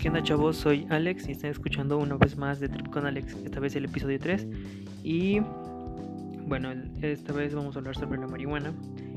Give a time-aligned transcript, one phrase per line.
[0.00, 0.56] ¿Qué onda chavos?
[0.56, 3.86] Soy Alex y están escuchando una vez más de Trip con Alex, esta vez el
[3.86, 4.46] episodio 3
[5.02, 5.40] y
[6.46, 6.70] bueno,
[7.02, 8.72] esta vez vamos a hablar sobre la marihuana.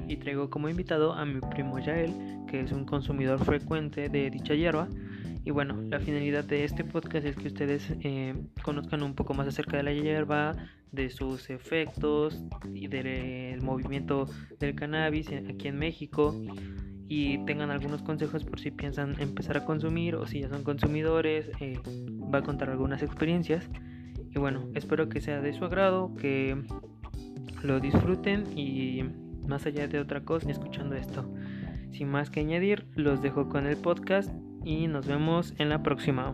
[0.08, 2.14] Y traigo como invitado a mi primo Yael,
[2.48, 4.90] que es un consumidor frecuente de dicha hierba.
[5.46, 9.48] Y bueno, la finalidad de este podcast es que ustedes eh, conozcan un poco más
[9.48, 10.56] acerca de la hierba,
[10.92, 12.44] de sus efectos
[12.74, 14.28] y del movimiento
[14.60, 16.36] del cannabis aquí en México
[17.14, 21.52] y tengan algunos consejos por si piensan empezar a consumir o si ya son consumidores.
[21.60, 21.78] Eh,
[22.34, 23.70] va a contar algunas experiencias.
[24.34, 26.56] Y bueno, espero que sea de su agrado, que
[27.64, 29.04] lo disfruten y
[29.46, 31.30] más allá de otra cosa, escuchando esto.
[31.92, 34.32] Sin más que añadir, los dejo con el podcast
[34.64, 36.34] y nos vemos en la próxima.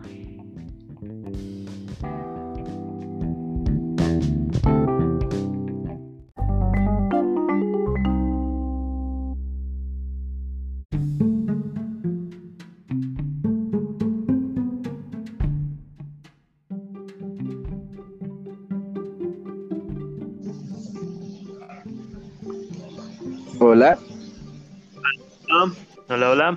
[26.38, 26.56] Hola,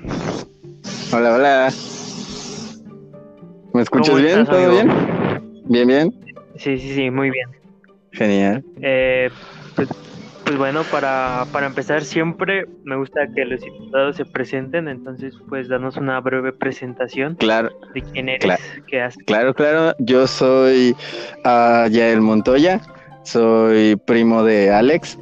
[1.12, 1.36] hola.
[1.36, 1.74] Hola.
[3.74, 4.46] ¿Me escuchas bien?
[4.46, 4.92] ¿Todo bien?
[5.66, 6.14] Bien, bien.
[6.58, 7.50] Sí, sí, sí, muy bien.
[8.12, 8.64] Genial.
[8.80, 9.32] Eh,
[9.76, 9.90] pues,
[10.44, 15.68] pues, bueno, para, para empezar siempre me gusta que los invitados se presenten, entonces pues
[15.68, 17.36] danos una breve presentación.
[17.38, 17.72] Claro.
[17.96, 18.64] De quién eres, claro.
[18.86, 19.24] qué haces.
[19.26, 19.96] Claro, claro.
[19.98, 20.96] Yo soy
[21.44, 22.82] uh, Yael Montoya,
[23.24, 25.18] soy primo de Alex.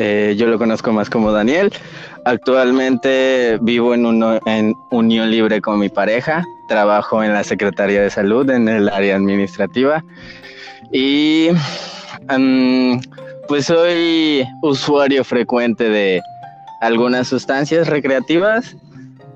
[0.00, 1.70] Eh, yo lo conozco más como Daniel.
[2.24, 6.44] Actualmente vivo en, unión libre con mi pareja.
[6.68, 10.04] Trabajo en la Secretaría de Salud en el área administrativa.
[10.92, 11.48] Y
[13.48, 16.20] pues soy usuario frecuente de
[16.80, 18.76] algunas sustancias recreativas.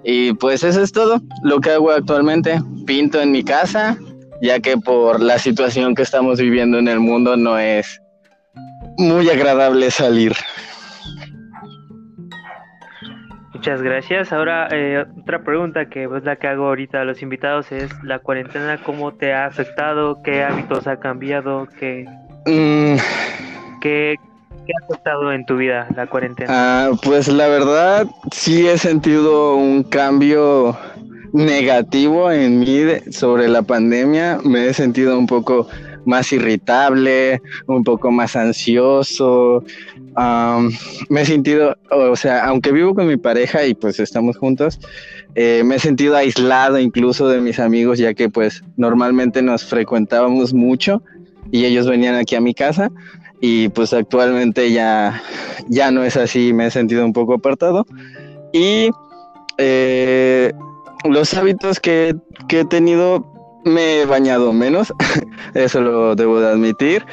[0.04, 2.60] Y pues eso es todo lo que hago actualmente.
[2.86, 3.96] Pinto en mi casa,
[4.42, 8.00] ya que por la situación que estamos viviendo en el mundo no es
[8.98, 10.34] muy agradable salir.
[13.64, 14.30] Muchas gracias.
[14.30, 18.18] Ahora, eh, otra pregunta que es la que hago ahorita a los invitados es, ¿la
[18.18, 20.18] cuarentena cómo te ha afectado?
[20.22, 21.66] ¿Qué hábitos ha cambiado?
[21.80, 22.04] ¿Qué,
[22.44, 22.96] Mm,
[23.80, 24.16] qué,
[24.66, 26.50] qué ha afectado en tu vida la cuarentena?
[26.52, 30.76] ah, pues la verdad sí he sentido un cambio
[31.32, 34.40] negativo en mí de- sobre la pandemia.
[34.44, 35.68] Me he sentido un poco
[36.04, 39.64] más irritable, un poco más ansioso.
[40.16, 44.78] Me he sentido, o sea, aunque vivo con mi pareja y pues estamos juntos,
[45.34, 50.54] eh, me he sentido aislado incluso de mis amigos, ya que pues normalmente nos frecuentábamos
[50.54, 51.02] mucho
[51.50, 52.90] y ellos venían aquí a mi casa
[53.40, 55.22] y pues actualmente ya,
[55.68, 57.84] ya no es así, me he sentido un poco apartado.
[58.52, 58.90] Y
[59.58, 60.52] eh,
[61.04, 62.14] los hábitos que,
[62.48, 63.26] que he tenido,
[63.64, 64.94] me he bañado menos,
[65.54, 67.04] eso lo debo de admitir.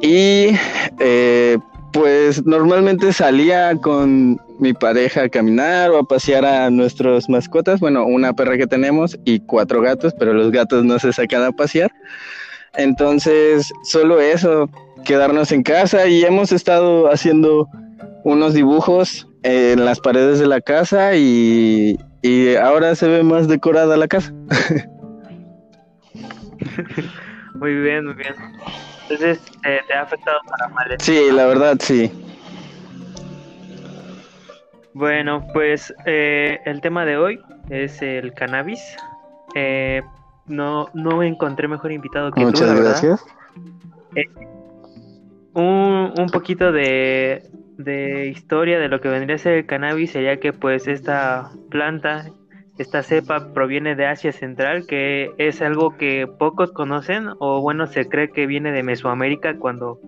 [0.00, 0.50] Y
[1.00, 1.58] eh,
[1.92, 8.04] pues normalmente salía con mi pareja a caminar o a pasear a nuestras mascotas, bueno,
[8.06, 11.90] una perra que tenemos y cuatro gatos, pero los gatos no se sacan a pasear.
[12.74, 14.68] Entonces, solo eso,
[15.04, 17.68] quedarnos en casa y hemos estado haciendo
[18.24, 23.96] unos dibujos en las paredes de la casa y, y ahora se ve más decorada
[23.96, 24.32] la casa.
[27.54, 28.34] Muy bien, muy bien.
[29.12, 30.90] Entonces, eh, ¿te ha afectado para mal?
[30.90, 31.04] esto?
[31.04, 32.10] Sí, la verdad sí.
[34.94, 38.96] Bueno, pues eh, el tema de hoy es el cannabis.
[39.54, 40.02] Eh,
[40.46, 42.90] no, no encontré mejor invitado que tú, Muchas la verdad.
[42.90, 43.24] gracias.
[45.54, 47.42] Un, un poquito de,
[47.76, 52.30] de historia de lo que vendría a ser el cannabis sería que pues esta planta,
[52.78, 58.08] esta cepa proviene de Asia Central, que es algo que pocos conocen o bueno, se
[58.08, 60.00] cree que viene de Mesoamérica cuando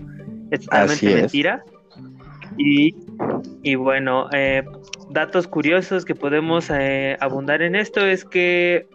[0.50, 1.14] es totalmente es.
[1.14, 1.64] mentira.
[2.56, 2.94] Y,
[3.62, 4.64] y bueno, eh,
[5.10, 8.86] datos curiosos que podemos eh, abundar en esto es que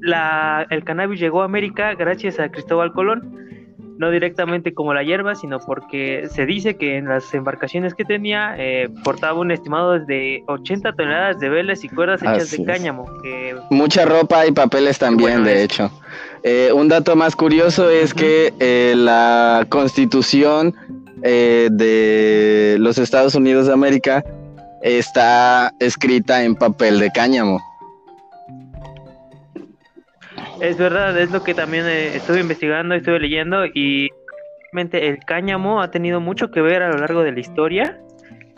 [0.00, 3.45] la, el cannabis llegó a América gracias a Cristóbal Colón
[3.98, 8.54] no directamente como la hierba, sino porque se dice que en las embarcaciones que tenía
[8.58, 13.06] eh, portaba un estimado de 80 toneladas de velas y cuerdas hechas Así de cáñamo,
[13.22, 15.90] que Mucha ropa y papeles también, Bueno, de es- hecho.
[16.42, 20.74] Eh, un dato más curioso es que eh, la constitución
[21.22, 24.22] eh, de los Estados Unidos de América
[24.82, 27.60] está escrita en papel de cáñamo.
[30.60, 34.10] Es verdad, es lo que también eh, estuve investigando, estuve leyendo y
[34.72, 38.00] realmente el cáñamo ha tenido mucho que ver a lo largo de la historia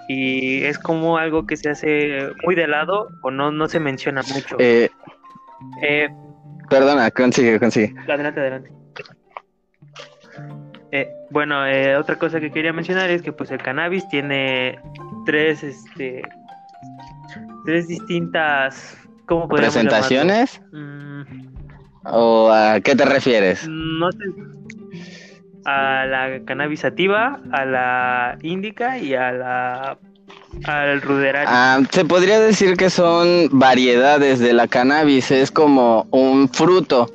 [0.09, 4.23] y es como algo que se hace muy de lado o no, no se menciona
[4.23, 4.57] mucho.
[4.59, 4.89] Eh,
[5.83, 6.09] Eh,
[6.71, 7.95] Perdona, consigue, consigue.
[8.07, 8.71] Adelante, adelante.
[10.93, 14.79] Eh, bueno, eh, otra cosa que quería mencionar es que pues el cannabis tiene
[15.27, 16.23] tres, este,
[17.65, 18.97] tres distintas,
[19.27, 20.63] ¿cómo podríamos ¿Presentaciones?
[20.73, 21.48] Mm,
[22.13, 23.67] ¿O a qué te refieres?
[23.69, 24.19] no sé,
[25.65, 29.99] a la cannabis sativa, a la índica y a la
[30.65, 31.49] al ruderario.
[31.51, 37.11] Ah, se podría decir que son variedades de la cannabis, es como un fruto.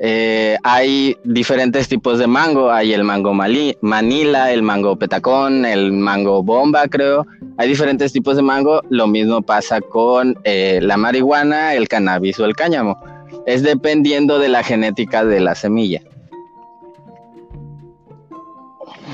[0.00, 5.90] Eh, hay diferentes tipos de mango, hay el mango mali- manila, el mango petacón, el
[5.92, 7.26] mango bomba, creo.
[7.56, 12.44] Hay diferentes tipos de mango, lo mismo pasa con eh, la marihuana, el cannabis o
[12.44, 12.96] el cáñamo.
[13.46, 16.00] Es dependiendo de la genética de la semilla.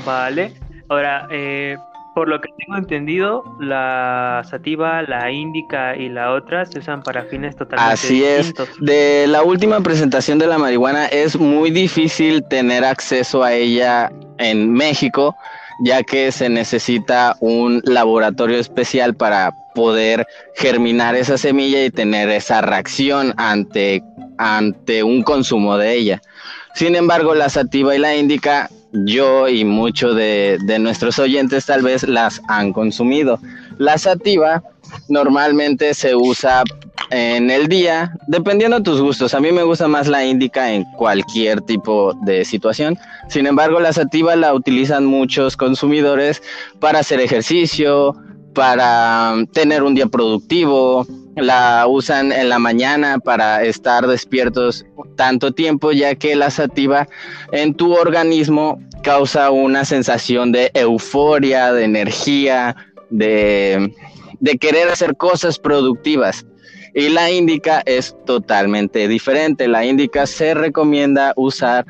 [0.05, 0.53] Vale.
[0.89, 1.77] Ahora, eh,
[2.15, 7.23] por lo que tengo entendido, la sativa, la índica y la otra se usan para
[7.23, 8.47] fines totalmente Así es.
[8.47, 8.69] distintos.
[8.79, 14.71] De la última presentación de la marihuana es muy difícil tener acceso a ella en
[14.71, 15.35] México,
[15.83, 20.25] ya que se necesita un laboratorio especial para poder
[20.55, 24.03] germinar esa semilla y tener esa reacción ante,
[24.37, 26.21] ante un consumo de ella.
[26.75, 31.81] Sin embargo, la sativa y la índica, yo y muchos de, de nuestros oyentes tal
[31.81, 33.39] vez las han consumido.
[33.77, 34.63] La sativa
[35.09, 36.63] normalmente se usa
[37.09, 39.33] en el día, dependiendo de tus gustos.
[39.33, 42.97] A mí me gusta más la índica en cualquier tipo de situación.
[43.29, 46.41] Sin embargo, la sativa la utilizan muchos consumidores
[46.79, 48.15] para hacer ejercicio,
[48.53, 51.05] para um, tener un día productivo.
[51.35, 54.85] La usan en la mañana para estar despiertos
[55.17, 57.07] tanto tiempo, ya que la sativa
[57.51, 62.75] en tu organismo causa una sensación de euforia, de energía,
[63.09, 63.93] de,
[64.39, 66.45] de querer hacer cosas productivas.
[66.95, 69.67] Y la índica es totalmente diferente.
[69.67, 71.85] La índica se recomienda usar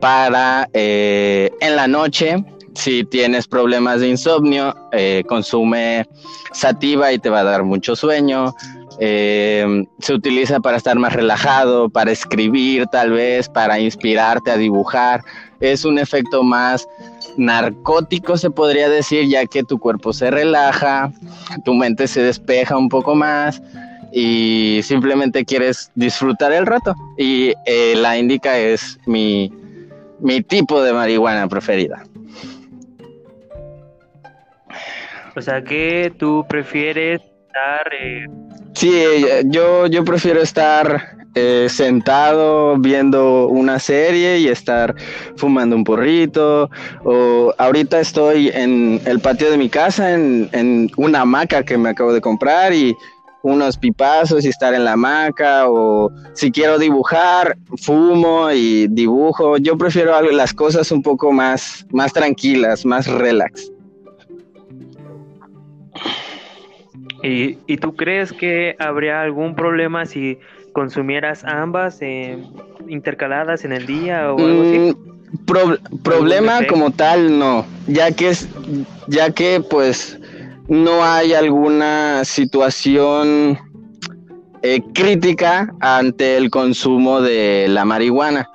[0.00, 2.44] para eh, en la noche.
[2.72, 6.06] Si tienes problemas de insomnio, eh, consume
[6.52, 8.54] sativa y te va a dar mucho sueño.
[9.00, 15.22] Eh, se utiliza para estar más relajado, para escribir tal vez, para inspirarte a dibujar.
[15.58, 16.86] Es un efecto más
[17.36, 21.12] narcótico, se podría decir, ya que tu cuerpo se relaja,
[21.64, 23.60] tu mente se despeja un poco más
[24.18, 26.94] y simplemente quieres disfrutar el rato.
[27.18, 29.52] Y eh, la indica es mi,
[30.20, 32.02] mi tipo de marihuana preferida.
[35.36, 38.24] O sea que tú prefieres estar eh,
[38.72, 38.90] Sí,
[39.44, 44.94] yo, yo prefiero estar eh, sentado viendo una serie y estar
[45.36, 46.70] fumando un porrito.
[47.04, 51.90] O ahorita estoy en el patio de mi casa, en, en una hamaca que me
[51.90, 52.96] acabo de comprar y
[53.46, 55.68] unos pipazos y estar en la hamaca.
[55.70, 59.56] O si quiero dibujar, fumo y dibujo.
[59.58, 63.70] Yo prefiero las cosas un poco más, más tranquilas, más relax.
[67.22, 70.38] ¿Y, ¿Y tú crees que habría algún problema si
[70.72, 72.38] consumieras ambas eh,
[72.88, 74.78] intercaladas en el día o algo así?
[74.78, 78.48] Mm, pro- problema como tal no, ya que es,
[79.08, 80.18] ya que pues
[80.68, 83.58] no hay alguna situación
[84.62, 88.50] eh, crítica ante el consumo de la marihuana.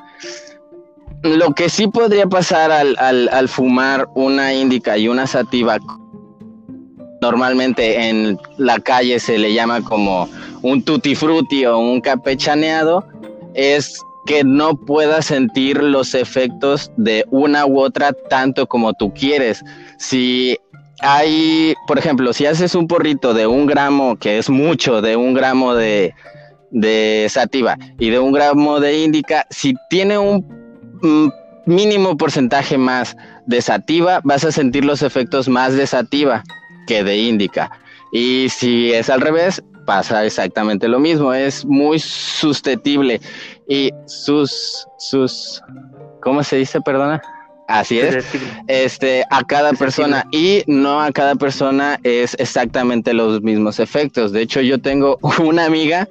[1.23, 5.77] Lo que sí podría pasar al, fumar una índica y una sativa,
[7.21, 10.27] normalmente en la calle se le llama como
[10.63, 13.05] un tutti frutti o un capechaneado,
[13.53, 19.63] es que no puedas sentir los efectos de una u otra tanto como tú quieres.
[19.97, 20.57] Si
[21.01, 25.33] hay, por ejemplo, si haces un porrito de un gramo, que es mucho, de un
[25.33, 26.13] gramo de,
[26.69, 30.45] de sativa y de un gramo de índica, si tiene un
[31.01, 31.29] mm,
[31.65, 33.15] mínimo porcentaje más
[33.45, 36.43] de sativa, vas a sentir los efectos más de sativa
[36.87, 37.71] que de índica.
[38.11, 41.33] Y si es al revés, pasa exactamente lo mismo.
[41.33, 43.21] Es muy susceptible.
[43.67, 45.61] Y sus, sus,
[46.21, 46.81] ¿cómo se dice?
[46.81, 47.21] Perdona.
[47.67, 48.13] Así es.
[48.13, 48.63] Susceptible.
[48.67, 54.31] Este, a cada persona y no a cada persona es exactamente los mismos efectos.
[54.31, 56.07] De hecho, yo tengo una amiga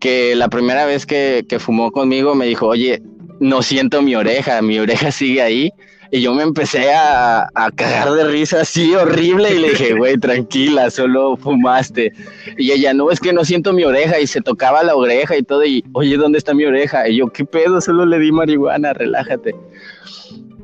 [0.00, 3.02] que la primera vez que, que fumó conmigo me dijo, oye,
[3.40, 5.72] no siento mi oreja, mi oreja sigue ahí.
[6.12, 10.16] Y yo me empecé a, a cagar de risa así horrible y le dije, güey,
[10.20, 12.12] tranquila, solo fumaste.
[12.56, 15.42] Y ella, no, es que no siento mi oreja y se tocaba la oreja y
[15.42, 15.64] todo.
[15.64, 17.08] Y, oye, ¿dónde está mi oreja?
[17.08, 17.80] Y yo, ¿qué pedo?
[17.80, 19.54] Solo le di marihuana, relájate.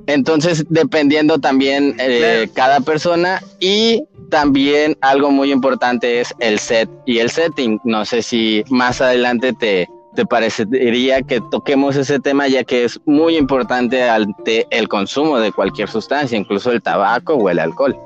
[0.06, 2.52] Entonces, dependiendo también eh, Claro.
[2.54, 7.80] cada persona y también algo muy importante es el set y el setting.
[7.84, 13.00] No sé si más adelante te, te parecería que toquemos ese tema ya que es
[13.04, 17.96] muy importante ante el consumo de cualquier sustancia, incluso el tabaco o el alcohol.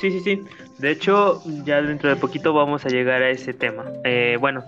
[0.00, 0.42] Sí, sí, sí.
[0.78, 3.84] De hecho, ya dentro de poquito vamos a llegar a ese tema.
[4.04, 4.62] Eh, bueno,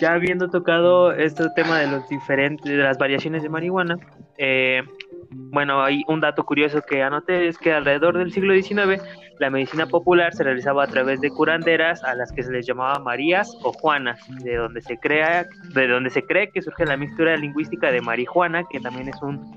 [0.00, 3.96] ya habiendo tocado este tema de los diferentes, de las variaciones de marihuana,
[4.38, 4.82] eh,
[5.30, 9.02] bueno, hay un dato curioso que anoté es que alrededor del siglo XIX
[9.38, 12.98] la medicina popular se realizaba a través de curanderas a las que se les llamaba
[13.00, 17.36] Marías o Juanas, de donde se crea, de donde se cree que surge la mixtura
[17.36, 19.52] lingüística de marihuana, que también es un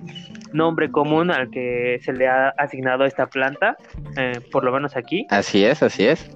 [0.52, 3.78] nombre común al que se le ha asignado esta planta,
[4.18, 5.28] eh, por lo menos aquí.
[5.30, 6.30] Así es, así es.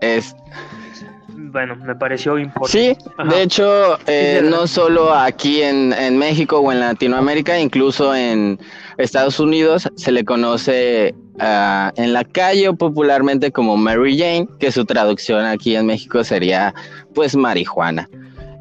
[0.00, 0.34] Es
[1.50, 2.96] bueno, me pareció importante.
[2.96, 8.58] Sí, de hecho, eh, no solo aquí en, México o en Latinoamérica, incluso en
[8.96, 14.84] Estados Unidos se le conoce ah, en la calle popularmente como Mary Jane, que su
[14.84, 16.74] traducción aquí en México sería
[17.14, 18.08] pues marihuana.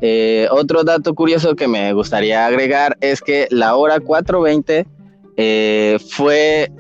[0.01, 4.85] Eh, otro dato curioso que me gustaría agregar es que la hora 420
[5.37, 6.71] eh, fue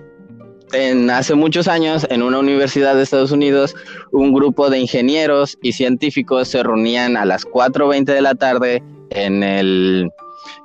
[0.73, 3.75] en, hace muchos años, en una universidad de Estados Unidos,
[4.11, 9.43] un grupo de ingenieros y científicos se reunían a las 4.20 de la tarde en
[9.43, 10.11] el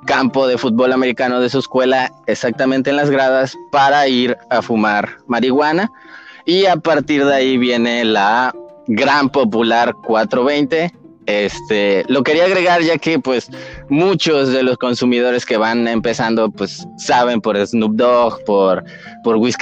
[0.05, 5.17] campo de fútbol americano de su escuela, exactamente en las gradas, para ir a fumar
[5.27, 5.89] marihuana.
[6.45, 8.53] Y a partir de ahí viene la
[8.87, 10.91] gran popular 420,
[11.25, 13.49] este, lo quería agregar ya que pues
[13.89, 18.83] muchos de los consumidores que van empezando pues saben por Snoop Dogg, por,
[19.23, 19.55] por Wiz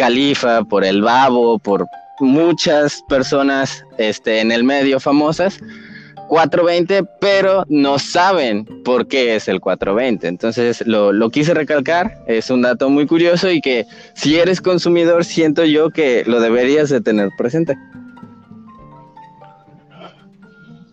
[0.70, 1.86] por El Babo, por
[2.20, 5.60] muchas personas este, en el medio famosas,
[6.30, 10.28] 420, pero no saben por qué es el 420.
[10.28, 15.26] Entonces lo, lo quise recalcar, es un dato muy curioso y que si eres consumidor
[15.26, 17.76] siento yo que lo deberías de tener presente.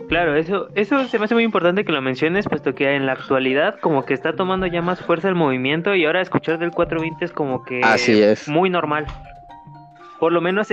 [0.08, 3.12] Claro, eso, eso se me hace muy importante que lo menciones, puesto que en la
[3.12, 7.24] actualidad como que está tomando ya más fuerza el movimiento y ahora escuchar del 420
[7.26, 8.48] es como que Así es.
[8.48, 9.06] muy normal.
[10.18, 10.70] Por lo menos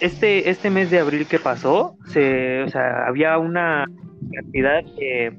[0.00, 3.86] este, este mes de abril que pasó, se, o sea, había una
[4.32, 5.32] cantidad de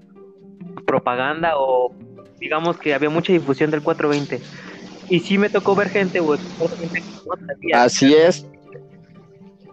[0.88, 1.94] propaganda o
[2.40, 4.42] digamos que había mucha difusión del 420.
[5.08, 6.36] Y sí me tocó ver gente o
[6.80, 7.04] gente
[7.62, 8.50] que Así es,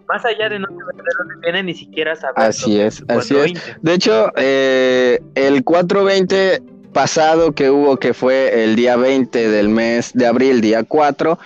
[0.07, 2.35] más allá de no saber de dónde viene, ni siquiera saber.
[2.37, 3.53] Así es, así es.
[3.81, 6.61] De hecho, eh, el 420
[6.93, 11.37] pasado que hubo, que fue el día 20 del mes de abril, día 4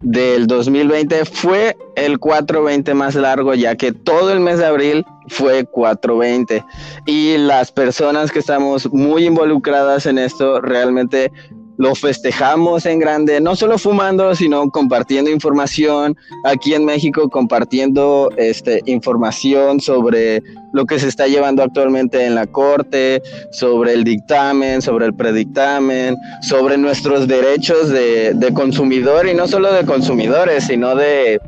[0.00, 5.64] del 2020, fue el 420 más largo, ya que todo el mes de abril fue
[5.64, 6.62] 420.
[7.06, 11.32] Y las personas que estamos muy involucradas en esto realmente
[11.78, 18.82] lo festejamos en grande, no solo fumando, sino compartiendo información aquí en México, compartiendo este,
[18.86, 20.42] información sobre
[20.72, 26.16] lo que se está llevando actualmente en la Corte, sobre el dictamen, sobre el predictamen,
[26.42, 31.40] sobre nuestros derechos de, consumidor y no solo de consumidores, sino de,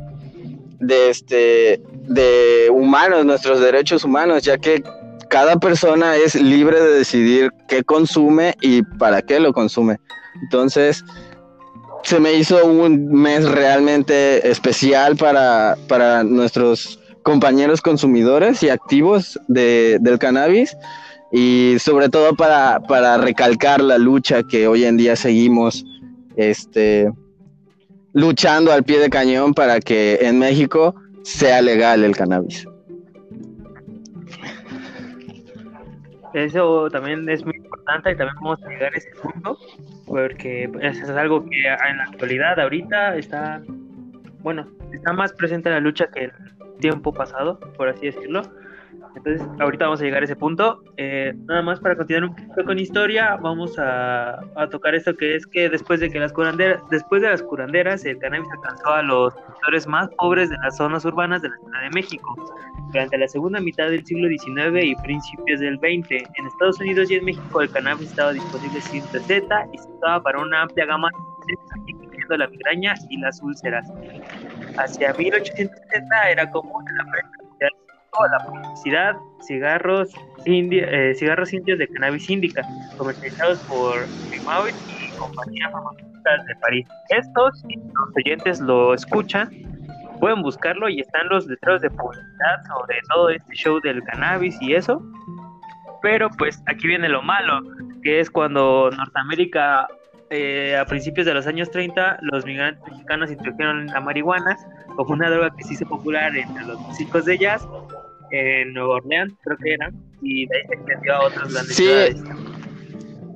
[0.79, 4.83] de, este, de humanos, nuestros derechos humanos, ya que
[5.29, 9.97] cada persona es libre de decidir qué consume y para qué lo consume.
[10.41, 11.05] Entonces,
[12.03, 19.97] se me hizo un mes realmente especial para, para nuestros compañeros consumidores y activos de,
[20.01, 20.75] del cannabis
[21.31, 25.85] y sobre todo para, para, recalcar la lucha que hoy en día seguimos
[26.37, 27.11] este,
[28.13, 32.65] luchando al pie de cañón para que en México sea legal el cannabis.
[36.33, 39.57] Eso también es muy importante y también vamos a llegar a ese punto
[40.05, 43.61] porque eso es algo que en la actualidad ahorita está,
[44.41, 46.31] bueno, está más presente en la lucha que el
[46.79, 48.43] tiempo pasado, por así decirlo.
[49.15, 50.81] Entonces, ahorita vamos a llegar a ese punto.
[50.97, 54.39] Eh, nada más para continuar un poquito con historia, vamos a,
[54.71, 58.17] tocar esto que es que después de que las curanderas, después de las curanderas, el
[58.19, 61.89] cannabis alcanzó a los sectores más pobres de las zonas urbanas de la Ciudad de
[61.89, 62.35] México.
[62.91, 67.15] Durante la segunda mitad del siglo XIX y principios del XX, en Estados Unidos y
[67.15, 71.09] en México el cannabis estaba disponible sin receta y se usaba para una amplia gama
[71.47, 71.55] de
[71.87, 73.87] incluyendo la migraña y las úlceras.
[74.77, 77.03] Hacia 1870 era común en la
[78.11, 80.13] prensa la publicidad, cigarros,
[80.45, 82.61] eh, cigarros indios de cannabis índica,
[82.97, 86.87] comercializados por Primavit y compañías farmacéuticas de París.
[87.09, 89.49] Estos, si los oyentes lo escuchan,
[90.19, 94.73] pueden buscarlo y están los letreros de publicidad sobre todo este show del cannabis y
[94.73, 95.01] eso.
[96.01, 97.61] Pero pues aquí viene lo malo,
[98.03, 99.87] que es cuando Norteamérica
[100.29, 104.57] eh, a principios de los años 30 los migrantes mexicanos introdujeron la marihuana
[104.95, 107.67] como una droga que se hizo popular entre los músicos de jazz
[108.31, 112.21] en Nueva Orleans, creo que era, y de ahí se extendió a otras grandes ciudades.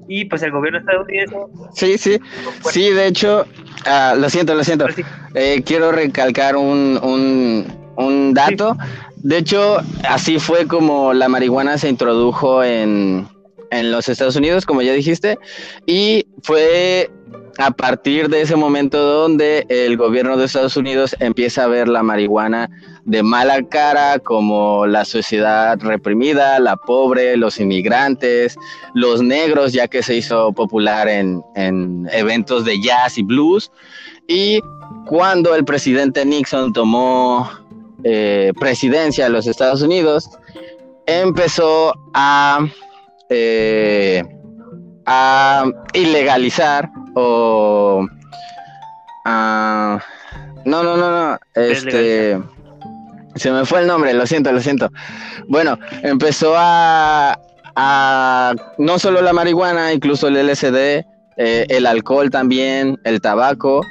[0.08, 1.38] Y pues el gobierno estadounidense.
[1.74, 2.20] Sí, sí.
[2.70, 3.48] Sí, de hecho,
[3.88, 4.86] uh, lo siento, lo siento.
[5.34, 8.78] Eh, quiero recalcar un, un, un dato.
[9.18, 13.28] De hecho, así fue como la marihuana se introdujo en,
[13.80, 15.38] en los Estados Unidos, como ya dijiste,
[15.86, 17.10] y fue
[17.58, 22.02] a partir de ese momento donde el gobierno de Estados Unidos empieza a ver la
[22.02, 22.70] marihuana
[23.06, 28.56] de mala cara como la sociedad reprimida, la pobre, los inmigrantes,
[28.94, 31.44] los negros, ya que se hizo popular en,
[32.12, 33.72] eventos de jazz y blues.
[34.28, 34.60] Y
[35.06, 37.50] cuando el presidente Nixon tomó
[38.04, 40.30] eh, presidencia de los Estados Unidos,
[41.06, 42.66] empezó a
[43.34, 44.24] eh,
[45.06, 48.08] a ilegalizar o
[49.26, 50.00] a...
[50.66, 51.40] No, no, no, no.
[51.56, 52.40] Este...
[53.36, 54.90] Se me fue el nombre, lo siento, lo siento.
[55.48, 57.40] Bueno, empezó a,
[57.76, 61.04] a no solo la marihuana, incluso el LSD,
[61.38, 63.82] eh, el alcohol también, el tabaco,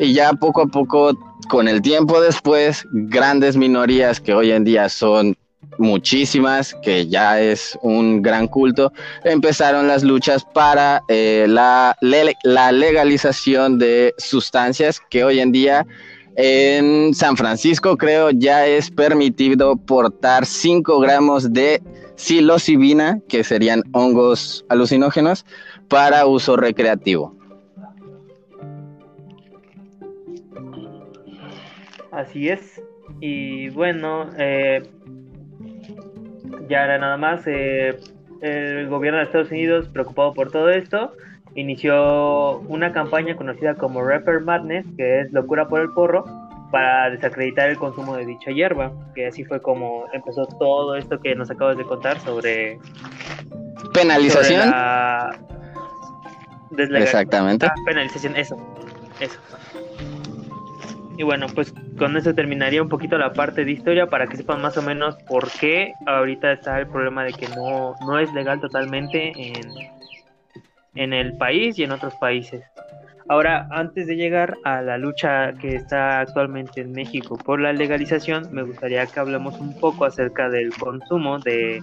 [0.00, 1.16] y ya poco a poco,
[1.48, 5.36] con el tiempo después, grandes minorías que hoy en día son
[5.78, 8.92] muchísimas, que ya es un gran culto,
[9.24, 15.86] empezaron las luchas para eh, la, la legalización de sustancias que hoy en día
[16.36, 21.82] en San Francisco creo ya es permitido portar 5 gramos de
[22.14, 25.44] psilocibina, que serían hongos alucinógenos,
[25.88, 27.34] para uso recreativo.
[32.12, 32.82] Así es.
[33.20, 34.82] Y bueno, eh,
[36.68, 37.42] ya era nada más.
[37.46, 37.98] Eh,
[38.40, 41.12] el gobierno de Estados Unidos, preocupado por todo esto,
[41.54, 46.24] inició una campaña conocida como Rapper Madness, que es locura por el porro,
[46.70, 51.34] para desacreditar el consumo de dicha hierba, que así fue como empezó todo esto que
[51.34, 52.78] nos acabas de contar sobre
[53.94, 54.72] penalización.
[56.76, 57.66] Exactamente.
[57.66, 58.56] Ah, penalización, eso,
[59.18, 59.38] eso.
[61.18, 64.62] Y bueno, pues con eso terminaría un poquito la parte de historia para que sepan
[64.62, 68.60] más o menos por qué ahorita está el problema de que no, no es legal
[68.60, 69.68] totalmente en,
[70.94, 72.62] en el país y en otros países.
[73.28, 78.46] Ahora, antes de llegar a la lucha que está actualmente en México por la legalización,
[78.52, 81.82] me gustaría que hablemos un poco acerca del consumo de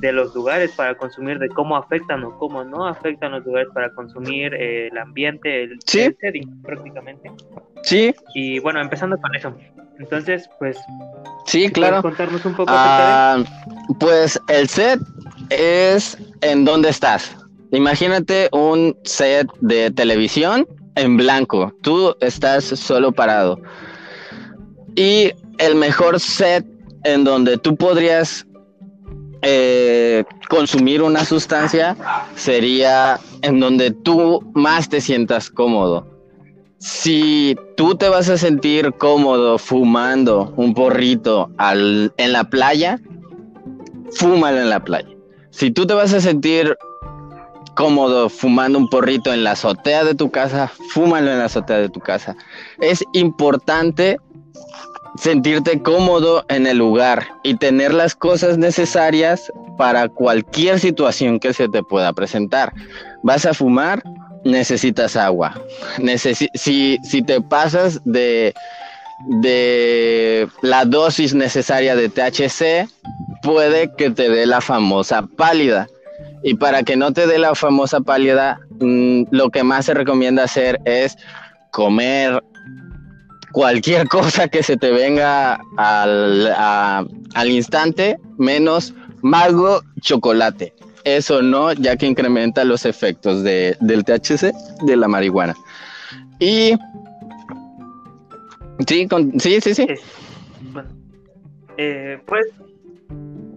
[0.00, 3.90] de los lugares para consumir, de cómo afectan o cómo no afectan los lugares para
[3.92, 7.30] consumir eh, el ambiente, el, setting prácticamente.
[7.82, 8.14] Sí.
[8.34, 9.54] Y bueno, empezando con eso.
[9.98, 10.78] Entonces, pues...
[11.46, 12.02] Sí, claro.
[12.02, 12.70] contarnos un poco?
[12.72, 13.42] Ah,
[13.98, 15.00] pues el set
[15.50, 17.36] es en dónde estás.
[17.72, 21.72] Imagínate un set de televisión en blanco.
[21.82, 23.60] Tú estás solo parado.
[24.94, 26.64] Y el mejor set
[27.04, 28.46] en donde tú podrías
[29.42, 31.96] eh, consumir una sustancia
[32.34, 36.06] sería en donde tú más te sientas cómodo.
[36.78, 43.00] Si tú te vas a sentir cómodo fumando un porrito en la playa,
[44.12, 45.08] fúmalo en la playa.
[45.50, 46.76] Si tú te vas a sentir
[47.74, 51.88] cómodo fumando un porrito en la azotea de tu casa, fúmalo en la azotea de
[51.88, 52.36] tu casa.
[52.80, 54.18] Es importante
[55.18, 61.68] sentirte cómodo en el lugar y tener las cosas necesarias para cualquier situación que se
[61.68, 62.72] te pueda presentar.
[63.22, 64.02] Vas a fumar,
[64.44, 65.60] necesitas agua.
[66.54, 68.54] si, si te pasas de,
[69.26, 72.88] de la dosis necesaria de THC,
[73.42, 75.88] puede que te dé la famosa pálida.
[76.42, 80.44] Y para que no te dé la famosa pálida, mm, lo que más se recomienda
[80.44, 81.16] hacer es
[81.72, 82.42] comer
[83.52, 86.52] cualquier cosa que se te venga al,
[87.34, 90.74] al instante, menos mago chocolate.
[91.04, 94.52] Eso no, ya que incrementa los efectos de, del THC
[94.84, 95.54] de la marihuana.
[96.38, 96.74] Y
[98.86, 99.08] sí,
[99.38, 99.86] sí, sí, sí.
[101.78, 102.46] Eh, pues,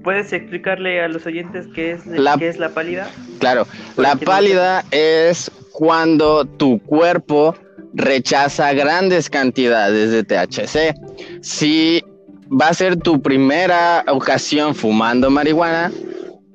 [0.04, 3.10] ¿puedes explicarle a los oyentes qué es la, qué es la pálida?
[3.39, 7.56] Claro, la pálida es cuando tu cuerpo
[7.93, 10.95] rechaza grandes cantidades de THC.
[11.41, 12.04] Si
[12.49, 15.91] va a ser tu primera ocasión fumando marihuana,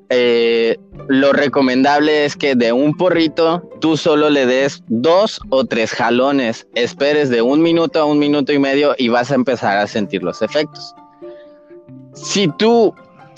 [0.08, 0.76] eh,
[1.08, 6.66] lo recomendable es que de un porrito tú solo le des dos o tres jalones,
[6.74, 10.22] esperes de un minuto a un minuto y medio y vas a empezar a sentir
[10.22, 10.94] los efectos.
[12.14, 12.94] Si tú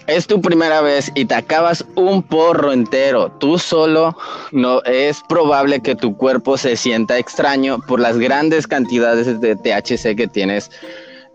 [0.09, 4.17] es tu primera vez y te acabas un porro entero tú solo,
[4.53, 10.17] no es probable que tu cuerpo se sienta extraño por las grandes cantidades de THC
[10.17, 10.71] que tienes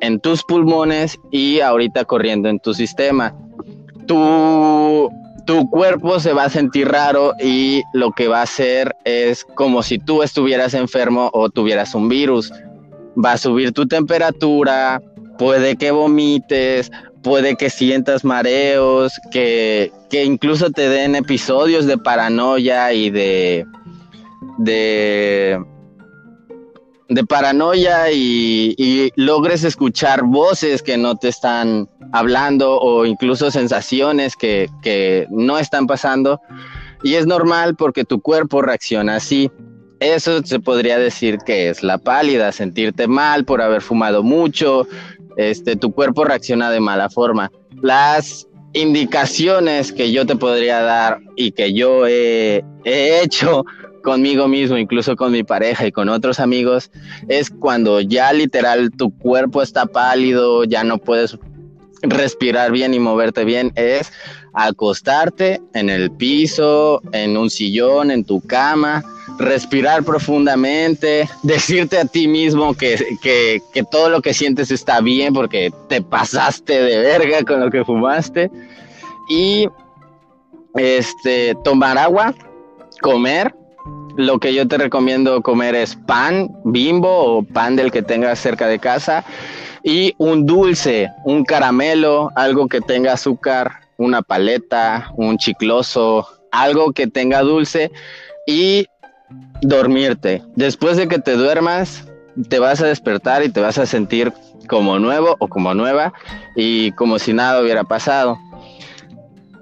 [0.01, 3.36] en tus pulmones y ahorita corriendo en tu sistema.
[4.07, 5.09] Tu,
[5.45, 9.83] tu cuerpo se va a sentir raro y lo que va a hacer es como
[9.83, 12.51] si tú estuvieras enfermo o tuvieras un virus.
[13.23, 14.99] Va a subir tu temperatura,
[15.38, 16.91] puede que vomites,
[17.23, 23.65] puede que sientas mareos, que, que incluso te den episodios de paranoia y de,
[24.57, 25.63] de,
[27.27, 35.27] paranoia y, logres escuchar voces que no te están hablando o incluso sensaciones que, que
[35.31, 36.41] no están pasando.
[37.03, 39.51] Y es normal porque tu cuerpo reacciona así.
[39.99, 44.86] Eso se podría decir que es la pálida, sentirte mal por haber fumado mucho,
[45.38, 47.52] este, tu cuerpo reacciona de mala forma.
[47.82, 53.65] Las indicaciones que yo te podría dar y que yo he, he hecho
[54.04, 56.91] conmigo mismo, incluso con mi pareja y con otros amigos,
[57.30, 61.38] es cuando ya literal tu cuerpo está pálido, ya no puedes
[62.04, 64.12] respirar bien y moverte bien, es
[64.54, 69.04] acostarte en el piso, en un sillón, en tu cama,
[69.39, 75.72] respirar profundamente, decirte a ti mismo que, que, todo lo que sientes está bien porque
[75.89, 78.50] te pasaste de verga con lo que fumaste.
[79.30, 79.67] Y
[80.76, 82.34] este tomar agua,
[83.02, 83.54] comer,
[84.15, 88.67] lo que yo te recomiendo comer es pan, bimbo o pan del que tengas cerca
[88.67, 89.24] de casa.
[89.84, 97.08] Y un dulce, un caramelo, algo que tenga azúcar, una paleta, un chicloso, algo que
[97.08, 97.91] tenga dulce.
[98.48, 98.88] Y
[99.63, 100.43] dormirte.
[100.56, 102.06] Después de que te duermas,
[102.49, 104.34] te vas a despertar y te vas a sentir
[104.67, 106.13] como nuevo o como nueva
[106.56, 108.38] y como si nada hubiera pasado.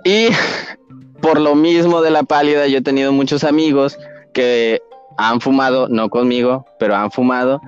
[0.04, 0.28] Y
[1.22, 3.98] por lo mismo de la pálida, yo he tenido muchos amigos
[4.34, 4.82] que
[5.18, 7.62] han fumado, no conmigo, pero han fumado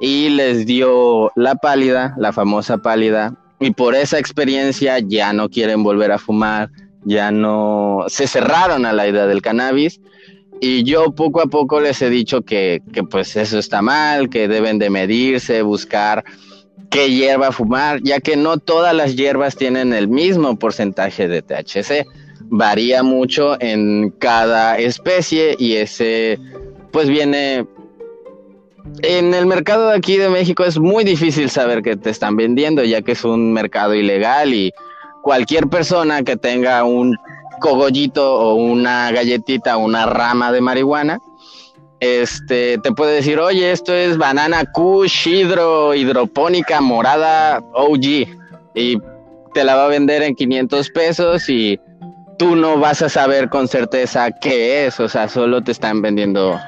[0.00, 5.84] y les dio la pálida, la famosa pálida, y por esa experiencia ya no quieren
[5.84, 6.70] volver a fumar,
[7.04, 10.00] ya no se cerraron a la idea del cannabis
[10.64, 14.46] y yo poco a poco les he dicho que, que pues eso está mal, que
[14.46, 16.22] deben de medirse, buscar
[16.88, 22.06] qué hierba fumar, ya que no todas las hierbas tienen el mismo porcentaje de THC
[22.44, 26.38] varía mucho en cada especie y ese
[26.92, 27.66] pues viene
[29.02, 32.84] en el mercado de aquí de México es muy difícil saber qué te están vendiendo
[32.84, 34.72] ya que es un mercado ilegal y
[35.22, 37.16] cualquier persona que tenga un
[37.62, 41.18] cogollito o una galletita una rama de marihuana
[42.00, 48.26] este te puede decir oye esto es banana kush hidro hidropónica morada OG
[48.74, 48.98] y
[49.54, 51.78] te la va a vender en 500 pesos y
[52.38, 56.58] tú no vas a saber con certeza qué es, o sea, solo te están vendiendo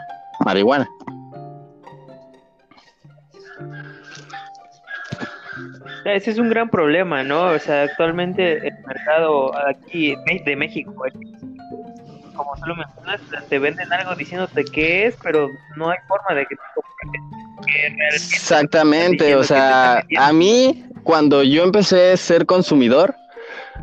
[0.45, 0.89] marihuana.
[6.05, 7.45] Ese es un gran problema, ¿no?
[7.47, 10.15] O sea, actualmente el mercado aquí
[10.45, 10.93] de México,
[12.35, 16.47] como tú lo mencionas, te venden algo diciéndote qué es, pero no hay forma de
[16.47, 16.63] que te
[18.15, 23.15] Exactamente, o sea, a mí cuando yo empecé a ser consumidor,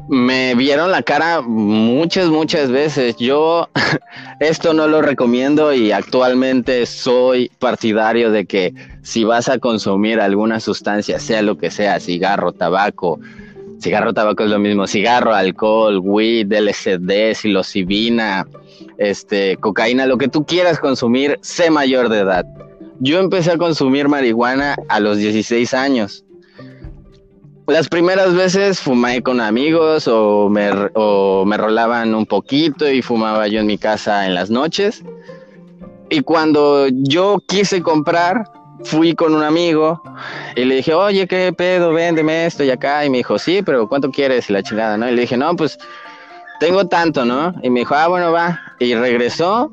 [0.08, 3.15] me vieron la cara muchas, muchas veces.
[3.17, 3.69] Yo
[4.39, 10.60] esto no lo recomiendo y actualmente soy partidario de que si vas a consumir alguna
[10.60, 13.19] sustancia, sea lo que sea, cigarro, tabaco,
[13.80, 18.47] cigarro, tabaco es lo mismo, cigarro, alcohol, weed, LSD, psilocibina,
[18.97, 22.45] este, cocaína, lo que tú quieras consumir, sé mayor de edad.
[22.99, 26.23] Yo empecé a consumir marihuana a los 16 años
[27.71, 33.47] las primeras veces fumé con amigos o me, o me rolaban un poquito y fumaba
[33.47, 35.03] yo en mi casa en las noches.
[36.10, 38.43] Y cuando yo quise comprar,
[38.84, 40.01] fui con un amigo
[40.55, 41.93] y le dije, oye, ¿qué pedo?
[41.93, 43.05] Véndeme esto y acá.
[43.05, 44.49] Y me dijo, sí, pero ¿cuánto quieres?
[44.49, 45.10] Y la chingada, ¿no?
[45.10, 45.77] Y le dije, no, pues
[46.60, 47.53] tengo tanto, ¿no?
[47.63, 48.60] Y me dijo, ah, bueno, va.
[48.79, 49.71] Y regresó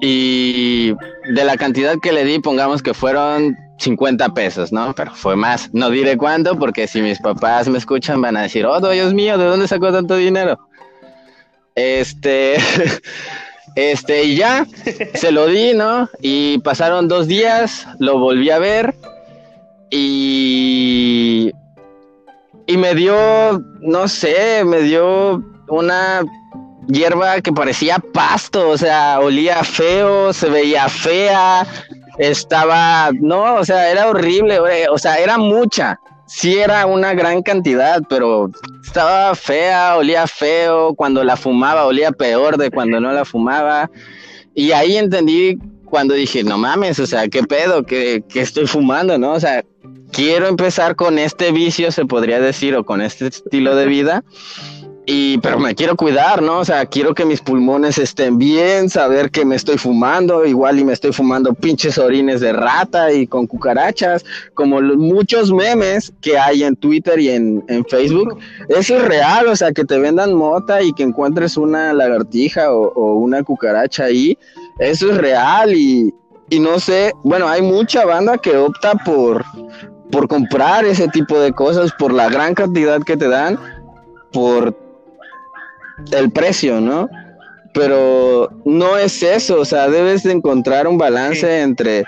[0.00, 0.94] y
[1.32, 4.94] de la cantidad que le di, pongamos que fueron 50 pesos, ¿no?
[4.94, 5.70] Pero fue más.
[5.72, 9.38] No diré cuánto porque si mis papás me escuchan van a decir, oh, Dios mío,
[9.38, 10.58] ¿de dónde sacó tanto dinero?
[11.74, 12.56] Este,
[13.76, 14.66] este, y ya,
[15.14, 16.08] se lo di, ¿no?
[16.20, 18.94] Y pasaron dos días, lo volví a ver
[19.90, 21.52] y,
[22.66, 26.22] y me dio, no sé, me dio una
[26.88, 31.66] hierba que parecía pasto, o sea, olía feo, se veía fea,
[32.18, 38.02] estaba, no, o sea, era horrible, o sea, era mucha, sí era una gran cantidad,
[38.08, 38.50] pero
[38.84, 43.90] estaba fea, olía feo, cuando la fumaba olía peor de cuando no la fumaba,
[44.54, 49.32] y ahí entendí cuando dije, no mames, o sea, qué pedo, que, estoy fumando, ¿no?
[49.32, 49.64] O sea,
[50.12, 54.24] quiero empezar con este vicio, se podría decir, o con este estilo de vida
[55.06, 56.60] y pero me quiero cuidar, ¿no?
[56.60, 60.84] O sea, quiero que mis pulmones estén bien, saber que me estoy fumando, igual y
[60.84, 66.38] me estoy fumando pinches orines de rata y con cucarachas, como los, muchos memes que
[66.38, 68.38] hay en Twitter y en, en, Facebook.
[68.68, 73.14] Es real, o sea, que te vendan mota y que encuentres una lagartija o, o
[73.16, 74.38] una cucaracha ahí,
[74.78, 76.14] eso es real y,
[76.48, 79.44] y no sé, bueno, hay mucha banda que opta por,
[80.10, 83.58] por comprar ese tipo de cosas, por la gran cantidad que te dan,
[84.32, 84.83] por
[86.12, 87.08] el precio, ¿no?
[87.72, 92.04] Pero no es eso, o sea, debes de encontrar un balance entre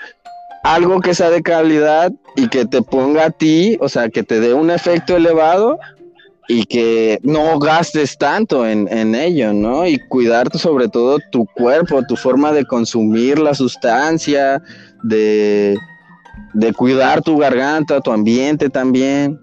[0.63, 4.39] algo que sea de calidad y que te ponga a ti, o sea, que te
[4.39, 5.77] dé un efecto elevado
[6.47, 9.85] y que no gastes tanto en, en ello, ¿no?
[9.85, 14.61] Y cuidar sobre todo tu cuerpo, tu forma de consumir la sustancia,
[15.03, 15.77] de,
[16.53, 19.39] de cuidar tu garganta, tu ambiente también.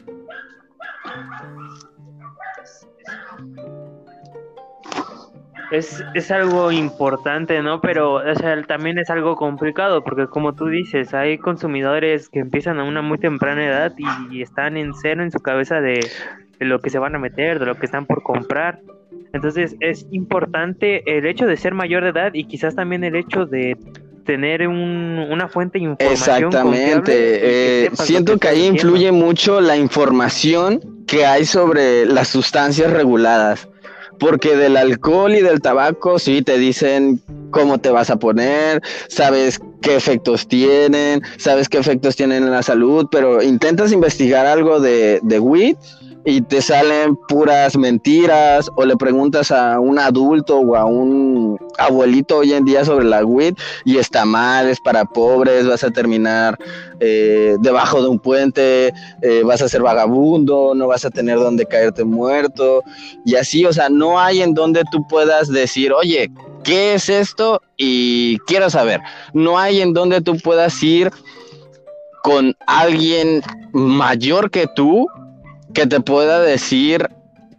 [5.74, 7.80] Es, es algo importante, ¿no?
[7.80, 12.78] Pero o sea, también es algo complicado porque como tú dices, hay consumidores que empiezan
[12.80, 13.92] a una muy temprana edad
[14.30, 16.00] y, están en cero en su cabeza de,
[16.60, 18.80] lo que se van a meter, de lo que están por comprar.
[19.32, 23.46] Entonces es importante el hecho de ser mayor de edad y quizás también el hecho
[23.46, 23.76] de
[24.24, 26.46] tener un, una fuente de información.
[26.46, 27.12] Exactamente.
[27.86, 33.68] Eh, siento que ahí influye mucho la información que hay sobre las sustancias reguladas.
[34.18, 39.60] Porque del alcohol y del tabaco sí te dicen cómo te vas a poner, sabes
[39.80, 45.20] qué efectos tienen, sabes qué efectos tienen en la salud, pero intentas investigar algo de,
[45.22, 45.76] de weed
[46.24, 52.38] y te salen puras mentiras o le preguntas a un adulto o a un abuelito
[52.38, 56.58] hoy en día sobre la WIT y está mal, es para pobres, vas a terminar
[57.00, 61.66] eh, debajo de un puente, eh, vas a ser vagabundo, no vas a tener donde
[61.66, 62.82] caerte muerto
[63.26, 66.30] y así, o sea, no hay en donde tú puedas decir, oye,
[66.62, 67.60] ¿qué es esto?
[67.76, 69.00] Y quiero saber,
[69.34, 71.10] no hay en donde tú puedas ir
[72.22, 75.06] con alguien mayor que tú
[75.74, 77.08] que te pueda decir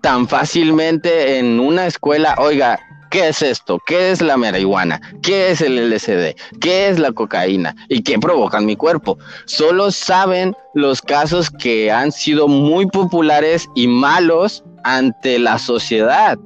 [0.02, 2.80] tan fácilmente en una escuela, oiga,
[3.12, 3.80] ¿qué es esto?
[3.86, 5.02] ¿Qué es la marihuana?
[5.22, 6.36] ¿Qué es el LSD?
[6.60, 7.76] ¿Qué es la cocaína?
[7.90, 9.18] ¿Y qué provoca en mi cuerpo?
[9.46, 16.38] Solo saben los casos que han sido muy populares y malos ante la sociedad.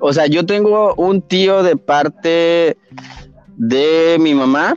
[0.00, 2.76] O sea, yo tengo un tío de parte
[3.56, 4.74] de mi mamá.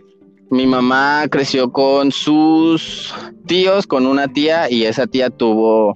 [0.51, 3.13] Mi mamá creció con sus
[3.45, 5.95] tíos, con una tía, y esa tía tuvo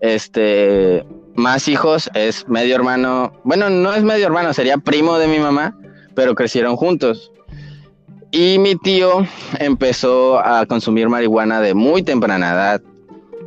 [0.00, 5.38] este, más hijos, es medio hermano, bueno, no es medio hermano, sería primo de mi
[5.38, 5.76] mamá,
[6.14, 7.32] pero crecieron juntos.
[8.30, 9.26] Y mi tío
[9.58, 12.82] empezó a consumir marihuana de muy temprana edad.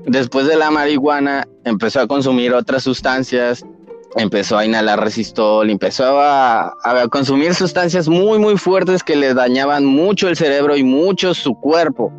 [0.06, 3.64] Después de la marihuana empezó a consumir otras sustancias,
[4.16, 9.86] empezó a inhalar resistol, empezó a, a, consumir sustancias muy muy fuertes que le dañaban
[9.86, 12.12] mucho el cerebro y mucho su cuerpo.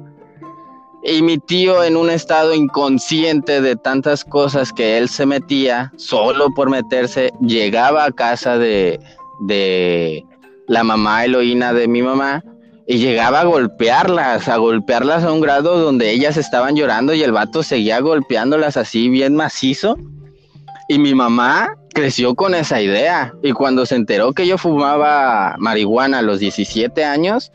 [1.05, 6.55] Y mi tío en un estado inconsciente de tantas cosas que él se metía, solo
[6.55, 9.01] por meterse, llegaba a casa de,
[9.41, 10.25] de
[10.69, 12.45] la mamá Eloína de mi mamá
[12.87, 17.33] y llegaba a golpearlas, a golpearlas a un grado donde ellas estaban llorando y el
[17.33, 19.97] vato seguía golpeándolas así bien macizo.
[20.89, 26.19] Y mi mamá creció con esa idea y cuando se enteró que yo fumaba marihuana
[26.19, 27.53] a los 17 años,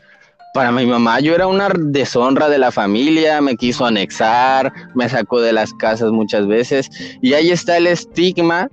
[0.58, 5.40] para mi mamá yo era una deshonra de la familia, me quiso anexar, me sacó
[5.40, 6.90] de las casas muchas veces
[7.22, 8.68] y ahí está el estigma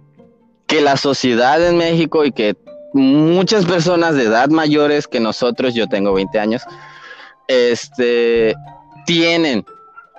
[0.66, 2.56] que la sociedad en México y que
[2.94, 6.64] muchas personas de edad mayores que nosotros, yo tengo 20 años,
[7.48, 8.56] este,
[9.06, 9.64] tienen.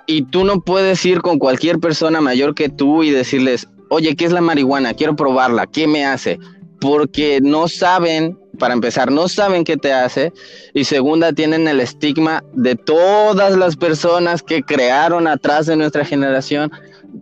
[0.05, 4.23] Y tú no puedes ir con cualquier persona mayor que tú y decirles, oye, ¿qué
[4.23, 4.93] es la marihuana?
[4.93, 6.39] Quiero probarla, ¿qué me hace?
[6.87, 10.31] Porque no saben para empezar, no saben qué te hace.
[10.73, 16.71] Y segunda, tienen el estigma de todas las personas que crearon atrás de nuestra generación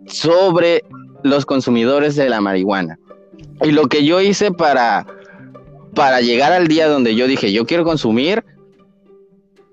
[0.06, 0.84] sobre
[1.24, 2.96] los consumidores de la marihuana.
[3.60, 5.04] Y lo que yo hice para,
[5.96, 8.44] para llegar al día donde yo dije, yo quiero consumir,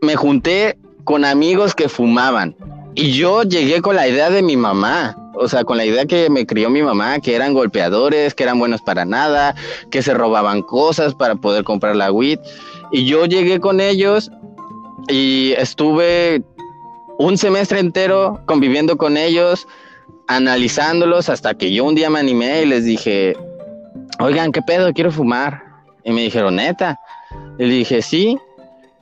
[0.02, 2.56] me junté con amigos que fumaban.
[2.96, 6.30] Y yo llegué con la idea de mi mamá o sea, con la idea que
[6.30, 9.56] me crió mi mamá, que eran golpeadores, que eran buenos para nada,
[9.90, 12.40] que se robaban cosas para poder comprar la WIT.
[12.92, 14.32] Y yo llegué con ellos
[15.10, 16.44] y estuve
[17.18, 19.68] un semestre entero conviviendo con ellos,
[20.28, 23.36] analizándolos, hasta que yo un día me animé y les dije,
[24.20, 24.94] oigan, ¿qué pedo?
[24.94, 25.64] Quiero fumar.
[26.04, 27.00] Y me dijeron, neta.
[27.58, 28.38] Y le dije, sí.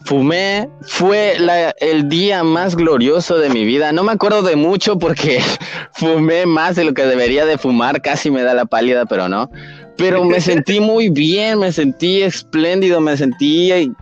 [0.06, 1.38] Fumé, fue
[1.80, 3.92] el día más glorioso de mi vida.
[3.92, 5.42] No me acuerdo de mucho porque
[5.94, 9.50] fumé más de lo que debería de fumar, casi me da la pálida, pero no.
[9.98, 13.94] Pero me sentí muy bien, me sentí espléndido, me sentí...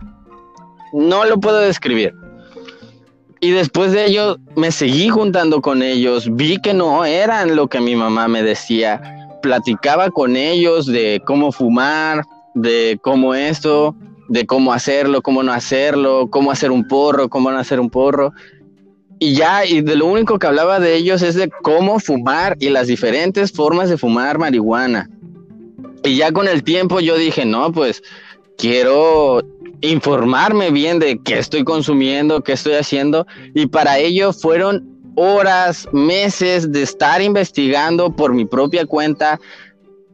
[0.92, 2.14] No lo puedo describir.
[3.40, 7.80] Y después de ello me seguí juntando con ellos, vi que no eran lo que
[7.80, 9.00] mi mamá me decía,
[9.40, 12.22] platicaba con ellos de cómo fumar,
[12.54, 13.94] de cómo esto,
[14.30, 18.32] de cómo hacerlo, cómo no hacerlo, cómo hacer un porro, cómo no hacer un porro.
[19.18, 22.70] Y ya, y de lo único que hablaba de ellos es de cómo fumar y
[22.70, 25.10] las diferentes formas de fumar marihuana.
[26.04, 28.02] Y ya con el tiempo yo dije, no, pues
[28.56, 29.42] quiero
[29.80, 33.26] informarme bien de qué estoy consumiendo, qué estoy haciendo.
[33.52, 39.40] Y para ello fueron horas, meses de estar investigando por mi propia cuenta,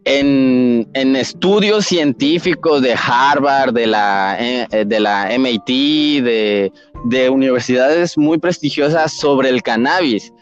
[0.07, 6.73] en, estudios científicos de Harvard, de la, eh, de la MIT, de,
[7.05, 10.33] de universidades muy prestigiosas sobre el cannabis.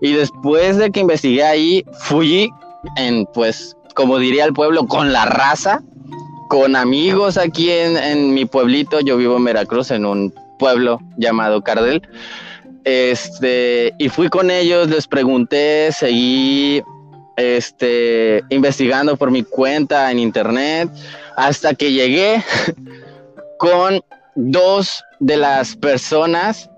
[0.00, 2.50] Y después de que investigué ahí, fui
[2.96, 5.82] en, pues, como diría el pueblo, con la raza,
[6.48, 9.00] con amigos aquí en, en, mi pueblito.
[9.00, 12.02] Yo vivo en Veracruz, en un pueblo llamado Cardel.
[12.84, 16.82] Este, y fui con ellos, les pregunté, seguí
[17.36, 20.90] este, investigando por mi cuenta en internet
[21.36, 22.42] hasta que llegué
[23.58, 24.02] con
[24.34, 26.70] dos de las personas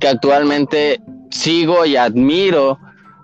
[0.00, 2.78] que actualmente sigo y admiro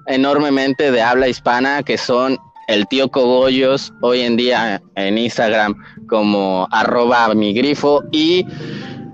[0.06, 2.38] enormemente de habla hispana, que son
[2.68, 5.74] el tío Cogollos, hoy en día en Instagram
[6.08, 8.46] como arroba mi grifo, y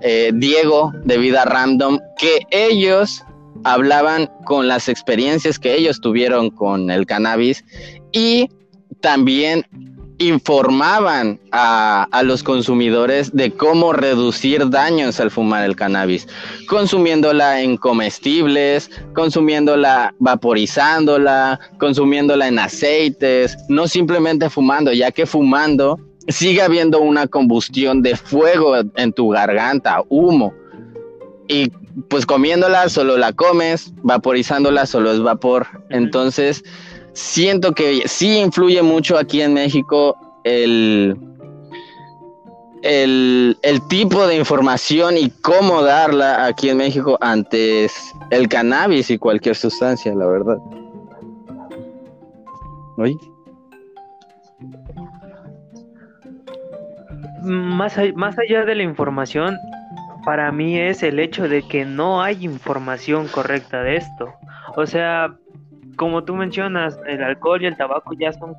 [0.01, 3.25] eh, Diego de Vida Random, que ellos
[3.65, 7.65] hablaban con las experiencias que ellos tuvieron con el cannabis
[8.13, 8.49] y
[9.01, 9.65] también
[10.19, 16.27] informaban a, los consumidores de cómo reducir daños al fumar el cannabis,
[16.69, 26.63] consumiéndola en comestibles, consumiéndola vaporizándola, consumiéndola en aceites, no simplemente fumando, ya que fumando sigue
[26.63, 30.53] habiendo una combustión de fuego en tu garganta, humo.
[31.47, 31.73] Y
[32.09, 35.67] pues comiéndola solo la comes, vaporizándola solo es vapor.
[35.91, 36.63] Entonces,
[37.13, 41.17] siento que sí influye mucho aquí en México el,
[42.83, 43.57] el,
[43.89, 47.93] tipo de información y cómo darla aquí en México antes
[48.31, 50.59] el cannabis y cualquier sustancia, la verdad.
[52.97, 53.17] ¿Oye?
[57.43, 59.57] Más, más allá de la información,
[60.29, 64.35] para mí es el hecho de que no hay información correcta de esto.
[64.77, 65.35] O sea,
[65.97, 68.55] como tú mencionas, el alcohol y el tabaco ya son,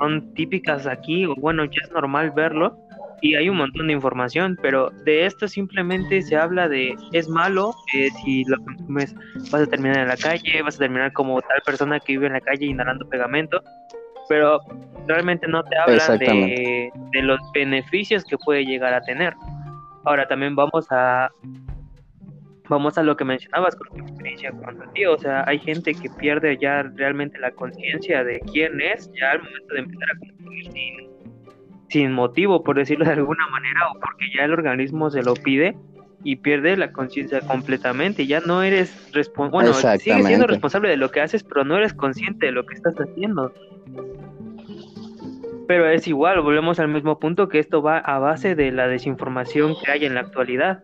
[0.00, 2.76] son típicas aquí, o bueno, ya es normal verlo,
[3.20, 7.72] y hay un montón de información, pero de esto simplemente se habla de es malo,
[7.94, 9.14] eh, si lo consumes
[9.52, 12.32] vas a terminar en la calle, vas a terminar como tal persona que vive en
[12.32, 13.62] la calle inhalando pegamento,
[14.28, 14.60] pero
[15.06, 19.34] realmente no te habla de, de los beneficios que puede llegar a tener.
[20.04, 21.30] Ahora también vamos a
[22.68, 26.08] vamos a lo que mencionabas con tu experiencia tu tío, o sea, hay gente que
[26.08, 31.10] pierde ya realmente la conciencia de quién es ya al momento de empezar a consumir
[31.88, 35.76] sin, motivo, por decirlo de alguna manera, o porque ya el organismo se lo pide
[36.24, 41.10] y pierde la conciencia completamente, ya no eres responsable, bueno, sigues siendo responsable de lo
[41.10, 43.52] que haces, pero no eres consciente de lo que estás haciendo.
[45.72, 49.74] Pero es igual, volvemos al mismo punto que esto va a base de la desinformación
[49.82, 50.82] que hay en la actualidad.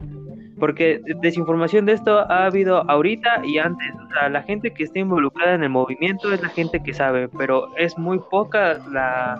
[0.58, 3.86] Porque desinformación de esto ha habido ahorita y antes.
[4.06, 7.28] O sea, la gente que está involucrada en el movimiento es la gente que sabe,
[7.36, 9.38] pero es muy poca la,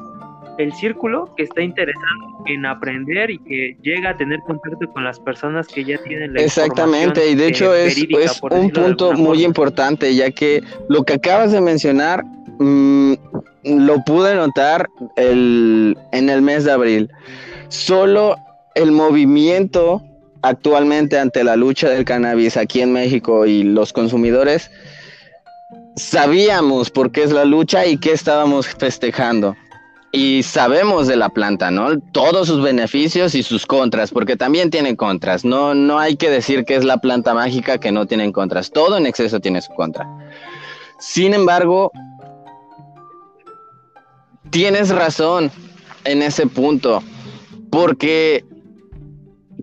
[0.59, 5.19] el círculo que está interesado en aprender y que llega a tener contacto con las
[5.19, 10.15] personas que ya tienen la Exactamente, y de hecho es, es un punto muy importante,
[10.15, 12.23] ya que lo que acabas de mencionar
[12.59, 13.13] mm,
[13.65, 17.11] lo pude notar el, en el mes de abril.
[17.69, 18.37] Solo
[18.75, 20.03] el movimiento
[20.43, 24.71] actualmente ante la lucha del cannabis aquí en México y los consumidores,
[25.97, 29.57] sabíamos por qué es la lucha y qué estábamos festejando.
[30.11, 32.01] Y sabemos de la planta, ¿no?
[32.13, 35.45] Todos sus beneficios y sus contras, porque también tiene contras.
[35.45, 38.71] No, no hay que decir que es la planta mágica que no tiene contras.
[38.71, 40.09] Todo en exceso tiene su contra.
[40.99, 41.93] Sin embargo,
[44.59, 45.53] tienes razón
[46.03, 47.01] en ese punto,
[47.71, 48.45] porque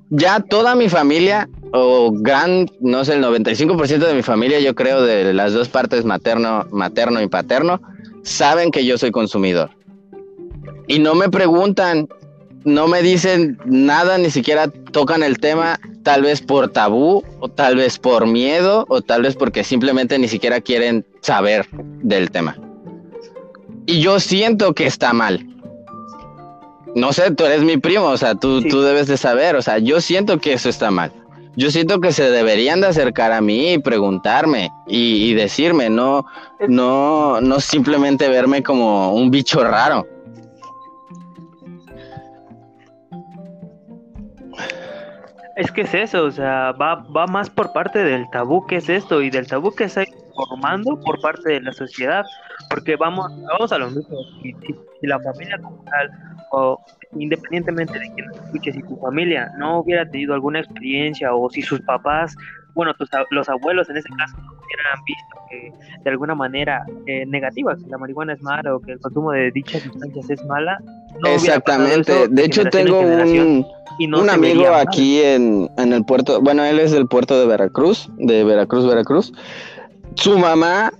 [0.09, 5.01] ya toda mi familia, o gran, no sé, el 95% de mi familia, yo creo,
[5.01, 7.81] de las dos partes, materno, materno y paterno,
[8.23, 9.69] saben que yo soy consumidor.
[10.87, 12.07] Y no me preguntan
[12.63, 17.75] no me dicen nada, ni siquiera tocan el tema, tal vez por tabú, o tal
[17.75, 21.67] vez por miedo, o tal vez porque simplemente ni siquiera quieren saber
[22.01, 22.57] del tema.
[23.85, 25.45] Y yo siento que está mal.
[26.95, 29.79] No sé, tú eres mi primo, o sea, tú, tú debes de saber, o sea,
[29.79, 31.11] yo siento que eso está mal.
[31.57, 36.25] Yo siento que se deberían de acercar a mí y preguntarme y, y decirme, no,
[36.67, 40.05] no, no simplemente verme como un bicho raro.
[45.55, 48.89] Es que es eso, o sea, va, va más por parte del tabú que es
[48.89, 50.03] esto y del tabú que está
[50.35, 52.25] formando por parte de la sociedad,
[52.69, 54.53] porque vamos, vamos a lo mismo, si,
[54.99, 56.11] si la familia como tal,
[56.51, 56.79] o
[57.17, 61.81] independientemente de quién escuche, si tu familia no hubiera tenido alguna experiencia o si sus
[61.81, 62.35] papás,
[62.73, 65.71] bueno, tus, los abuelos en ese caso no hubieran visto que
[66.03, 69.51] de alguna manera eh, negativa, que la marihuana es mala o que el consumo de
[69.51, 70.77] dichas sustancias es mala.
[71.21, 73.65] No Exactamente, de hecho tengo un
[73.99, 78.43] un amigo aquí en, en, el puerto, bueno, él es del puerto de Veracruz, de
[78.43, 79.31] Veracruz, Veracruz.
[80.15, 80.93] Su mamá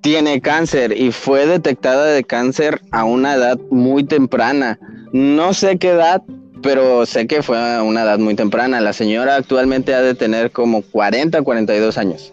[0.00, 4.78] tiene cáncer y fue detectada de cáncer a una edad muy temprana.
[5.12, 6.22] No sé qué edad,
[6.62, 8.80] pero sé que fue a una edad muy temprana.
[8.80, 12.32] La señora actualmente ha de tener como 40, 42 años.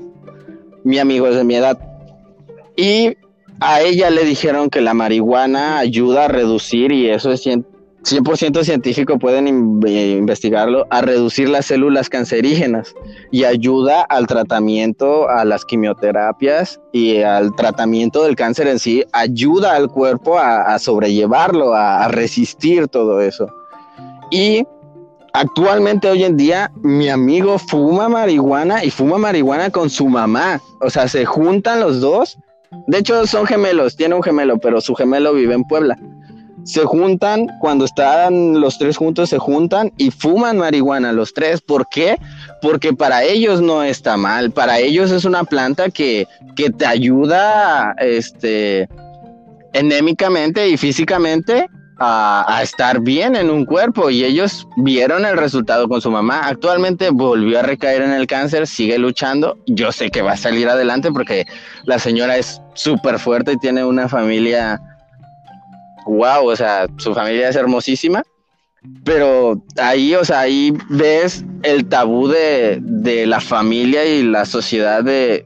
[0.84, 1.78] Mi amigo es de mi edad.
[2.76, 3.18] Y
[3.60, 7.42] a ella le dijeron que la marihuana ayuda a reducir, y eso es
[8.04, 12.95] 100% científico pueden investigarlo, a reducir las células cancerígenas
[13.30, 19.76] y ayuda al tratamiento, a las quimioterapias y al tratamiento del cáncer en sí, ayuda
[19.76, 23.47] al cuerpo a, sobrellevarlo, a, resistir todo eso.
[24.32, 24.66] Y
[25.34, 30.89] actualmente hoy en día mi amigo fuma marihuana y fuma marihuana con su mamá, o
[30.89, 32.39] sea, se juntan los dos.
[32.88, 35.97] De hecho, son gemelos, tiene un gemelo, pero su gemelo vive en Puebla
[36.64, 41.62] se juntan, cuando están los tres juntos, se juntan y fuman marihuana los tres.
[41.62, 42.18] ¿Por qué?
[42.62, 47.95] Porque para ellos no está mal, para ellos es una planta que, que te ayuda
[47.99, 48.88] este,
[49.74, 55.88] enémicamente y físicamente a, a, estar bien en un cuerpo y ellos vieron el resultado
[55.88, 56.47] con su mamá.
[56.47, 59.57] Actualmente volvió a recaer en el cáncer, sigue luchando.
[59.68, 61.45] Yo sé que va a salir adelante porque
[61.86, 64.80] la señora es súper fuerte y tiene una familia
[66.06, 68.24] wow, o sea, su familia es hermosísima,
[69.04, 75.04] pero ahí, o sea, ahí ves el tabú de, de la familia y la sociedad
[75.04, 75.45] de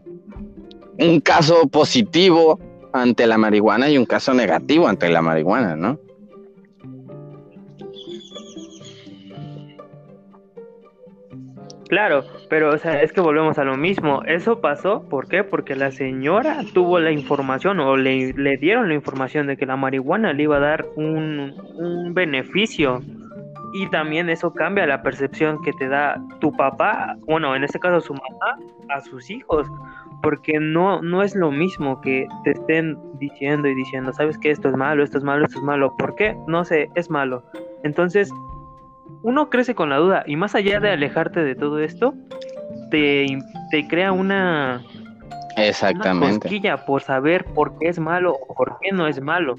[0.99, 2.59] un caso positivo
[2.93, 5.99] ante la marihuana y un caso negativo ante la marihuana, ¿no?
[11.89, 14.21] Claro, pero o sea, es que volvemos a lo mismo.
[14.25, 15.43] Eso pasó, ¿por qué?
[15.43, 20.33] Porque la señora tuvo la información o le, dieron la información de que la marihuana
[20.33, 23.01] le iba a dar un, un beneficio.
[23.73, 27.99] Y también eso cambia la percepción que te da tu papá, bueno, en este caso
[27.99, 28.57] su mamá,
[28.89, 29.67] a sus hijos.
[30.21, 34.69] Porque no, no es lo mismo que te estén diciendo y diciendo, sabes que esto
[34.69, 35.93] es malo, esto es malo, esto es malo.
[35.97, 36.35] ¿Por qué?
[36.47, 37.43] No sé, es malo.
[37.83, 38.31] Entonces,
[39.25, 42.13] uno crece con la duda y más allá de alejarte de todo esto,
[42.91, 43.25] te,
[43.71, 44.83] te crea una,
[45.57, 46.47] Exactamente.
[46.55, 49.55] Una por saber por qué es malo o por qué no es malo.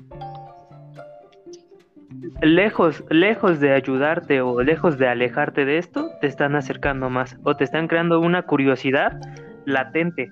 [2.42, 7.56] Lejos, lejos de ayudarte o lejos de alejarte de esto, te están acercando más o
[7.56, 9.18] te están creando una curiosidad
[9.64, 10.30] latente.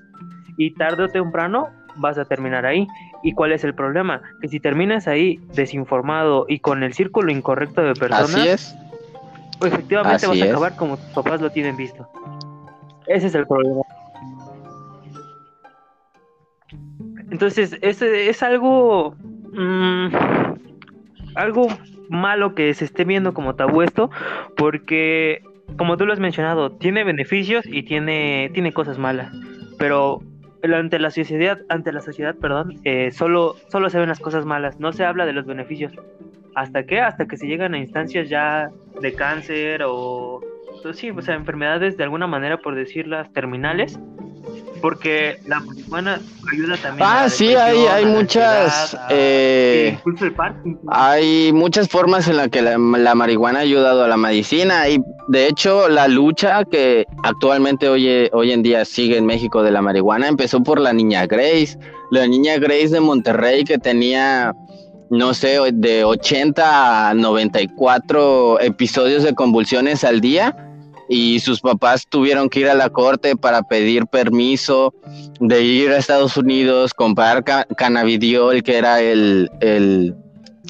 [0.57, 2.87] Y tarde o temprano vas a terminar ahí.
[3.25, 4.23] ¿Y cuál es el problema?
[4.41, 8.84] Que si terminas ahí desinformado y con el círculo incorrecto de personas, Así es
[9.67, 12.09] efectivamente vas a acabar como tus papás lo tienen visto.
[13.07, 13.83] Ese es el problema.
[17.31, 19.15] Entonces, es, es algo.
[19.53, 20.09] Mm,
[21.35, 21.69] algo
[22.09, 24.11] malo que se esté viendo como tabú esto,
[24.57, 25.43] porque,
[25.77, 29.33] como tú lo has mencionado, tiene beneficios y tiene, tiene cosas malas.
[29.79, 30.21] Pero
[30.63, 34.81] ante la sociedad, ante la sociedad, perdón, eh, solo, solo se ven las cosas malas,
[34.81, 35.93] no se habla de los beneficios.
[36.55, 37.01] ¿Hasta qué?
[37.01, 40.41] Hasta que se llegan a instancias ya de cáncer o,
[40.83, 43.99] pues sí, o sea, enfermedades de alguna manera, por decirlas, terminales.
[44.83, 46.21] Porque la marihuana
[46.53, 47.09] ayuda también.
[47.11, 48.95] Ah, sí, hay, hay muchas.
[49.09, 49.99] eh,
[50.89, 54.87] hay muchas formas en las que la, marihuana ha ayudado a la medicina.
[54.91, 54.99] Y
[55.29, 59.81] de hecho, la lucha que actualmente hoy, hoy en día sigue en México de la
[59.81, 61.79] marihuana empezó por la niña Grace.
[62.11, 64.55] La niña Grace de Monterrey que tenía
[65.11, 70.57] no sé, de 80 a 94 episodios de convulsiones al día
[71.09, 74.95] y sus papás tuvieron que ir a la corte para pedir permiso
[75.41, 79.51] de ir a Estados Unidos, comprar cannabidiol, que era el,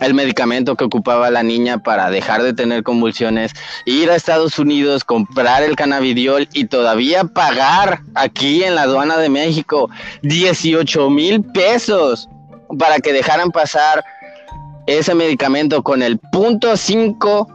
[0.01, 3.53] el medicamento que ocupaba la niña para dejar de tener convulsiones,
[3.87, 9.29] ir a Estados Unidos, comprar el cannabidiol y todavía pagar aquí en la aduana de
[9.29, 9.89] México
[10.23, 12.29] 18 mil pesos
[12.77, 14.05] para que dejaran pasar
[14.87, 17.49] ese medicamento con el punto 5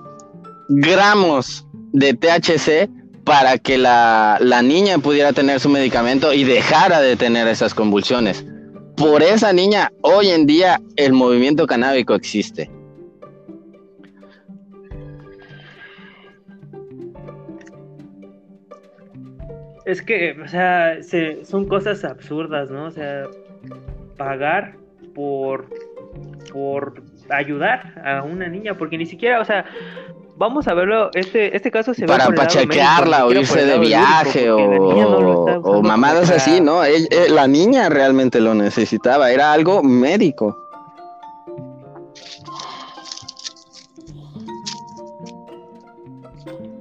[0.70, 2.90] gramos de THC
[3.24, 8.46] para que la, la niña pudiera tener su medicamento y dejara de tener esas convulsiones
[9.00, 12.70] por esa niña, hoy en día el movimiento canábico existe.
[19.86, 20.98] Es que, o sea,
[21.44, 22.88] son cosas absurdas, ¿no?
[22.88, 23.24] O sea,
[24.18, 24.76] pagar
[25.16, 25.70] por,
[26.52, 29.66] por ayudar a una niña, porque ni siquiera, o sea,
[30.36, 36.32] vamos a verlo, este, este caso se Para pachequearla o irse de viaje o, mamadas
[36.32, 36.82] así, ¿no?
[37.30, 40.69] la niña realmente lo necesitaba, era algo médico.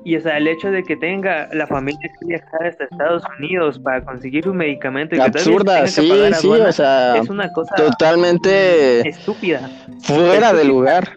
[0.09, 3.79] Y o sea, el hecho de que tenga la familia que viajar hasta Estados Unidos
[3.79, 9.69] para conseguir un medicamento y absurda, sí, sí, o sea, es una cosa totalmente estúpida,
[10.01, 11.13] fuera de lugar.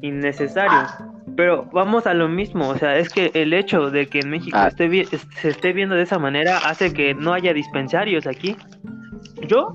[0.00, 0.86] innecesario.
[1.36, 4.56] Pero vamos a lo mismo, o sea, es que el hecho de que en México
[4.56, 4.68] ah.
[4.68, 8.56] esté se esté viendo de esa manera hace que no haya dispensarios aquí.
[9.48, 9.74] Yo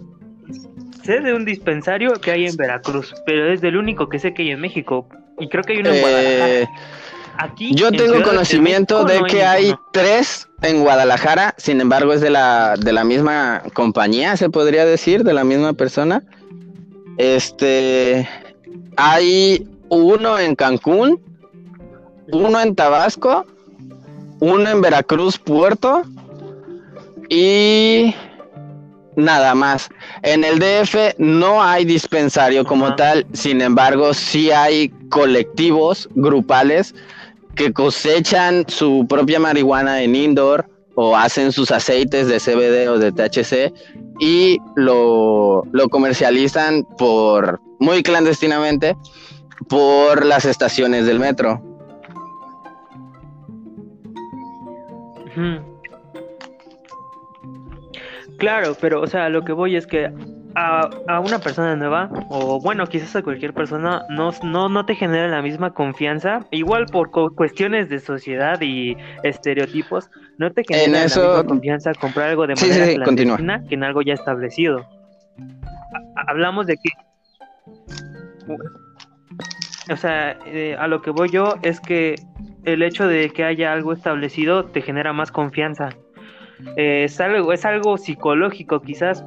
[1.04, 4.44] sé de un dispensario que hay en Veracruz, pero es del único que sé que
[4.44, 5.08] hay en México.
[5.40, 6.50] Y creo que hay uno en Guadalajara.
[6.50, 6.68] Eh,
[7.38, 12.76] aquí, Yo tengo conocimiento de, que hay, tres en Guadalajara, sin embargo es de la,
[12.78, 16.24] de la misma compañía, se podría decir, de la misma persona.
[17.18, 18.28] Este,
[18.96, 21.22] hay uno en Cancún,
[22.32, 23.46] uno en Tabasco,
[24.40, 26.04] uno en Veracruz, Puerto
[27.30, 28.16] y
[29.16, 29.90] nada más.
[30.22, 36.94] En el DF no hay dispensario como tal, sin embargo sí hay colectivos grupales
[37.56, 43.12] que cosechan su propia marihuana en indoor o hacen sus aceites de CBD o de
[43.12, 43.74] THC
[44.20, 48.96] y lo, lo comercializan por muy clandestinamente
[49.68, 51.62] por las estaciones del metro.
[58.38, 60.12] Claro, pero o sea, lo que voy es que
[60.56, 64.96] a, a, una persona nueva, o bueno, quizás a cualquier persona, no, no, no te
[64.96, 71.04] genera la misma confianza, igual por cuestiones de sociedad y estereotipos, no te genera la
[71.04, 74.86] misma confianza comprar algo de manera que en algo ya establecido.
[76.28, 76.90] hablamos de que
[79.92, 82.16] o sea, eh, a lo que voy yo es que
[82.64, 85.90] el hecho de que haya algo establecido te genera más confianza.
[86.76, 89.24] Eh, es, algo, es algo psicológico quizás,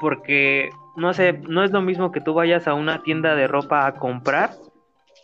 [0.00, 3.86] porque no sé, no es lo mismo que tú vayas a una tienda de ropa
[3.86, 4.50] a comprar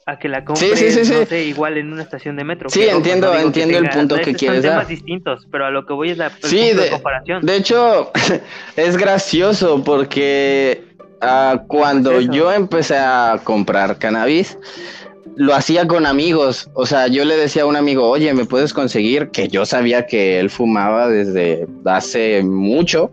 [0.07, 2.71] a que la compres, no sé, igual en una estación de metro.
[2.71, 4.73] Sí, entiendo, entiendo el punto que quieres dar.
[4.73, 7.45] Son temas distintos, pero a lo que voy es la sí, de, comparación.
[7.45, 8.11] De hecho,
[8.77, 10.89] es gracioso porque
[11.21, 14.57] Ah, cuando yo empecé a comprar cannabis,
[15.39, 16.69] lo hacía con amigos.
[16.75, 19.31] O sea, yo le decía a un amigo, oye, ¿me puedes conseguir?
[19.31, 23.13] Que yo sabía que él fumaba desde hace mucho.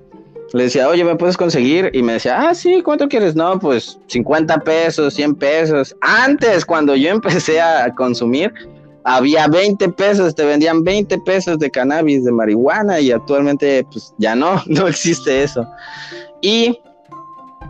[0.52, 1.92] Le decía, oye, ¿me puedes conseguir?
[1.94, 3.36] Y me decía, ah, sí, ¿cuánto quieres?
[3.36, 5.96] No, pues 50 pesos, 100 pesos.
[6.02, 8.52] Antes, cuando yo empecé a consumir,
[9.04, 14.36] había 20 pesos, te vendían 20 pesos de cannabis, de marihuana, y actualmente, pues ya
[14.36, 15.64] no, no existe eso.
[16.42, 16.80] Y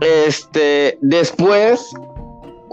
[0.00, 1.92] este, después,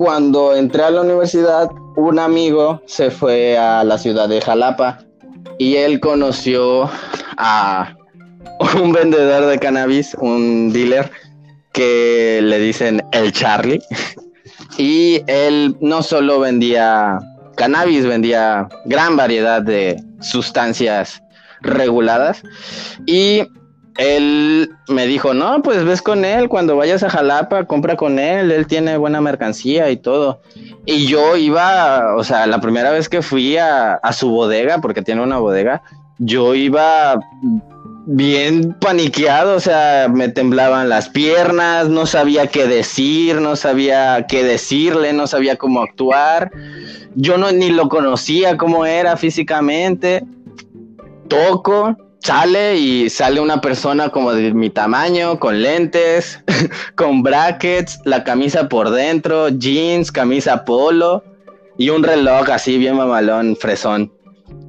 [0.03, 4.99] cuando entré a la universidad, un amigo se fue a la ciudad de Jalapa
[5.57, 6.89] y él conoció
[7.37, 7.95] a
[8.83, 11.09] un vendedor de cannabis, un dealer
[11.71, 13.81] que le dicen el Charlie.
[14.77, 17.17] Y él no solo vendía
[17.55, 21.23] cannabis, vendía gran variedad de sustancias
[21.61, 22.43] reguladas.
[23.05, 23.43] Y
[23.97, 28.51] él me dijo, no, pues ves con él, cuando vayas a Jalapa, compra con él,
[28.51, 30.41] él tiene buena mercancía y todo.
[30.85, 35.21] Y yo iba, o sea, la primera vez que fui a, su bodega, porque tiene
[35.21, 35.83] una bodega,
[36.17, 37.19] yo iba
[38.05, 44.43] bien paniqueado, o sea, me temblaban las piernas, no sabía qué decir, no sabía qué
[44.43, 46.51] decirle, no sabía cómo actuar.
[47.15, 50.23] Yo no ni lo conocía cómo era físicamente.
[51.27, 56.39] Toco sale y sale una persona como de mi tamaño, con lentes,
[56.95, 61.23] con brackets, la camisa por dentro, jeans, camisa polo
[61.77, 64.11] y un reloj así bien mamalón, fresón.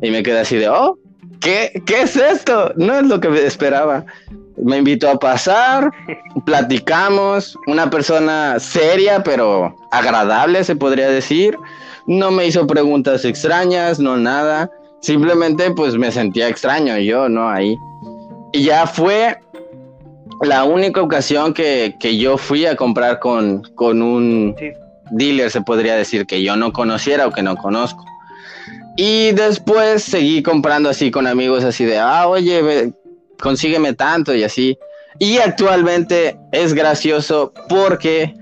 [0.02, 0.98] Y me quedé así de, oh,
[1.40, 2.72] ¿qué, ¿qué es esto?
[2.76, 4.04] No es lo que esperaba.
[4.56, 5.92] Me invitó a pasar,
[6.46, 11.56] platicamos, una persona seria pero agradable se podría decir.
[12.06, 14.70] No me hizo preguntas extrañas, no nada.
[15.04, 17.50] Simplemente pues me sentía extraño yo, ¿no?
[17.50, 17.76] Ahí.
[18.54, 19.36] Y ya fue
[20.40, 24.56] la única ocasión que, yo fui a comprar con, con un
[25.10, 28.02] dealer, se podría decir, que yo no conociera o que no conozco.
[28.96, 32.94] Y después seguí comprando así con amigos, así de, ah, oye,
[33.38, 34.78] consígueme tanto y así.
[35.18, 38.34] Y actualmente es gracioso porque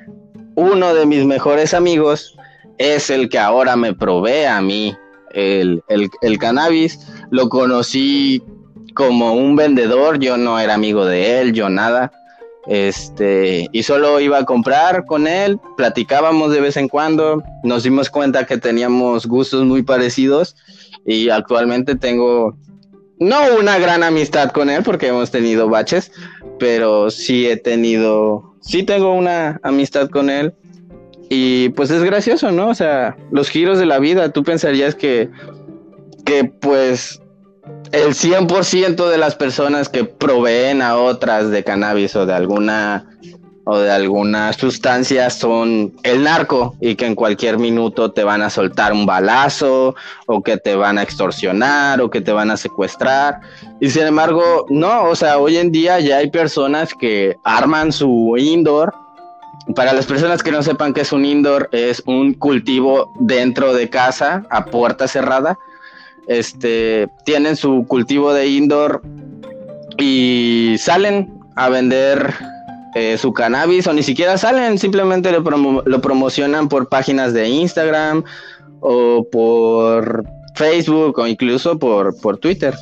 [0.55, 2.37] uno de mis mejores amigos
[2.79, 4.97] es el que ahora me provee a mí
[5.35, 7.01] el, el cannabis.
[7.31, 8.43] Lo conocí
[8.95, 12.13] como un vendedor, yo no era amigo de él, yo nada.
[12.67, 18.09] Este, y solo iba a comprar con él, platicábamos de vez en cuando, nos dimos
[18.09, 20.55] cuenta que teníamos gustos muy parecidos
[21.05, 22.57] y actualmente tengo
[23.19, 26.13] no una gran amistad con él porque hemos tenido baches,
[26.61, 30.55] pero sí he tenido, sí tengo una amistad con él
[31.35, 32.69] y pues es gracioso, ¿no?
[32.69, 35.31] O sea, los giros de la vida, tú pensarías que,
[36.27, 37.23] que pues
[37.91, 43.07] el 100% de las personas que proveen a otras de cannabis o de alguna
[43.65, 48.51] o de alguna sustancia son el narco y que en cualquier minuto te van a
[48.51, 49.95] soltar un balazo
[50.27, 53.41] o que te van a extorsionar o que te van a secuestrar.
[53.81, 58.35] Y sin embargo, no, o sea, hoy en día ya hay personas que arman su
[58.37, 58.93] indoor.
[59.77, 63.89] Para las personas que no sepan qué es un indoor, es un cultivo dentro de
[63.89, 65.59] casa a puerta cerrada
[66.27, 69.03] este, tienen su cultivo de indoor
[69.99, 72.35] y salen a vender
[72.95, 75.41] eh, su cannabis o ni siquiera salen, simplemente lo,
[75.85, 78.23] lo, promocionan por páginas de Instagram
[78.81, 82.75] o por Facebook o incluso por, por Twitter.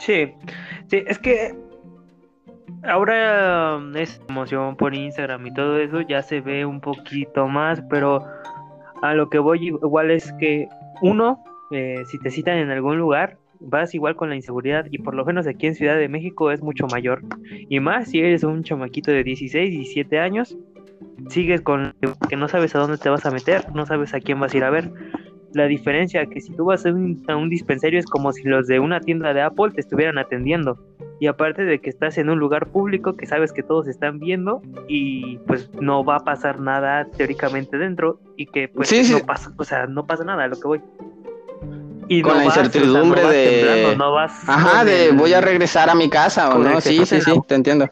[0.00, 0.32] Sí,
[0.88, 1.54] sí, es que
[2.82, 7.82] ahora um, es emoción por Instagram y todo eso ya se ve un poquito más,
[7.90, 8.24] pero
[9.02, 10.68] a lo que voy igual es que
[11.02, 15.14] uno, eh, si te citan en algún lugar, vas igual con la inseguridad y por
[15.14, 17.22] lo menos aquí en Ciudad de México es mucho mayor.
[17.68, 20.56] Y más si eres un chamaquito de 16, 17 años,
[21.28, 21.94] sigues con
[22.28, 24.56] que no sabes a dónde te vas a meter, no sabes a quién vas a
[24.56, 24.90] ir a ver.
[25.52, 28.66] La diferencia que si tú vas a un, a un dispensario es como si los
[28.66, 30.78] de una tienda de Apple te estuvieran atendiendo.
[31.18, 34.62] Y aparte de que estás en un lugar público que sabes que todos están viendo
[34.88, 39.64] y pues no va a pasar nada teóricamente dentro y que pues no pasa, o
[39.64, 40.80] sea, no pasa nada, a lo que voy.
[42.08, 43.96] Y con la incertidumbre de
[44.46, 47.88] Ajá, de voy a regresar a mi casa o no, sí, sí, sí, te entiendo.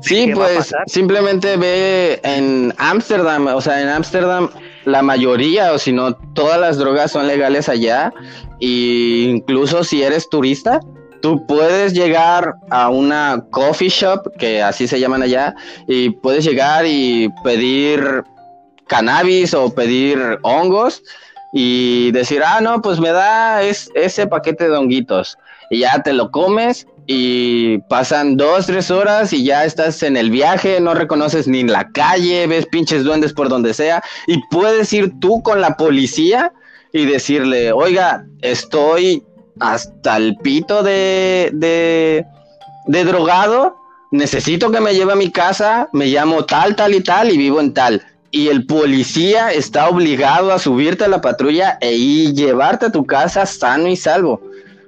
[0.00, 4.48] Sí, pues simplemente ve en Ámsterdam, o sea, en Ámsterdam
[4.84, 8.12] la mayoría o si no todas las drogas son legales allá
[8.60, 10.80] e incluso si eres turista,
[11.20, 15.54] tú puedes llegar a una coffee shop, que así se llaman allá,
[15.86, 18.24] y puedes llegar y pedir
[18.88, 21.02] cannabis o pedir hongos
[21.52, 25.38] y decir, ah, no, pues me da ese paquete de honguitos.
[25.70, 30.30] Y ya te lo comes y pasan dos, tres horas y ya estás en el
[30.30, 35.18] viaje, no reconoces ni la calle, ves pinches duendes por donde sea y puedes ir
[35.20, 36.52] tú con la policía
[36.92, 39.24] y decirle, oiga, estoy
[39.60, 43.76] hasta el pito de, de, drogado,
[44.10, 47.60] necesito que me lleve a mi casa, me llamo tal, tal y tal y vivo
[47.60, 48.02] en tal.
[48.30, 53.04] Y el policía está obligado a subirte a la patrulla e ir llevarte a tu
[53.04, 54.40] casa sano y salvo.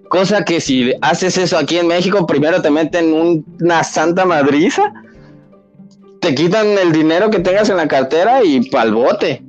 [0.08, 3.12] Cosa que si haces eso aquí en México, primero te meten
[3.60, 4.92] una santa madriza,
[6.20, 9.42] te quitan el dinero que tengas en la cartera y pa'l bote.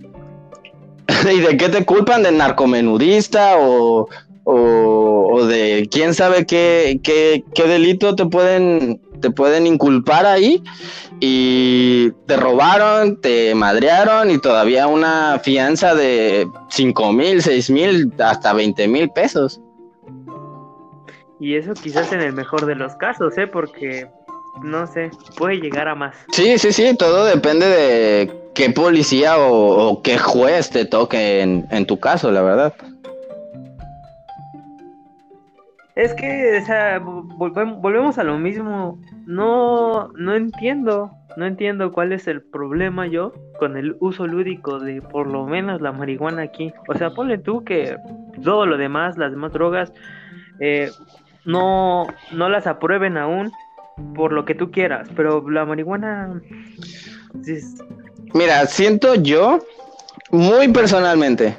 [1.33, 2.23] ¿Y de qué te culpan?
[2.23, 4.09] ¿De narcomenudista o,
[4.45, 10.61] o, de quién sabe qué, qué, delito te pueden, te pueden inculpar ahí
[11.19, 18.53] y te robaron, te madrearon y todavía una fianza de 5 mil, 6 mil, hasta
[18.53, 19.59] 20 mil pesos.
[21.39, 23.47] Y eso quizás en el mejor de los casos, ¿eh?
[23.47, 24.07] Porque,
[24.63, 26.15] no sé, puede llegar a más.
[26.31, 31.86] Sí, sí, sí, todo depende de qué policía o, qué juez te toque en, en
[31.86, 32.73] tu caso, la verdad.
[35.95, 38.99] Es que, o sea, volvemos a lo mismo.
[39.25, 45.01] No, no entiendo, no entiendo cuál es el problema yo con el uso lúdico de
[45.01, 46.73] por lo menos la marihuana aquí.
[46.89, 47.95] O sea, ponle tú que
[48.43, 49.93] todo lo demás, las demás drogas,
[50.59, 50.89] eh,
[51.45, 53.51] no, no las aprueben aún
[54.15, 56.41] por lo que tú quieras, pero la marihuana
[58.33, 59.59] Mira, siento yo,
[60.31, 61.57] muy personalmente,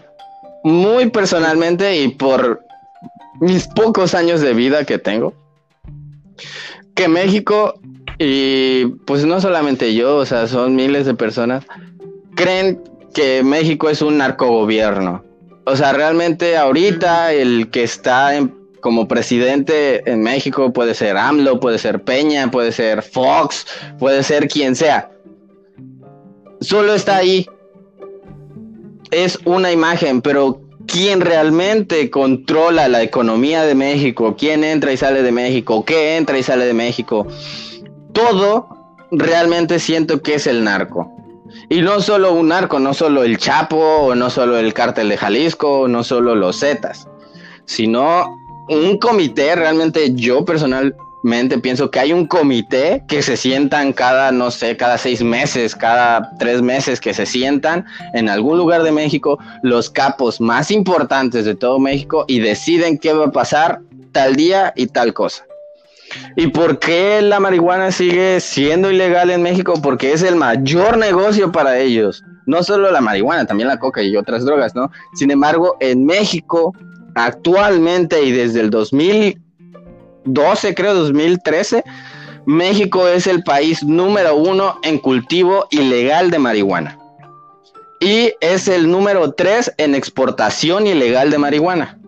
[0.64, 2.60] muy personalmente y por
[3.40, 5.34] mis pocos años de vida que tengo,
[6.94, 7.78] que México,
[8.18, 11.64] y pues no solamente yo, o sea, son miles de personas,
[12.34, 12.82] creen
[13.14, 15.24] que México es un narcogobierno.
[15.64, 18.36] O sea, realmente ahorita el que está
[18.86, 23.66] como presidente en México puede ser AMLO, puede ser Peña, puede ser Fox,
[23.98, 25.10] puede ser quien sea.
[26.60, 27.48] Solo está ahí.
[29.10, 35.24] Es una imagen, pero quién realmente controla la economía de México, quién entra y sale
[35.24, 37.26] de México, qué entra y sale de México,
[38.12, 38.68] todo
[39.10, 41.12] realmente siento que es el narco.
[41.68, 45.88] Y no solo un narco, no solo el Chapo, no solo el cártel de Jalisco,
[45.88, 47.08] no solo los Zetas,
[47.64, 54.30] sino un comité, realmente yo personalmente pienso que hay un comité que se sientan cada,
[54.30, 58.92] no sé, cada seis meses, cada tres meses que se sientan en algún lugar de
[58.92, 63.80] México, los capos más importantes de todo México y deciden qué va a pasar
[64.12, 65.44] tal día y tal cosa.
[66.36, 69.74] ¿Y por qué la marihuana sigue siendo ilegal en México?
[69.82, 72.22] Porque es el mayor negocio para ellos.
[72.46, 74.90] No solo la marihuana, también la coca y otras drogas, ¿no?
[75.14, 76.72] Sin embargo, en México,
[77.16, 81.82] actualmente y desde el 2012, creo, 2013,
[82.46, 86.98] México es el país número uno en cultivo ilegal de marihuana.
[88.00, 91.98] Y es el número tres en exportación ilegal de marihuana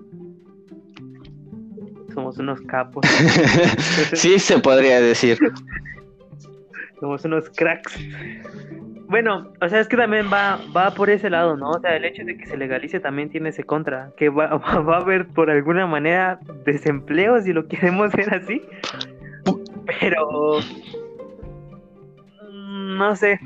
[2.19, 3.07] somos unos capos.
[4.15, 5.39] sí, se podría decir.
[7.01, 7.99] somos unos cracks.
[9.09, 11.71] Bueno, o sea, es que también va, va por ese lado, ¿no?
[11.71, 14.97] O sea, el hecho de que se legalice también tiene ese contra, que va, va
[14.97, 18.63] a haber por alguna manera desempleo, si lo queremos ver así.
[20.01, 20.61] Pero...
[22.53, 23.41] Mm, no sé.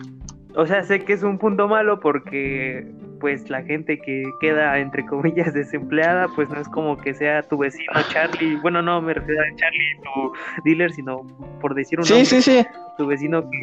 [0.56, 2.90] O sea, sé que es un punto malo porque
[3.22, 7.56] pues la gente que queda entre comillas desempleada, pues no es como que sea tu
[7.56, 10.32] vecino Charlie, bueno, no me refiero a Charlie, tu
[10.64, 11.22] dealer, sino
[11.60, 12.66] por decir un sí, sí, sí.
[12.98, 13.58] tu vecino que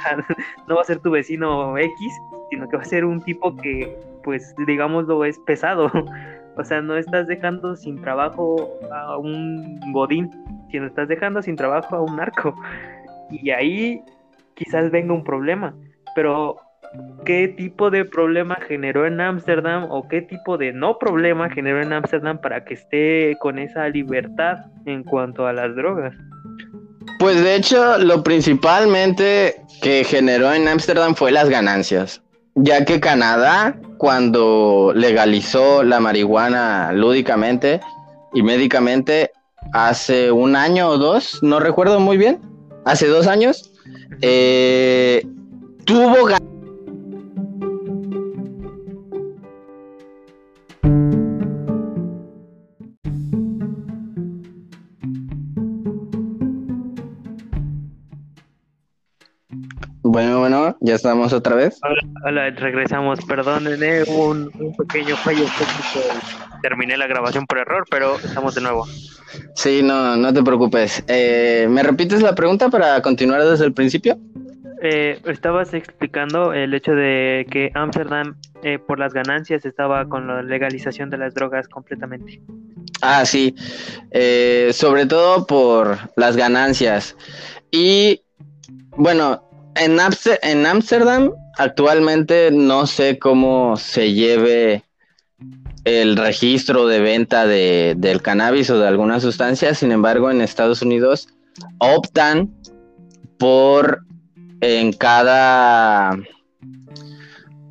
[0.66, 2.20] no va a ser tu vecino X,
[2.50, 5.90] sino que va a ser un tipo que, pues, digámoslo, es pesado.
[6.56, 10.30] O sea, no estás dejando sin trabajo a un godín,
[10.70, 12.54] sino estás dejando sin trabajo a un narco.
[13.30, 14.02] Y ahí
[14.54, 15.72] quizás venga un problema.
[16.14, 16.56] Pero
[17.24, 21.92] qué tipo de problema generó en Ámsterdam o qué tipo de no problema generó en
[21.92, 26.14] Ámsterdam para que esté con esa libertad en cuanto a las drogas.
[27.18, 32.22] Pues de hecho, lo principalmente que generó en Ámsterdam fue las ganancias,
[32.54, 37.80] ya que Canadá, cuando legalizó la marihuana lúdicamente
[38.32, 39.32] y médicamente,
[39.72, 42.40] hace un año o dos, no recuerdo muy bien,
[42.84, 43.70] hace dos años,
[44.22, 45.22] eh,
[45.84, 46.49] tuvo Bueno,
[60.90, 61.80] ya estamos otra vez.
[62.24, 63.20] Hola, regresamos.
[63.24, 63.66] Perdón,
[64.08, 66.18] hubo un, pequeño fallo técnico.
[66.62, 68.86] Terminé la grabación por error, pero estamos de nuevo.
[69.54, 71.04] Sí, no, no te preocupes.
[71.06, 74.18] Eh, ¿Me repites la pregunta para continuar desde el principio?
[74.82, 78.34] Eh, estabas explicando el hecho de que Amsterdam,
[78.64, 82.40] eh, por las ganancias, estaba con la legalización de las drogas completamente.
[83.00, 83.54] Ah, sí.
[84.72, 87.16] sobre todo por las ganancias.
[87.70, 88.22] Y
[88.96, 94.84] bueno, en Ámsterdam actualmente no sé cómo se lleve
[95.84, 100.82] el registro de venta de, del cannabis o de alguna sustancia, sin embargo en Estados
[100.82, 101.28] Unidos
[101.78, 102.50] optan
[103.38, 104.04] por
[104.60, 106.18] en cada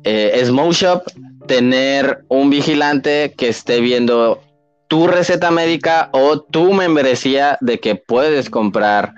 [0.02, 1.02] eh, smoke shop
[1.46, 4.42] tener un vigilante que esté viendo
[4.88, 9.14] tu receta médica o tu membresía de que puedes comprar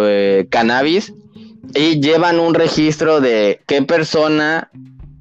[0.00, 1.12] eh, cannabis
[1.74, 4.70] y llevan un registro de qué persona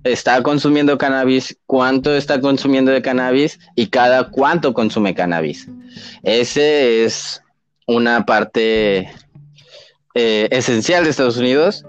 [0.04, 5.68] está consumiendo cannabis, cuánto está consumiendo de cannabis y cada cuánto consume cannabis.
[6.24, 7.42] Ese es
[7.88, 9.10] una parte
[10.16, 11.86] eh, esencial de Estados Unidos.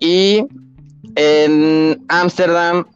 [0.00, 0.44] Y
[1.14, 2.86] en Ámsterdam,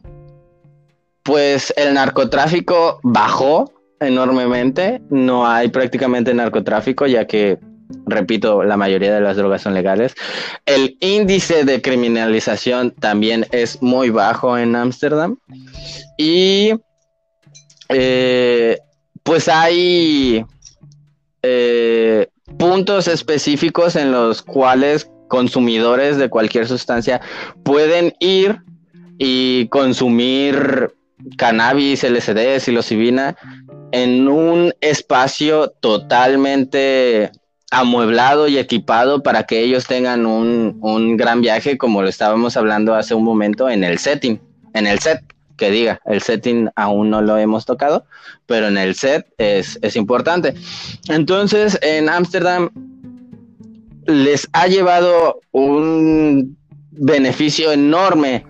[1.23, 5.01] pues el narcotráfico bajó enormemente.
[5.09, 7.59] No hay prácticamente narcotráfico, ya que
[8.05, 10.15] repito, la mayoría de las drogas son legales.
[10.65, 15.37] El índice de criminalización también es muy bajo en Ámsterdam.
[16.17, 16.73] Y
[17.89, 18.77] eh,
[19.23, 20.45] pues hay
[21.41, 22.27] eh,
[22.57, 27.21] puntos específicos en los cuales consumidores de cualquier sustancia
[27.63, 28.61] pueden ir
[29.17, 30.93] y consumir
[31.37, 33.35] cannabis, LSD, psilocibina
[33.91, 37.31] en un espacio totalmente
[37.71, 42.95] amueblado y equipado para que ellos tengan un, un, gran viaje, como lo estábamos hablando
[42.95, 44.39] hace un momento, en el setting,
[44.73, 45.21] en el set,
[45.57, 48.05] que diga, el setting aún no lo hemos tocado,
[48.45, 50.53] pero en el set es, es importante.
[51.09, 52.69] Entonces, en Ámsterdam
[54.05, 56.57] les ha llevado un
[56.91, 58.45] beneficio enorme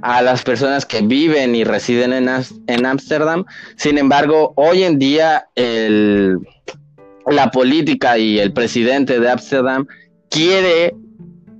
[0.00, 3.44] a las personas que viven y residen en Ámsterdam.
[3.76, 6.38] Sin embargo, hoy en día el,
[7.26, 9.86] la política y el presidente de Ámsterdam
[10.30, 10.94] quiere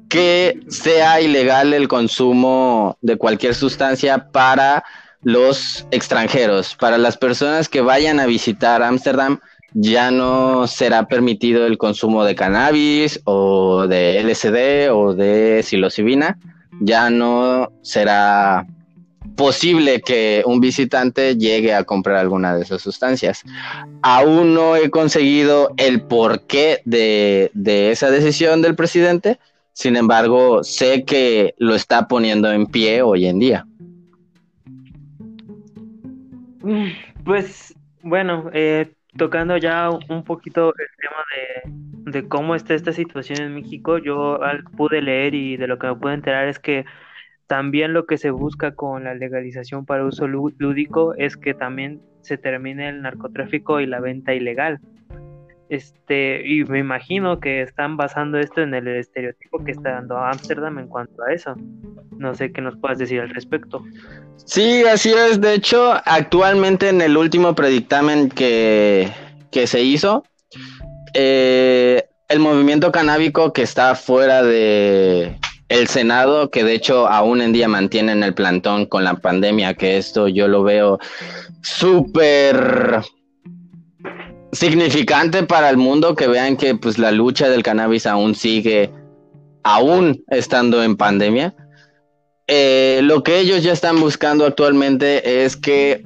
[0.08, 4.84] que sea ilegal el consumo de cualquier sustancia para
[5.22, 9.38] los extranjeros, para las personas que vayan a visitar Ámsterdam
[9.74, 16.38] ya no será permitido el consumo de cannabis o de LSD o de psilocibina,
[16.80, 18.66] ya no será
[19.36, 23.42] posible que un visitante llegue a comprar alguna de esas sustancias.
[24.02, 29.38] Aún no he conseguido el porqué de, de esa decisión del presidente,
[29.72, 33.66] sin embargo, sé que lo está poniendo en pie hoy en día.
[37.24, 43.54] Pues bueno, eh, tocando ya un poquito el tema de, cómo está esta situación en
[43.54, 44.38] México, yo
[44.76, 46.84] pude leer y de lo que me pude enterar es que
[47.52, 52.38] también lo que se busca con la legalización para uso lúdico es que también se
[52.38, 54.80] termine el narcotráfico y la venta ilegal.
[55.68, 60.78] Este, y me imagino que están basando esto en el estereotipo que está dando Ámsterdam
[60.78, 61.54] en cuanto a eso.
[62.16, 63.84] No sé qué nos puedas decir al respecto.
[64.46, 65.38] Sí, así es.
[65.38, 69.10] De hecho, actualmente en el último predictamen que,
[69.50, 70.24] que se hizo,
[71.12, 75.36] eh, el movimiento canábico que está fuera de
[75.72, 79.96] el Senado, que de hecho aún en día mantienen el plantón con la pandemia, que
[79.96, 80.98] esto yo lo veo
[81.62, 83.00] súper
[84.52, 88.92] significante para el mundo que vean que pues la lucha del cannabis aún sigue,
[89.62, 91.54] aún estando en pandemia.
[92.48, 96.04] Eh, lo que ellos ya están buscando actualmente es que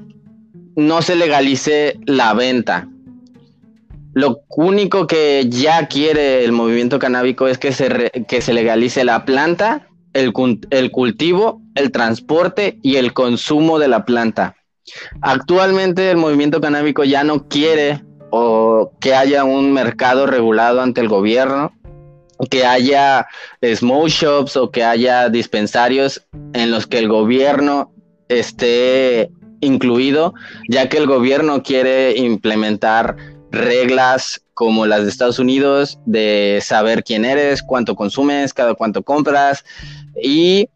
[0.76, 2.88] no se legalice la venta.
[4.16, 9.26] Lo único que ya quiere el movimiento canábico es que se, que se legalice la
[9.26, 10.32] planta, el,
[10.70, 14.56] el cultivo, el transporte y el consumo de la planta.
[15.20, 21.08] Actualmente el movimiento canábico ya no quiere o que haya un mercado regulado ante el
[21.08, 21.74] gobierno,
[22.48, 23.26] que haya
[23.62, 27.92] smoke shops o que haya dispensarios en los que el gobierno
[28.30, 30.32] esté incluido,
[30.70, 37.24] ya que el gobierno quiere implementar reglas como las de Estados Unidos de saber quién
[37.24, 39.64] eres, cuánto consumes, cada cuánto compras
[40.22, 40.70] y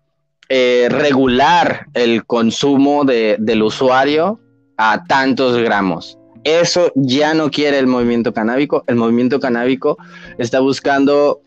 [0.49, 4.41] eh, regular el consumo del usuario
[4.77, 6.19] a tantos gramos.
[6.45, 8.83] Eso ya no quiere el movimiento canábico.
[8.87, 9.97] El movimiento canábico
[10.39, 11.41] está buscando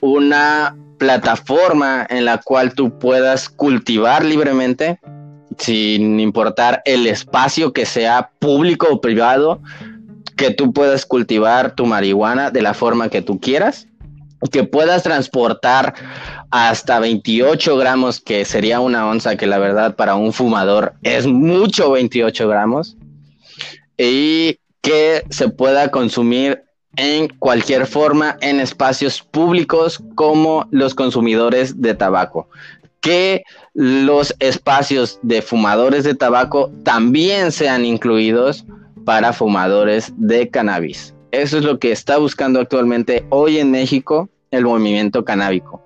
[0.00, 5.00] una plataforma en la cual tú puedas cultivar libremente,
[5.58, 9.60] sin importar el espacio que sea público o privado,
[10.36, 13.88] que tú puedas cultivar tu marihuana de la forma que tú quieras,
[14.52, 15.94] que puedas transportar
[16.50, 21.90] hasta 28 gramos, que sería una onza, que la verdad para un fumador es mucho
[21.90, 22.96] 28 gramos
[23.96, 26.62] y que se pueda consumir
[26.96, 32.48] en cualquier forma en espacios públicos como los consumidores de tabaco.
[33.00, 33.42] Que
[33.74, 38.64] los espacios de fumadores de tabaco también sean incluidos
[39.06, 41.14] para fumadores de cannabis.
[41.30, 45.80] Eso es lo que está buscando actualmente hoy en México el movimiento canábico.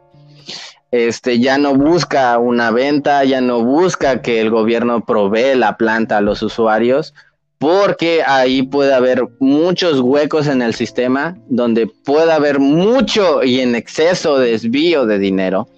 [0.90, 6.16] Este ya no busca una venta, ya no busca que el gobierno provee la planta
[6.16, 7.14] a los usuarios,
[7.58, 13.74] porque ahí puede haber muchos huecos en el sistema donde puede haber mucho y en
[13.74, 15.68] exceso desvío de dinero,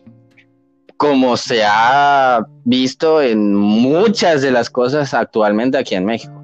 [0.96, 6.41] como se ha visto en muchas de las cosas actualmente aquí en México.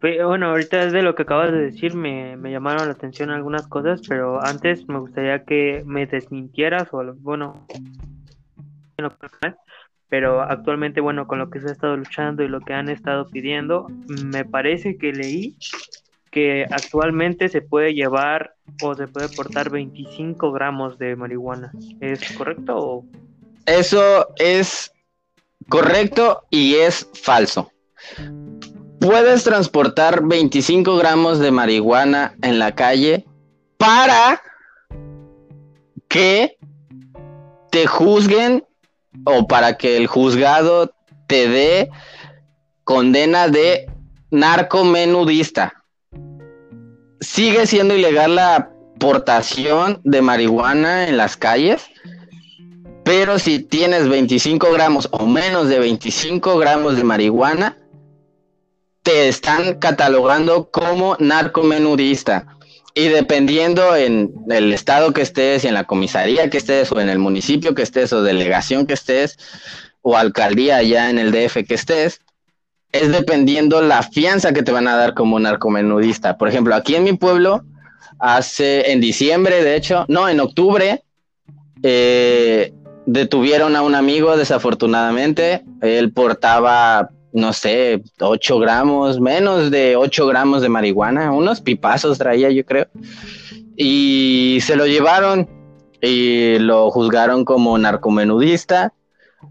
[0.00, 3.66] Bueno, ahorita es de lo que acabas de decir, me, me llamaron la atención algunas
[3.66, 7.66] cosas, pero antes me gustaría que me desmintieras o, bueno,
[10.08, 13.28] pero actualmente, bueno, con lo que se ha estado luchando y lo que han estado
[13.28, 13.86] pidiendo,
[14.24, 15.56] me parece que leí
[16.30, 21.72] que actualmente se puede llevar o se puede portar 25 gramos de marihuana.
[22.00, 23.04] ¿Es correcto?
[23.66, 24.92] Eso es
[25.68, 27.70] correcto y es falso.
[29.00, 33.24] Puedes transportar 25 gramos de marihuana en la calle
[33.78, 34.42] para
[36.06, 36.58] que
[37.70, 38.62] te juzguen
[39.24, 40.94] o para que el juzgado
[41.26, 41.90] te dé
[42.84, 43.90] condena de
[44.30, 45.72] narcomenudista.
[47.20, 51.86] Sigue siendo ilegal la portación de marihuana en las calles,
[53.02, 57.79] pero si tienes 25 gramos o menos de 25 gramos de marihuana,
[59.02, 62.46] te están catalogando como narcomenudista.
[62.94, 67.08] Y dependiendo en el estado que estés, y en la comisaría que estés, o en
[67.08, 69.38] el municipio que estés, o delegación que estés,
[70.02, 72.20] o alcaldía allá en el DF que estés,
[72.92, 76.36] es dependiendo la fianza que te van a dar como narcomenudista.
[76.36, 77.64] Por ejemplo, aquí en mi pueblo,
[78.18, 81.04] hace en diciembre, de hecho, no, en octubre,
[81.82, 82.74] eh,
[83.06, 85.64] detuvieron a un amigo, desafortunadamente.
[85.80, 92.50] Él portaba no sé, 8 gramos, menos de 8 gramos de marihuana, unos pipazos traía
[92.50, 92.88] yo creo.
[93.76, 95.48] Y se lo llevaron
[96.02, 98.92] y lo juzgaron como narcomenudista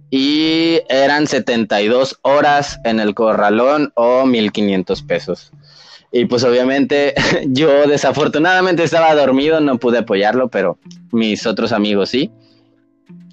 [0.09, 5.51] y eran 72 horas en el corralón o 1500 pesos.
[6.11, 7.13] Y pues obviamente
[7.47, 10.77] yo desafortunadamente estaba dormido, no pude apoyarlo, pero
[11.11, 12.31] mis otros amigos sí.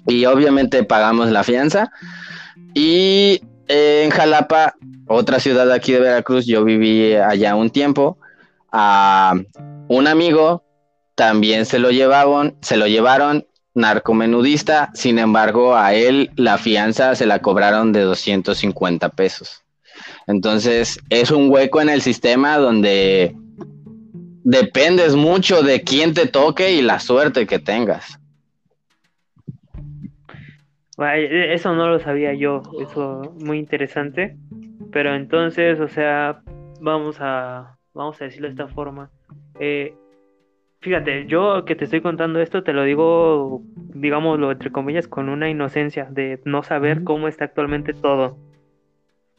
[0.07, 1.91] Y obviamente pagamos la fianza.
[2.73, 4.75] Y en Jalapa,
[5.07, 8.17] otra ciudad aquí de Veracruz, yo viví allá un tiempo.
[8.71, 9.33] A
[9.87, 10.63] un amigo
[11.15, 17.25] también se lo llevaron, se lo llevaron narcomenudista, sin embargo, a él la fianza se
[17.25, 19.63] la cobraron de 250 pesos.
[20.25, 23.35] Entonces, es un hueco en el sistema donde
[24.43, 28.19] dependes mucho de quién te toque y la suerte que tengas.
[30.99, 34.35] E, eso no lo sabía yo, eso muy interesante.
[34.91, 36.41] Pero entonces, o sea,
[36.81, 39.09] vamos a, vamos a decirlo de esta forma.
[39.59, 39.93] Eh,
[40.81, 45.49] fíjate, yo que te estoy contando esto, te lo digo, digámoslo entre comillas, con una
[45.49, 48.37] inocencia de no saber cómo está actualmente todo.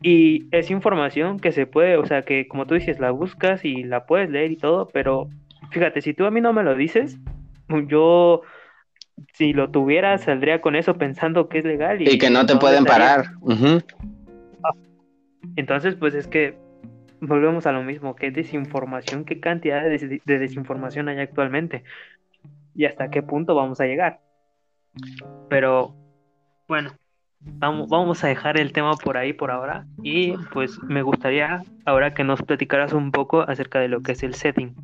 [0.00, 3.82] Y es información que se puede, o sea, que como tú dices, la buscas y
[3.82, 5.28] la puedes leer y todo, pero
[5.70, 7.18] fíjate, si tú a mí no me lo dices,
[7.88, 8.42] yo
[9.34, 12.00] si lo tuviera, saldría con eso pensando que es legal.
[12.00, 13.26] Y, que no te pueden parar.
[15.56, 16.56] Entonces, pues es que
[17.20, 21.84] volvemos a lo mismo, que desinformación, qué cantidad de, desinformación hay actualmente
[22.74, 24.20] y hasta qué punto vamos a llegar.
[25.48, 25.94] Pero
[26.68, 26.94] bueno,
[27.40, 32.14] vamos, vamos a dejar el tema por ahí por ahora y pues me gustaría ahora
[32.14, 34.74] que nos platicaras un poco acerca de lo que es el setting.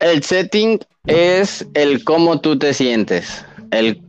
[0.00, 4.02] El setting es el cómo tú te sientes el,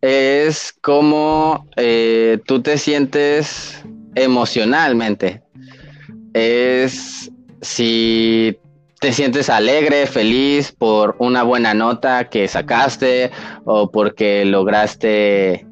[0.00, 3.82] es como eh, tú te sientes
[4.14, 5.42] emocionalmente.
[6.34, 7.30] Es
[7.62, 8.58] si
[9.00, 13.30] te sientes alegre, feliz por una buena nota que sacaste
[13.64, 15.66] o porque lograste...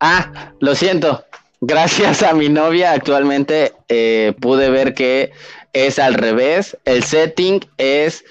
[0.00, 1.24] Ah, lo siento.
[1.60, 5.32] Gracias a mi novia actualmente eh, pude ver que
[5.72, 6.76] es al revés.
[6.84, 8.24] El setting es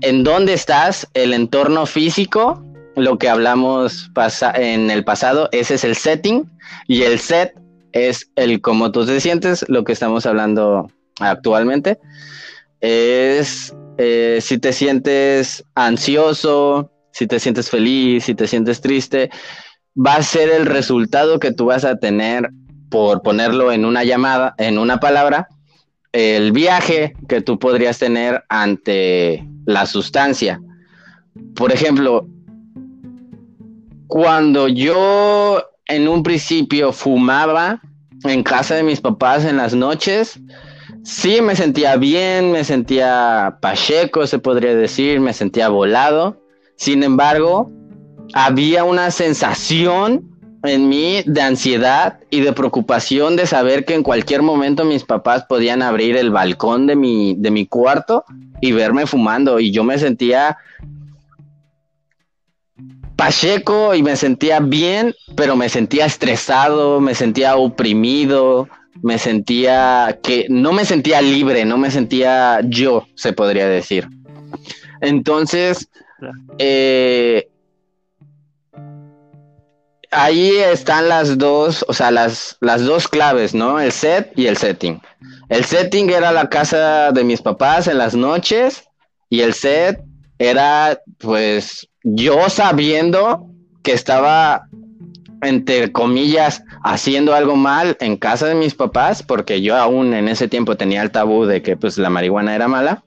[0.00, 2.62] en dónde estás, el entorno físico,
[2.96, 4.10] lo que hablamos
[4.54, 6.50] en el pasado, ese es el setting.
[6.86, 7.54] Y el set
[7.92, 11.98] es el cómo tú te sientes, lo que estamos hablando actualmente.
[12.80, 19.30] Es eh, si te sientes ansioso, si te sientes feliz, si te sientes triste,
[19.94, 22.50] va a ser el resultado que tú vas a tener
[22.90, 25.48] por ponerlo en una llamada, en una palabra,
[26.14, 30.60] el viaje que tú podrías tener ante la sustancia.
[31.56, 32.28] Por ejemplo,
[34.06, 37.82] cuando yo en un principio fumaba
[38.22, 40.38] en casa de mis papás en las noches,
[41.02, 46.40] sí me sentía bien, me sentía pacheco, se podría decir, me sentía volado.
[46.76, 47.72] Sin embargo,
[48.34, 50.33] había una sensación
[50.64, 55.44] en mí de ansiedad y de preocupación de saber que en cualquier momento mis papás
[55.44, 58.24] podían abrir el balcón de mi, de mi cuarto
[58.60, 60.56] y verme fumando y yo me sentía
[63.14, 68.68] pacheco y me sentía bien, pero me sentía estresado, me sentía oprimido,
[69.02, 74.08] me sentía que no me sentía libre, no me sentía yo, se podría decir.
[75.02, 75.88] Entonces,
[76.58, 77.48] eh,
[80.14, 83.80] ahí están las dos, o sea, las, las dos claves, ¿no?
[83.80, 85.00] El set y el setting.
[85.48, 88.84] El setting era la casa de mis papás en las noches
[89.28, 90.02] y el set
[90.38, 93.46] era, pues, yo sabiendo
[93.82, 94.68] que estaba,
[95.42, 100.48] entre comillas, haciendo algo mal en casa de mis papás, porque yo aún en ese
[100.48, 103.04] tiempo tenía el tabú de que, pues, la marihuana era mala.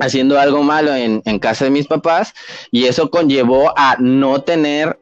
[0.00, 2.32] haciendo algo malo en, casa de mis papás
[2.70, 4.98] y eso conllevó a no tener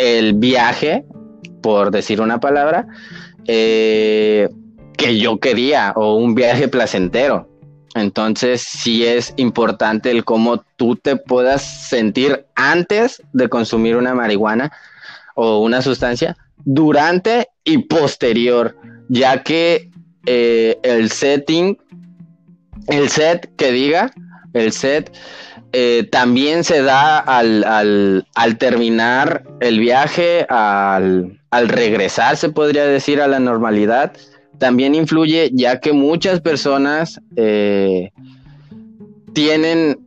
[0.00, 1.04] el viaje,
[1.62, 2.86] por decir una palabra,
[3.46, 4.48] eh,
[4.96, 7.48] que yo quería o un viaje placentero.
[7.94, 14.72] Entonces sí es importante el cómo tú te puedas sentir antes de consumir una marihuana
[15.34, 18.76] o una sustancia, durante y posterior,
[19.08, 19.90] ya que
[20.26, 21.76] eh, el setting,
[22.88, 24.10] el set que diga,
[24.54, 25.12] el set
[25.72, 33.20] eh, también se da al, al, terminar el viaje, al, al, regresar, se podría decir,
[33.20, 34.12] a la normalidad.
[34.58, 38.10] También influye ya que muchas personas eh,
[39.32, 39.98] tienen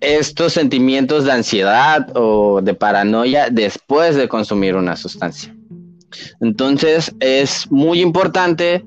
[0.00, 5.54] estos sentimientos de ansiedad o de paranoia después de consumir una sustancia.
[6.40, 8.84] Entonces es muy importante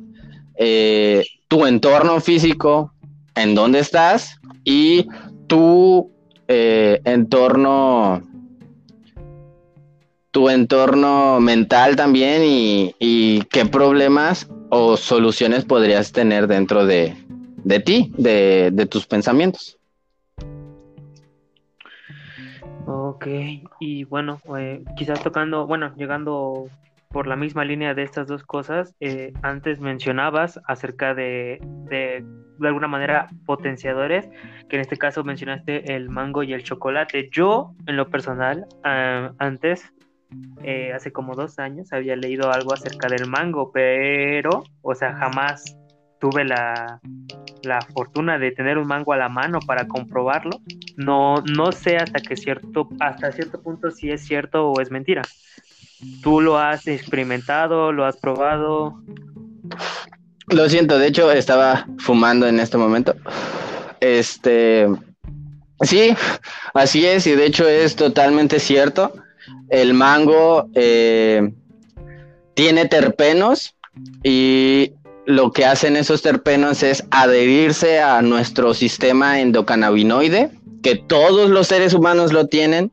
[0.57, 2.91] eh, tu entorno físico,
[3.35, 5.07] en dónde estás y
[5.47, 6.11] tu
[6.47, 8.21] eh, entorno
[10.35, 17.15] tu entorno mental también y, qué problemas o soluciones podrías tener dentro de,
[17.85, 19.79] ti, de, tus pensamientos.
[22.85, 23.27] Ok,
[23.79, 26.67] y bueno, eh, quizás tocando, bueno, llegando
[27.09, 32.23] por la misma línea de estas dos cosas, eh, antes mencionabas acerca de, de,
[32.59, 34.27] de, alguna manera, potenciadores,
[34.69, 37.29] que en este caso mencionaste el mango y el chocolate.
[37.31, 39.93] Yo, en lo personal, ah, antes,
[40.63, 45.77] eh, hace como dos años, había leído algo acerca del mango, pero, o sea, jamás
[46.19, 46.99] tuve la,
[47.63, 50.59] la fortuna de tener un mango a la mano para comprobarlo.
[50.95, 55.21] No, no sé hasta que cierto, hasta cierto punto si es cierto o es mentira.
[56.21, 57.91] ¿Tú lo has experimentado?
[57.91, 59.01] ¿Lo has probado?
[60.47, 63.15] Lo siento, de hecho estaba fumando en este momento.
[63.99, 64.87] Este,
[65.81, 66.15] sí,
[66.73, 69.13] así es, y de hecho es totalmente cierto.
[69.69, 71.51] El mango eh,
[72.53, 73.75] tiene terpenos
[74.23, 74.93] y
[75.25, 80.51] lo que hacen esos terpenos es adherirse a nuestro sistema endocannabinoide,
[80.83, 82.91] que todos los seres humanos lo tienen,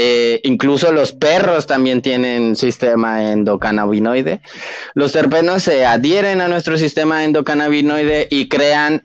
[0.00, 4.40] eh, incluso los perros también tienen sistema endocannabinoide.
[4.94, 9.04] Los terpenos se adhieren a nuestro sistema endocannabinoide y crean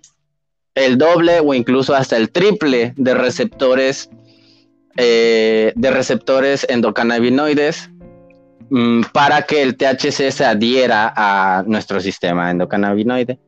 [0.76, 4.12] el doble o incluso hasta el triple de receptores
[4.96, 7.90] eh, de receptores endocannabinoides
[8.70, 13.40] mm, para que el THC se adhiera a nuestro sistema endocannabinoide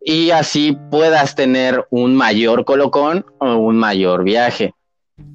[0.00, 4.72] y así puedas tener un mayor colocón o un mayor viaje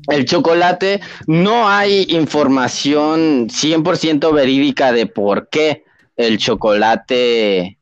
[0.07, 5.83] el chocolate, no hay información 100% verídica de por qué
[6.17, 7.77] el chocolate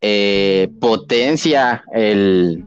[0.00, 2.64] eh, potencia el,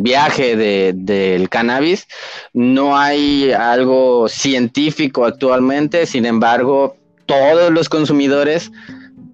[0.00, 0.56] viaje
[0.92, 2.08] del cannabis.
[2.52, 6.96] No hay algo científico actualmente, sin embargo,
[7.26, 8.72] todos los consumidores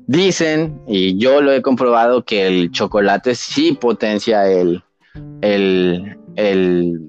[0.07, 4.83] dicen, y yo lo he comprobado, que el chocolate sí potencia el,
[5.41, 7.01] el, el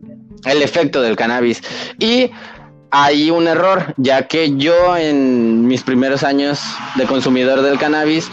[0.45, 1.61] el efecto del cannabis.
[1.99, 2.31] Y
[2.91, 6.61] hay un error, ya que yo en mis primeros años
[6.95, 8.29] de consumidor del cannabis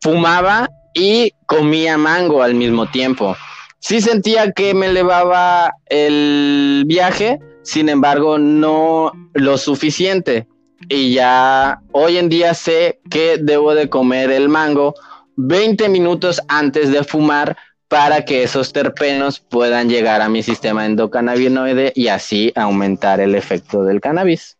[0.00, 3.36] fumaba y comía mango al mismo tiempo.
[3.80, 10.48] Sí sentía que me elevaba el viaje, sin embargo no lo suficiente.
[10.88, 14.94] Y ya hoy en día sé que debo de comer el mango
[15.36, 17.56] 20 minutos antes de fumar
[17.88, 23.82] para que esos terpenos puedan llegar a mi sistema endocannabinoide y así aumentar el efecto
[23.82, 24.56] del cannabis.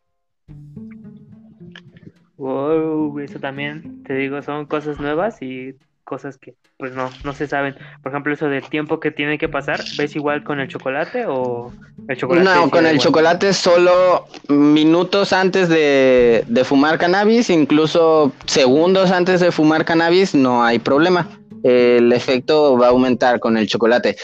[2.39, 5.75] Wow, eso también, te digo, son cosas nuevas y
[6.05, 7.75] cosas que pues no, no se saben.
[8.03, 11.71] Por ejemplo, eso del tiempo que tiene que pasar, ¿ves igual con el chocolate o
[12.09, 12.49] el chocolate?
[12.49, 19.53] No, con el chocolate solo minutos antes de, de fumar cannabis, incluso segundos antes de
[19.53, 21.29] fumar cannabis, no hay problema
[21.62, 24.16] el efecto va a aumentar con el chocolate.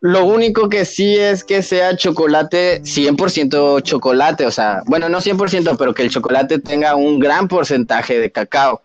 [0.00, 5.76] Lo único que sí es que sea chocolate 100% chocolate, o sea, bueno, no 100%,
[5.78, 8.82] pero que el chocolate tenga un gran porcentaje de cacao.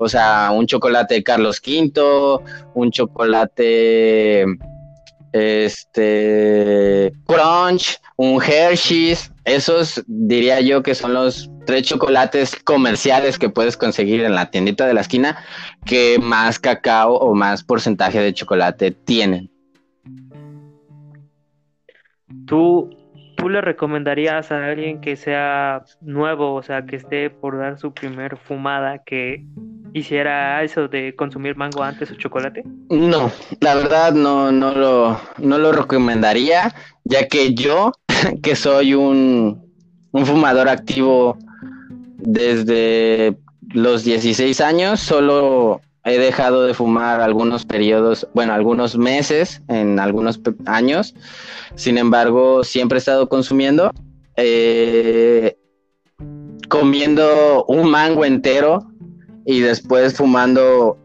[0.00, 2.40] O sea, un chocolate Carlos V,
[2.74, 4.46] un chocolate
[5.32, 13.76] este Crunch, un Hershey's, esos diría yo que son los tres chocolates comerciales que puedes
[13.76, 15.38] conseguir en la tiendita de la esquina
[15.84, 19.50] que más cacao o más porcentaje de chocolate tienen.
[22.46, 22.90] ¿Tú,
[23.36, 27.92] ¿Tú le recomendarías a alguien que sea nuevo, o sea, que esté por dar su
[27.92, 29.44] primer fumada, que
[29.92, 32.62] hiciera eso de consumir mango antes o chocolate?
[32.90, 36.74] No, la verdad no, no, lo, no lo recomendaría,
[37.04, 37.92] ya que yo,
[38.42, 39.62] que soy un,
[40.12, 41.38] un fumador activo
[42.18, 43.36] desde
[43.72, 50.40] los 16 años, solo he dejado de fumar algunos periodos, bueno, algunos meses, en algunos
[50.66, 51.14] años.
[51.74, 53.92] Sin embargo, siempre he estado consumiendo.
[54.36, 55.56] Eh,
[56.68, 58.86] comiendo un mango entero
[59.48, 60.98] y después fumando,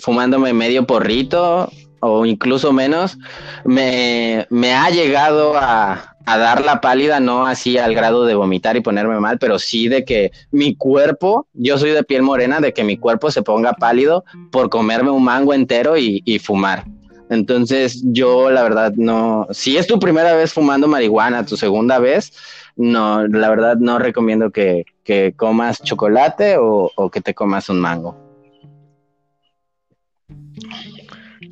[0.00, 1.70] fumándome medio porrito
[2.00, 3.18] o incluso menos,
[3.66, 8.78] me, me ha llegado a, a, dar la pálida, no así al grado de vomitar
[8.78, 12.72] y ponerme mal, pero sí de que mi cuerpo, yo soy de piel morena, de
[12.72, 16.86] que mi cuerpo se ponga pálido por comerme un mango entero y, y fumar.
[17.28, 22.32] Entonces yo la verdad no, si es tu primera vez fumando marihuana, tu segunda vez,
[22.78, 27.80] no, la verdad no recomiendo que, que comas chocolate o, o, que te comas un
[27.80, 28.16] mango.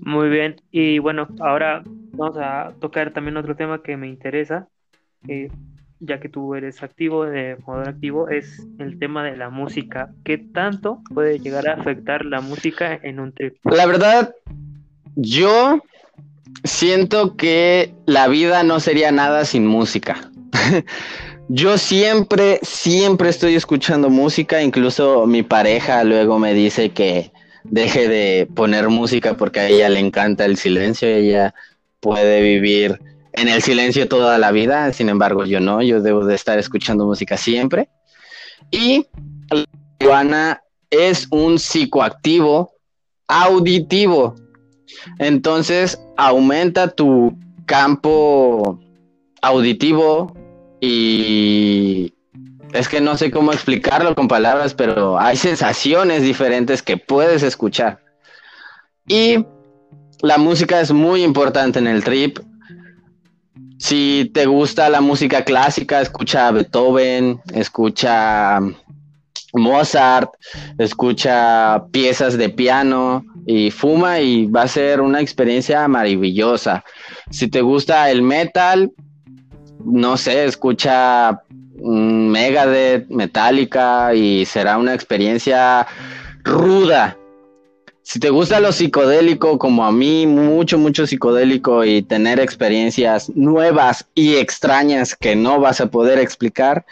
[0.02, 1.82] Muy bien, y bueno, ahora
[2.12, 4.68] vamos a tocar también otro tema que me interesa,
[5.26, 5.50] eh,
[5.98, 10.12] ya que tú eres activo, de jugador activo, es el tema de la música.
[10.24, 13.56] ¿Qué tanto puede llegar a afectar la música en un trip?
[13.64, 14.32] La verdad,
[15.16, 15.82] yo
[16.62, 20.30] siento que la vida no sería nada sin música.
[21.48, 27.30] Yo siempre, siempre estoy escuchando música, incluso mi pareja luego me dice que
[27.62, 31.54] deje de poner música porque a ella le encanta el silencio, ella
[32.00, 33.00] puede vivir
[33.32, 37.06] en el silencio toda la vida, sin embargo yo no, yo debo de estar escuchando
[37.06, 37.88] música siempre.
[38.72, 39.06] Y
[39.50, 39.64] la
[40.00, 42.72] marihuana es un psicoactivo
[43.28, 44.34] auditivo,
[45.20, 48.80] entonces aumenta tu campo
[49.42, 50.34] auditivo
[50.80, 52.12] y
[52.72, 58.00] es que no sé cómo explicarlo con palabras, pero hay sensaciones diferentes que puedes escuchar.
[59.08, 59.44] Y
[60.22, 62.38] la música es muy importante en el trip.
[63.78, 68.60] Si te gusta la música clásica, escucha Beethoven, escucha
[69.52, 70.30] Mozart,
[70.78, 76.84] escucha piezas de piano y fuma y va a ser una experiencia maravillosa.
[77.30, 78.92] Si te gusta el metal,
[79.86, 81.42] no sé, escucha
[81.76, 85.86] Megadeth, Metallica y será una experiencia
[86.42, 87.16] ruda.
[88.02, 94.06] Si te gusta lo psicodélico, como a mí, mucho, mucho psicodélico y tener experiencias nuevas
[94.14, 96.86] y extrañas que no vas a poder explicar,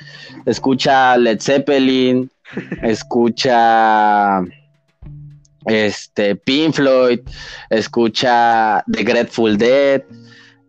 [0.45, 2.31] escucha Led Zeppelin,
[2.83, 4.43] escucha
[5.67, 7.21] este Pink Floyd,
[7.71, 10.03] escucha The Grateful Dead,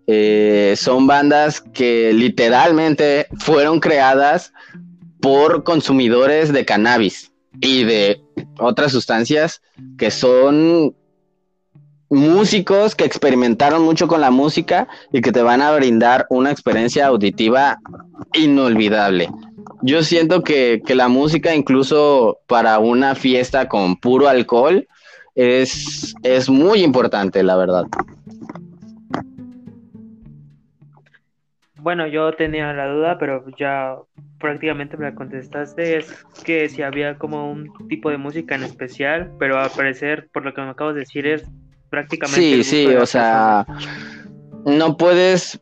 [0.07, 4.53] eh, son bandas que literalmente fueron creadas
[5.19, 8.22] por consumidores de cannabis y de
[8.60, 9.61] otras sustancias
[9.98, 10.95] que son
[12.10, 17.07] músicos que experimentaron mucho con la música y que te van a brindar una experiencia
[17.07, 17.80] auditiva
[18.34, 19.30] inolvidable.
[19.82, 24.88] Yo siento que, que la música, incluso para una fiesta con puro alcohol,
[25.36, 27.86] es, es muy importante, la verdad.
[31.86, 33.95] Bueno, yo tenía la duda, pero ya
[34.40, 35.99] prácticamente me la contestaste.
[35.99, 40.44] Es que si había como un tipo de música en especial, pero al parecer, por
[40.44, 41.44] lo que me acabas de decir, es
[41.91, 42.41] prácticamente.
[42.41, 43.68] Sí, sí, o sea,
[44.66, 45.60] no puedes.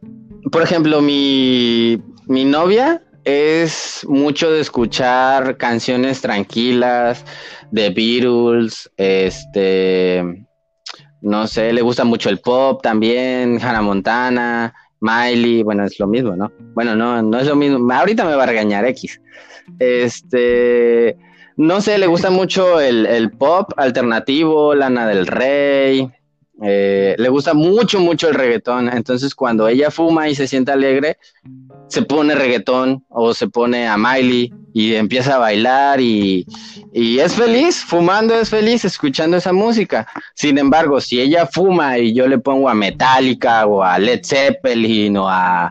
[0.50, 7.26] Por ejemplo, mi, mi novia es mucho de escuchar canciones tranquilas,
[7.72, 10.24] de Beatles, este.
[11.20, 14.74] No sé, le gusta mucho el pop también, Hannah Montana.
[15.04, 16.52] Miley, bueno, es lo mismo, ¿no?
[16.74, 17.94] Bueno, no, no es lo mismo.
[17.94, 19.22] Ahorita me va a regañar X.
[19.78, 21.18] Este,
[21.58, 26.10] no sé, le gusta mucho el, pop alternativo, Lana del Rey.
[26.66, 28.90] Eh, le gusta mucho, mucho el reggaetón.
[28.90, 31.18] Entonces, cuando ella fuma y se siente alegre,
[31.88, 36.46] se pone reggaetón o se pone a Miley y empieza a bailar y,
[36.94, 40.08] y, es feliz, fumando es feliz, escuchando esa música.
[40.36, 45.18] Sin embargo, si ella fuma y yo le pongo a Metallica o a Led Zeppelin
[45.18, 45.70] o a,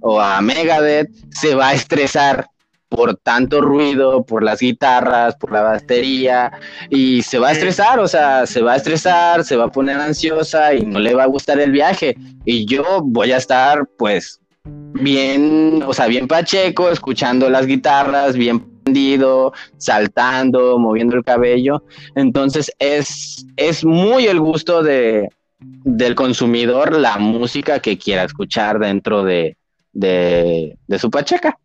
[0.00, 2.46] o a Megadeth, se va a estresar
[2.94, 6.52] por tanto ruido, por las guitarras, por la batería,
[6.90, 9.96] y se va a estresar, o sea, se va a estresar, se va a poner
[9.96, 12.14] ansiosa y no le va a gustar el viaje.
[12.44, 18.60] Y yo voy a estar, pues, bien, o sea, bien pacheco, escuchando las guitarras, bien
[18.60, 21.84] prendido, saltando, moviendo el cabello.
[22.14, 29.24] Entonces es, es muy el gusto de, del consumidor la música que quiera escuchar dentro
[29.24, 29.56] de,
[29.92, 31.58] de, de su pacheca.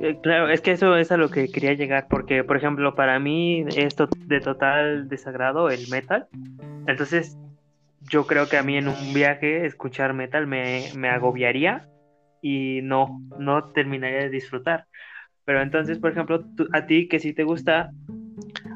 [0.00, 3.18] Eh, claro, es que eso es a lo que quería llegar, porque por ejemplo, para
[3.18, 3.96] mí es
[4.26, 6.26] de total desagrado el metal.
[6.86, 7.38] Entonces,
[8.10, 11.88] yo creo que a mí en un viaje escuchar metal me, me agobiaría
[12.42, 14.86] y no, no terminaría de disfrutar.
[15.44, 17.90] Pero entonces, por ejemplo, a ti que sí te gusta,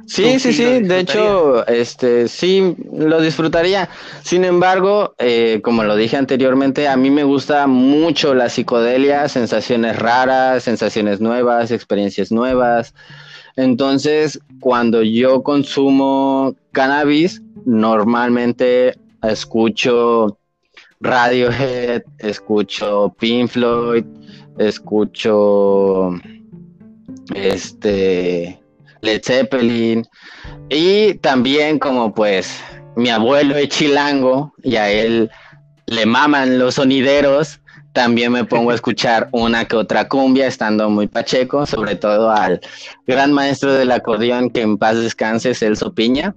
[0.09, 3.91] Sí, sí, sí, de hecho, este, sí, lo disfrutaría.
[4.23, 9.99] Sin embargo, eh, como lo dije anteriormente, a mí me gusta mucho la psicodelia, sensaciones
[9.99, 12.95] raras, sensaciones nuevas, experiencias nuevas.
[13.57, 20.39] Entonces, cuando yo consumo cannabis, normalmente escucho
[21.01, 24.05] Radiohead, escucho Pink Floyd,
[24.57, 26.13] escucho
[27.35, 28.58] este
[29.01, 30.07] Led Zeppelin.
[30.69, 32.61] Y también como pues
[32.97, 35.31] mi abuelo es chilango y a él
[35.87, 37.61] le maman los sonideros,
[37.93, 42.61] también me pongo a escuchar una que otra cumbia estando muy pacheco, sobre todo al
[43.07, 46.35] gran maestro del acordeón que en paz descanse, Celso Piña.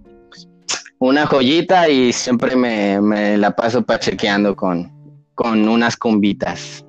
[1.00, 4.92] Una joyita y siempre me, me la paso pachequeando con,
[5.34, 6.86] con unas cumbitas.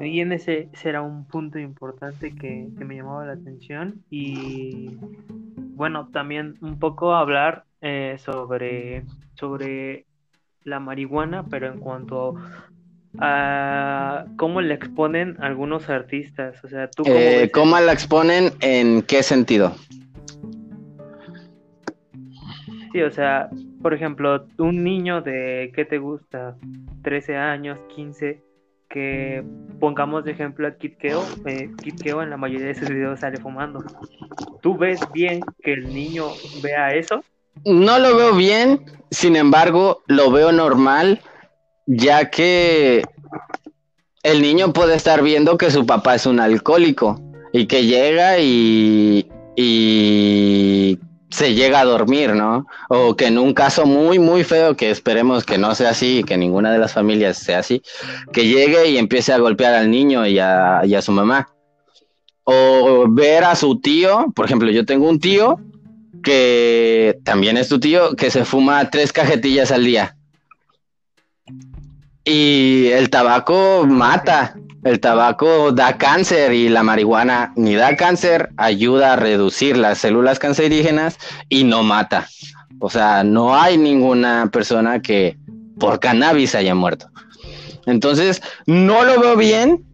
[0.00, 4.04] Y en ese será un punto importante que, me llamaba la atención.
[4.10, 4.96] Y
[5.74, 9.04] bueno, también un poco hablar eh, sobre,
[9.34, 10.06] sobre
[10.64, 12.36] la marihuana, pero en cuanto
[13.18, 16.62] a cómo la exponen algunos artistas.
[16.64, 19.74] O sea, ¿tú cómo, eh, ¿cómo la exponen en qué sentido?
[22.92, 23.50] Sí, o sea,
[23.82, 26.56] por ejemplo, un niño de, ¿qué te gusta?
[27.02, 28.47] 13 años, 15
[28.88, 29.44] que
[29.80, 33.38] pongamos de ejemplo a Kid Keo, eh, Kid en la mayoría de sus videos sale
[33.38, 33.84] fumando.
[34.60, 36.26] ¿Tú ves bien que el niño
[36.62, 37.22] vea eso?
[37.64, 41.20] No lo veo bien, sin embargo, lo veo normal,
[41.86, 43.04] ya que
[44.22, 47.20] el niño puede estar viendo que su papá es un alcohólico
[47.52, 50.98] y que llega y, y
[51.30, 52.66] se llega a dormir, ¿no?
[52.88, 56.36] O que en un caso muy, muy feo, que esperemos que no sea así, que
[56.36, 57.82] ninguna de las familias sea así,
[58.32, 61.48] que llegue y empiece a golpear al niño y a, y a su mamá.
[62.44, 65.58] O ver a su tío, por ejemplo, yo tengo un tío
[66.22, 70.16] que también es tu tío, que se fuma tres cajetillas al día.
[72.24, 74.54] Y el tabaco mata.
[74.84, 80.38] El tabaco da cáncer y la marihuana ni da cáncer, ayuda a reducir las células
[80.38, 81.18] cancerígenas
[81.48, 82.28] y no mata.
[82.78, 85.36] O sea, no hay ninguna persona que
[85.78, 87.08] por cannabis haya muerto.
[87.86, 89.84] Entonces, no lo veo bien.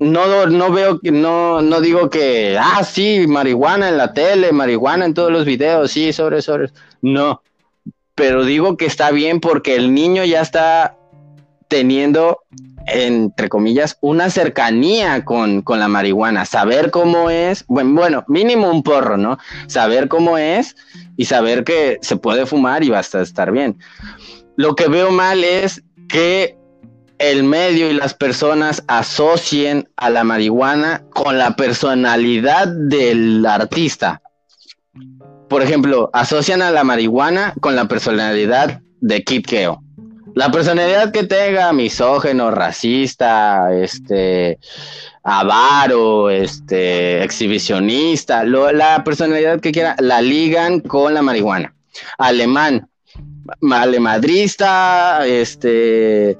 [0.00, 5.14] No, no veo no, no digo que, ah, sí, marihuana en la tele, marihuana en
[5.14, 6.70] todos los videos, sí, sobre, sobre.
[7.02, 7.42] No,
[8.16, 10.96] pero digo que está bien porque el niño ya está
[11.68, 12.40] teniendo
[12.86, 19.16] entre comillas, una cercanía con, la marihuana, saber cómo es, bueno, bueno, mínimo un porro,
[19.16, 19.38] ¿no?
[19.66, 20.76] Saber cómo es
[21.16, 23.78] y saber que se puede fumar y basta estar bien.
[24.56, 26.56] Lo que veo mal es que
[27.18, 34.20] el medio y las personas asocien a la marihuana con la personalidad del artista.
[35.48, 39.81] Por ejemplo, asocian a la marihuana con la personalidad de Kid Keo
[40.34, 44.58] la personalidad que tenga, misógeno, racista, este,
[45.22, 51.74] avaro, este, exhibicionista, la personalidad que quiera, la ligan con la marihuana.
[52.18, 52.88] Alemán,
[53.70, 56.38] alemadrista, este,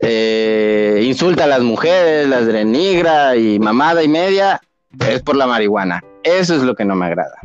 [0.00, 4.60] eh, insulta a las mujeres, las denigra y mamada y media,
[5.08, 6.02] es por la marihuana.
[6.22, 7.36] Eso es lo que no me agrada.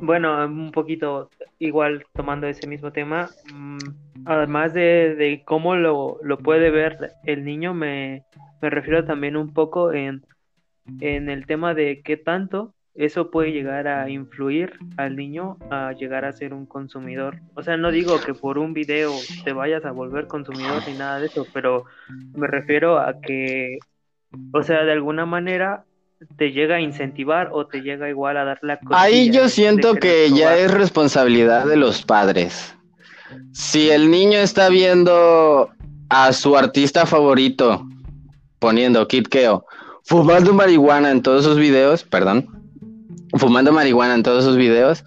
[0.00, 3.78] Bueno, un poquito igual tomando ese mismo tema, mm,
[4.24, 8.24] además de, cómo lo, puede ver el niño, me,
[8.60, 10.24] refiero también un poco en,
[11.00, 16.24] en el tema de qué tanto eso puede llegar a influir al niño a llegar
[16.24, 17.38] a ser un consumidor.
[17.54, 19.12] O sea, no digo que por un video
[19.44, 21.84] te vayas a volver consumidor ni nada de eso, pero
[22.34, 23.78] me refiero a que,
[24.52, 25.84] o sea, de alguna manera
[26.36, 30.30] te llega a incentivar o te llega igual a dar la Ahí yo siento que
[30.30, 32.74] ya es responsabilidad de los padres.
[33.52, 35.70] Si el niño está viendo
[36.08, 37.86] a su artista favorito
[38.58, 39.64] poniendo Kid Keo
[40.04, 42.48] fumando marihuana en todos sus videos, perdón,
[43.36, 45.04] fumando marihuana en todos sus videos,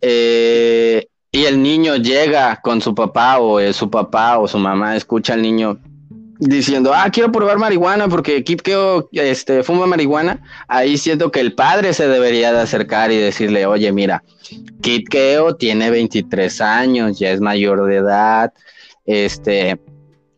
[0.00, 5.34] eh, y el niño llega con su papá o su papá o su mamá escucha
[5.34, 5.78] al niño
[6.40, 11.54] diciendo, ah, quiero probar marihuana porque Kip Keo este, fuma marihuana, ahí siento que el
[11.54, 14.24] padre se debería de acercar y decirle, oye, mira,
[14.80, 18.52] Kip Keo tiene 23 años, ya es mayor de edad,
[19.04, 19.78] este,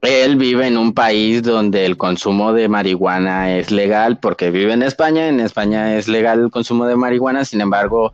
[0.03, 4.83] él vive en un país donde el consumo de marihuana es legal porque vive en
[4.83, 8.13] España, en España es legal el consumo de marihuana, sin embargo,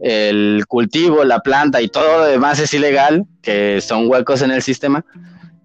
[0.00, 4.62] el cultivo, la planta y todo lo demás es ilegal, que son huecos en el
[4.62, 5.04] sistema.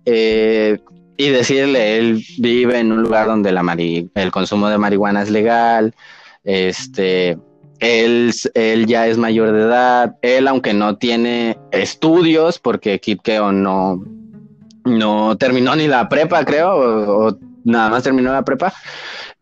[0.05, 0.79] Eh,
[1.17, 3.49] y decirle, él vive en un lugar donde
[4.15, 5.93] el consumo de marihuana es legal,
[6.43, 7.37] este,
[7.79, 13.51] él, él ya es mayor de edad, él aunque no tiene estudios, porque Kip Keo
[13.51, 14.03] no,
[14.85, 18.73] no terminó ni la prepa, creo, o, nada más terminó la prepa,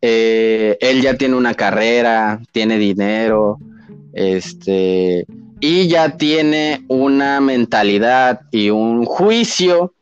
[0.02, 3.60] eh, él ya tiene una carrera, tiene dinero,
[4.14, 5.26] este,
[5.60, 9.94] y ya tiene una mentalidad y un juicio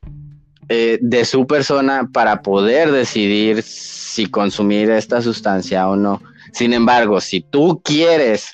[0.70, 6.22] eh, de su persona para poder decidir si consumir esta sustancia o no.
[6.54, 8.52] Sin embargo, si tú quieres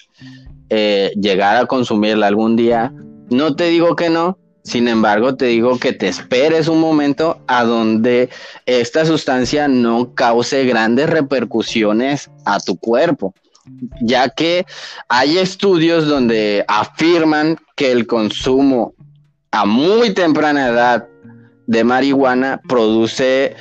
[0.70, 2.94] eh, llegar a consumirla algún día,
[3.30, 7.64] no te digo que no, sin embargo, te digo que te esperes un momento a
[7.64, 8.30] donde
[8.66, 13.36] esta sustancia no cause grandes repercusiones a tu cuerpo,
[14.02, 14.66] ya que
[15.08, 18.94] hay estudios donde afirman que el consumo
[19.52, 21.08] a muy temprana edad
[21.68, 23.56] de marihuana produce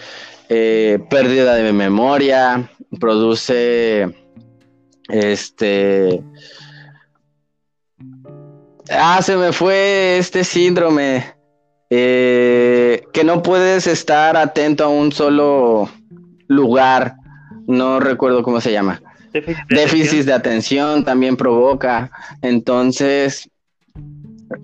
[0.48, 2.70] eh, pérdida de memoria,
[3.00, 4.14] produce
[5.08, 6.22] este...
[8.90, 11.24] Ah, se me fue este síndrome
[11.88, 15.88] eh, que no puedes estar atento a un solo
[16.48, 17.16] lugar.
[17.66, 19.00] No recuerdo cómo se llama.
[19.68, 22.10] Déficit de atención también provoca.
[22.42, 23.48] Entonces,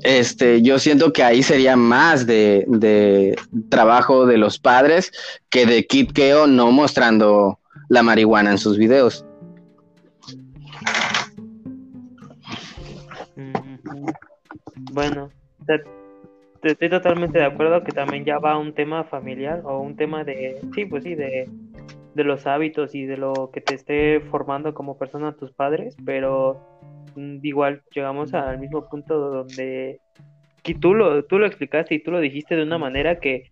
[0.02, 3.36] este, yo siento que ahí sería más de,
[3.68, 5.12] trabajo de los padres
[5.48, 7.58] que de Kid Keo no mostrando
[7.88, 9.24] la marihuana en sus videos.
[14.92, 15.30] Bueno,
[16.62, 20.60] estoy totalmente de acuerdo que también ya va un tema familiar o un tema de,
[20.74, 21.48] sí, pues sí, de,
[22.14, 26.60] de los hábitos y de lo que te esté formando como persona tus padres, pero
[26.99, 30.00] Mm, igual llegamos al mismo punto donde
[30.80, 33.50] tú lo, tú lo explicaste y tú lo dijiste de una manera que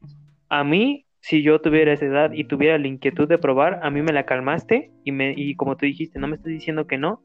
[0.48, 4.02] a mí, si yo tuviera esa edad y tuviera la inquietud de probar, a mí
[4.02, 7.22] me la calmaste y, me, y como tú dijiste, no me estás diciendo que no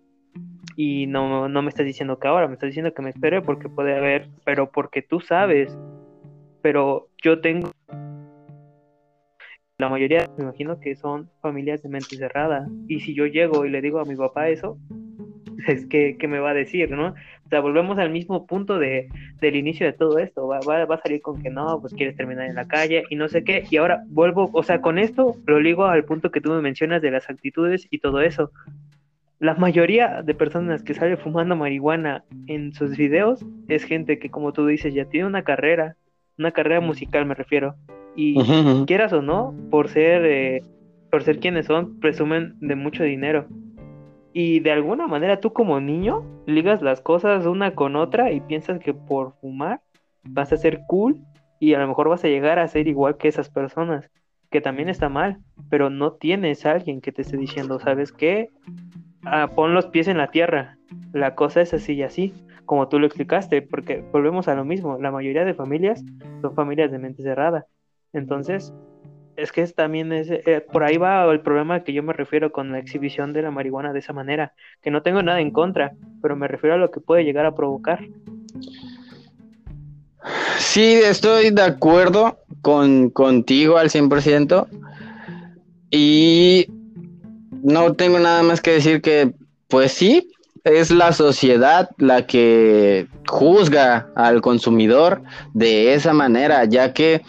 [0.75, 3.69] y no, no me estás diciendo que ahora, me estás diciendo que me espere porque
[3.69, 5.77] puede haber, pero porque tú sabes,
[6.61, 7.71] pero yo tengo
[9.77, 13.69] la mayoría me imagino que son familias de mente cerrada y si yo llego y
[13.69, 14.77] le digo a mi papá eso
[15.67, 17.07] es que, me va a decir, ¿no?
[17.45, 19.09] O sea, volvemos al mismo punto de,
[19.41, 20.47] del inicio de todo esto.
[20.47, 23.15] Va, va, va, a salir con que no, pues quieres terminar en la calle y
[23.15, 23.65] no sé qué.
[23.69, 27.01] Y ahora vuelvo, o sea, con esto lo ligo al punto que tú me mencionas
[27.01, 28.51] de las actitudes y todo eso.
[29.39, 34.53] La mayoría de personas que sale fumando marihuana en sus videos es gente que, como
[34.53, 35.95] tú dices, ya tiene una carrera,
[36.37, 37.75] una carrera musical me refiero.
[38.15, 38.37] Y
[38.85, 40.61] quieras o no, por ser, eh,
[41.11, 43.47] por ser quienes son, presumen de mucho dinero
[44.33, 48.79] y de alguna manera tú como niño ligas las cosas una con otra y piensas
[48.79, 49.81] que por fumar
[50.23, 51.21] vas a ser cool
[51.59, 54.09] y a lo mejor vas a llegar a ser igual que esas personas,
[54.49, 55.37] que también está mal,
[55.69, 58.49] pero no tienes a alguien que te esté diciendo, ¿sabes qué?
[59.23, 60.77] Ah, pon los pies en la tierra,
[61.13, 62.33] la cosa es así y así,
[62.65, 66.03] como tú lo explicaste, porque volvemos a lo mismo, la mayoría de familias
[66.41, 67.65] son familias de mente cerrada,
[68.11, 68.73] entonces
[69.35, 72.51] es que es, también es, eh, por ahí va el problema que yo me refiero
[72.51, 75.93] con la exhibición de la marihuana de esa manera, que no tengo nada en contra,
[76.21, 77.99] pero me refiero a lo que puede llegar a provocar.
[80.57, 84.67] Sí, estoy de acuerdo con, contigo al 100%
[85.91, 86.67] y
[87.61, 89.33] no tengo nada más que decir que,
[89.67, 90.29] pues sí,
[90.63, 95.21] es la sociedad la que juzga al consumidor
[95.53, 97.21] de esa manera, ya que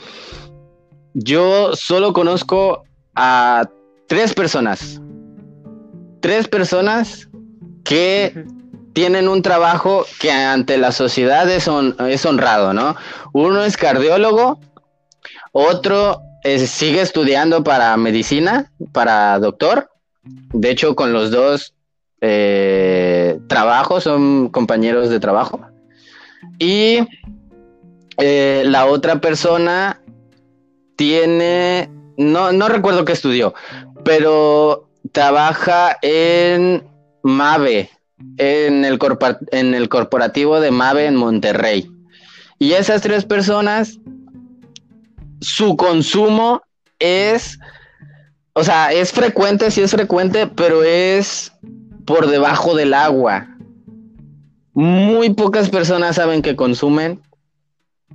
[1.14, 2.82] yo solo conozco
[3.14, 3.68] a
[4.08, 5.00] tres personas.
[6.20, 7.28] Tres personas
[7.84, 8.44] que
[8.92, 12.96] tienen un trabajo que ante la sociedad es, honrado, ¿no?
[13.32, 14.60] Uno es cardiólogo,
[15.52, 16.20] otro
[16.66, 19.90] sigue estudiando para medicina, para doctor.
[20.22, 21.74] De hecho, con los dos
[22.20, 25.60] eh, trabajos, son compañeros de trabajo.
[26.58, 27.00] Y
[28.18, 30.00] eh, la otra persona
[30.96, 33.54] tiene, no, no recuerdo qué estudió,
[34.04, 36.84] pero trabaja en
[37.22, 37.90] Mave,
[38.36, 38.98] en el,
[39.52, 41.90] en el corporativo de Mave en Monterrey.
[42.58, 43.98] Y esas tres personas,
[45.40, 46.62] su consumo
[46.98, 47.58] es,
[48.52, 51.52] o sea, es frecuente, sí es frecuente, pero es
[52.06, 53.48] por debajo del agua.
[54.72, 57.20] Muy pocas personas saben que consumen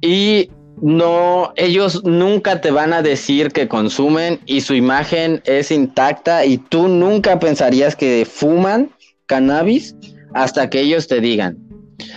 [0.02, 0.52] y
[0.82, 6.58] no, ellos nunca te van a decir que consumen y su imagen es intacta y
[6.58, 8.92] tú nunca pensarías que fuman
[9.26, 9.96] cannabis
[10.34, 11.58] hasta que ellos te digan.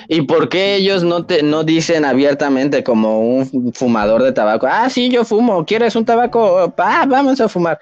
[0.09, 4.67] ¿Y por qué ellos no te no dicen abiertamente como un fumador de tabaco?
[4.71, 6.73] Ah, sí, yo fumo, ¿quieres un tabaco?
[6.79, 7.81] Ah, vamos a fumar.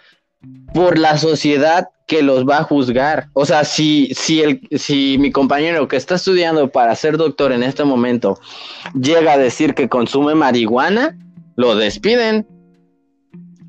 [0.72, 3.28] Por la sociedad que los va a juzgar.
[3.34, 7.62] O sea, si, si, el, si mi compañero que está estudiando para ser doctor en
[7.62, 8.36] este momento
[9.00, 11.16] llega a decir que consume marihuana,
[11.54, 12.48] lo despiden.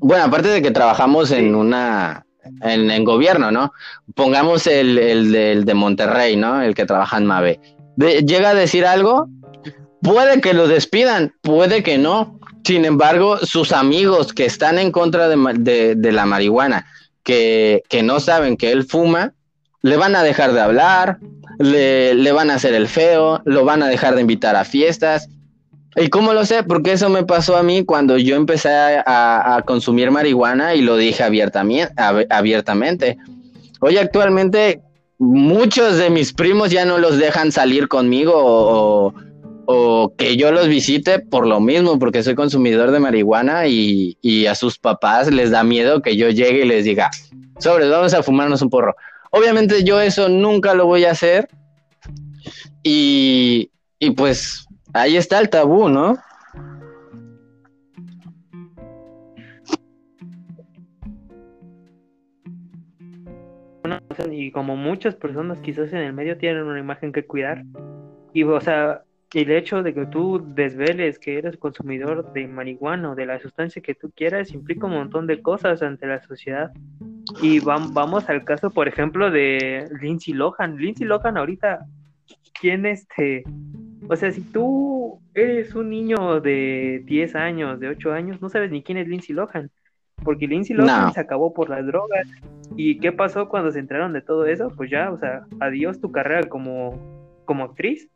[0.00, 2.26] Bueno, aparte de que trabajamos en una,
[2.62, 3.72] en, gobierno, ¿no?
[4.16, 6.62] Pongamos el, el, de Monterrey, ¿no?
[6.62, 7.60] El que trabaja en MAVE.
[8.26, 9.28] llega a decir algo,
[10.02, 12.40] puede que lo despidan, puede que no.
[12.64, 16.86] Sin embargo, sus amigos que están en contra de, de la marihuana,
[17.22, 19.32] que, no saben que él fuma,
[19.82, 21.18] le van a dejar de hablar,
[21.58, 25.28] le, van a hacer el feo, lo van a dejar de invitar a fiestas.
[25.96, 26.62] ¿Y cómo lo sé?
[26.62, 31.22] Porque eso me pasó a mí cuando yo empecé a, consumir marihuana y lo dije
[31.22, 31.92] abiertamente,
[32.30, 33.18] abiertamente.
[33.80, 34.80] Hoy actualmente
[35.18, 39.14] muchos de mis primos ya no los dejan salir conmigo o,
[39.66, 44.16] o que yo los visite por lo mismo, porque soy consumidor de marihuana y,
[44.46, 47.10] a sus papás les da miedo que yo llegue y les diga,
[47.58, 48.94] sobre, vamos a fumarnos un porro.
[49.30, 51.48] Obviamente yo eso nunca lo voy a hacer
[52.82, 56.18] y, y pues ahí está el tabú, ¿no?
[64.30, 67.64] Y como muchas personas quizás en el medio tienen una imagen que cuidar.
[68.32, 73.12] Y o sea, y el hecho de que tú desveles que eres consumidor de marihuana
[73.12, 76.70] o de la sustancia que tú quieras implica un montón de cosas ante la sociedad.
[77.40, 80.76] Y vamos al caso, por ejemplo, de Lindsay Lohan.
[80.76, 81.86] Lindsay Lohan ahorita,
[82.60, 83.44] ¿quién este?
[84.08, 88.70] O sea, si tú eres un niño de 10 años, de 8 años, no sabes
[88.70, 89.70] ni quién es Lindsay Lohan.
[90.22, 92.28] Porque Lindsay Lohan se acabó por las drogas.
[92.76, 94.70] ¿Y qué pasó cuando se enteraron de todo eso?
[94.76, 98.10] Pues ya, o sea, adiós tu carrera como, como actriz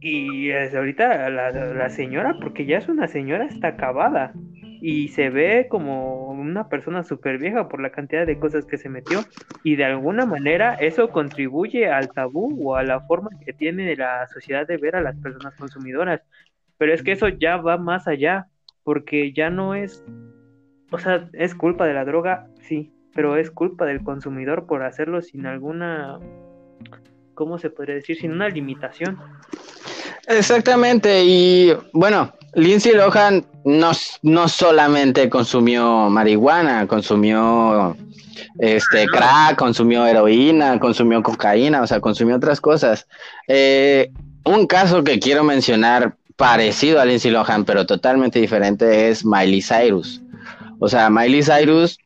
[0.00, 4.32] y ahorita la, señora, porque ya es una señora, está acabada.
[4.80, 8.88] Y se ve como una persona súper vieja por la cantidad de cosas que se
[8.88, 9.24] metió.
[9.64, 14.28] Y de alguna manera eso contribuye al tabú o a la forma que tiene la
[14.28, 16.22] sociedad de ver a las personas consumidoras.
[16.78, 18.46] Pero es que eso ya va más allá,
[18.84, 20.04] porque ya no es,
[20.92, 25.22] o sea, es culpa de la droga, sí, pero es culpa del consumidor por hacerlo
[25.22, 26.20] sin alguna
[27.36, 28.18] ¿cómo se podría decir?
[28.18, 29.16] Sin una limitación.
[30.26, 33.92] Exactamente, y bueno, Lindsay Lohan no,
[34.22, 37.96] no solamente consumió marihuana, consumió
[38.58, 43.06] este crack, consumió heroína, consumió cocaína, o sea, consumió otras cosas.
[43.46, 44.10] Eh,
[44.44, 50.22] un caso que quiero mencionar parecido a Lindsay Lohan, pero totalmente diferente, es Miley Cyrus.
[50.78, 51.98] O sea, Miley Cyrus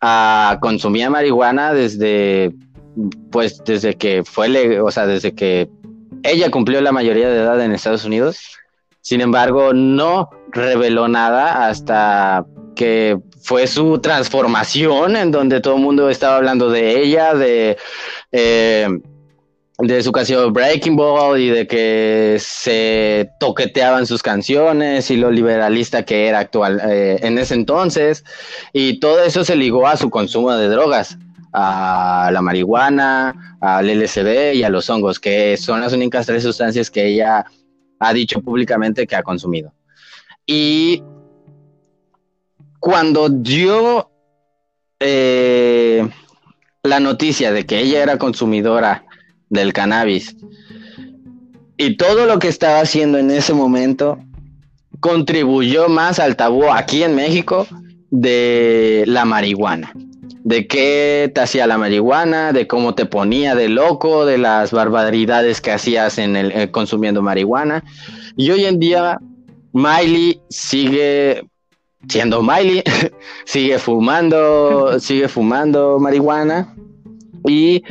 [0.00, 2.52] ah, consumía marihuana desde
[3.30, 5.68] pues desde que fue, o sea, desde que
[6.22, 8.58] ella cumplió la mayoría de edad en Estados Unidos.
[9.00, 16.08] Sin embargo, no reveló nada hasta que fue su transformación en donde todo el mundo
[16.08, 17.76] estaba hablando de ella, de,
[18.32, 18.88] eh,
[19.78, 26.04] de su canción Breaking Ball y de que se toqueteaban sus canciones y lo liberalista
[26.04, 28.24] que era actual eh, en ese entonces.
[28.72, 31.18] Y todo eso se ligó a su consumo de drogas
[31.56, 36.90] a la marihuana, al LSD y a los hongos, que son las únicas tres sustancias
[36.90, 37.44] que ella
[38.00, 39.72] ha dicho públicamente que ha consumido.
[40.44, 41.02] Y
[42.80, 44.10] cuando dio
[44.98, 46.08] eh,
[46.82, 49.04] la noticia de que ella era consumidora
[49.48, 50.36] del cannabis
[51.76, 54.18] y todo lo que estaba haciendo en ese momento
[54.98, 57.66] contribuyó más al tabú aquí en México
[58.10, 59.92] de la marihuana
[60.44, 65.62] de qué te hacía la marihuana, de cómo te ponía de loco, de las barbaridades
[65.62, 67.82] que hacías en el eh, consumiendo marihuana.
[68.36, 69.18] Y hoy en día
[69.72, 71.44] Miley sigue
[72.08, 72.82] siendo Miley,
[73.46, 76.74] sigue fumando, sigue fumando marihuana
[77.46, 77.82] y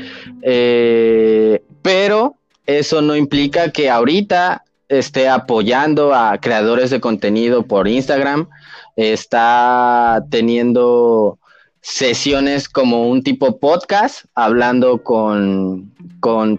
[0.44, 2.36] eh, pero
[2.68, 8.48] eso no implica que ahorita esté apoyando a creadores de contenido por Instagram,
[8.96, 11.40] está teniendo
[11.84, 15.92] sesiones como un tipo podcast, hablando con,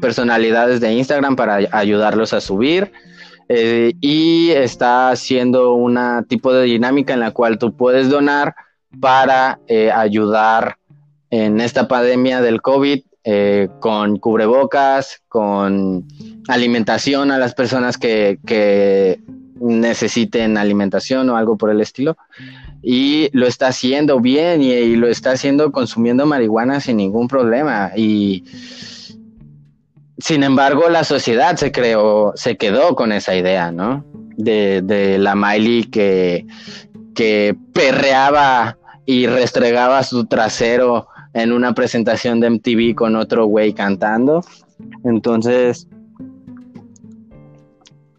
[0.01, 2.93] personalidades de Instagram para ayudarlos a subir.
[3.49, 8.55] eh, y está haciendo una tipo de dinámica en la cual tú puedes donar
[9.01, 10.77] para eh, ayudar
[11.31, 16.07] en esta pandemia del COVID eh, con cubrebocas, con
[16.49, 19.21] alimentación a las personas que, que
[19.61, 22.17] necesiten alimentación o algo por el estilo
[22.87, 27.93] y lo está haciendo bien y, lo está haciendo consumiendo marihuana sin ningún problema.
[27.97, 28.45] Y
[30.19, 34.05] sin embargo la sociedad se creó se quedó con esa idea no
[34.37, 36.47] de, la Miley que
[37.15, 44.45] que perreaba y restregaba su trasero en una presentación de MTV con otro güey cantando.
[45.05, 45.89] Entonces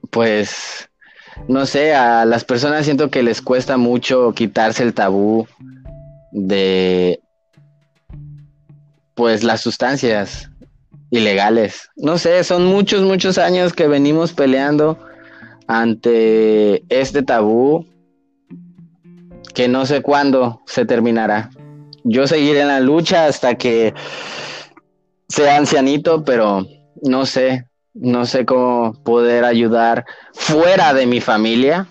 [0.10, 0.90] pues
[1.48, 5.48] no sé, a las personas siento que les cuesta mucho quitarse el tabú
[6.32, 7.20] de
[9.14, 10.49] pues las sustancias
[11.10, 11.90] ilegales.
[11.95, 14.99] No sé, son muchos, muchos años que venimos peleando
[15.68, 17.86] ante este tabú
[19.53, 21.49] que no sé cuándo se terminará.
[22.03, 23.94] Yo seguiré en la lucha hasta que
[25.30, 26.68] sea ancianito, pero
[27.02, 27.66] no sé,
[27.96, 31.88] no sé cómo poder ayudar fuera de mi familia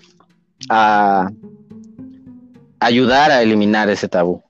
[0.68, 1.30] a
[2.78, 4.42] ayudar a eliminar ese tabú.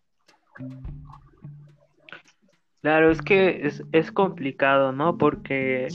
[2.82, 5.16] Claro, es que es, complicado, ¿no?
[5.16, 5.88] Porque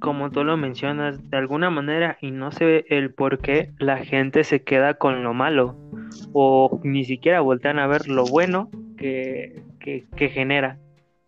[0.00, 4.42] como tú lo mencionas, de alguna manera, y no sé el por qué, la gente
[4.42, 5.76] se queda con lo malo
[6.32, 10.78] o ni siquiera voltean a ver lo bueno que, que genera.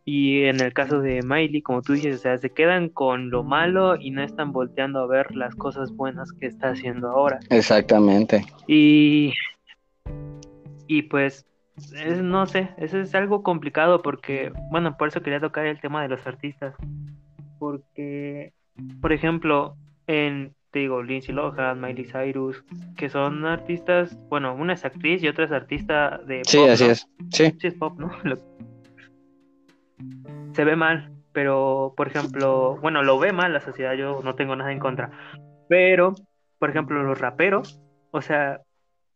[0.07, 3.43] Y en el caso de Miley, como tú dices, o sea, se quedan con lo
[3.43, 7.41] malo y no están volteando a ver las cosas buenas que está haciendo ahora.
[7.49, 8.45] Exactamente.
[8.67, 9.33] Y,
[10.87, 11.47] y pues,
[12.23, 16.09] no sé, eso es algo complicado porque, bueno, por eso quería tocar el tema de
[16.09, 16.75] los artistas.
[17.59, 18.53] Porque,
[19.01, 19.75] por ejemplo,
[20.07, 22.63] en, te digo, Lindsay Lohan, Miley Cyrus,
[22.99, 26.43] que son artistas, bueno, una es actriz y otra es artista de...
[26.45, 27.09] Sí, así es.
[27.31, 27.55] Sí.
[27.59, 28.11] Sí, es pop, ¿no?
[30.55, 34.57] se ve mal, pero por ejemplo, bueno, lo ve mal la sociedad, yo no tengo
[34.57, 35.11] nada en contra,
[35.69, 36.15] pero
[36.59, 38.61] por ejemplo, los raperos, o sea,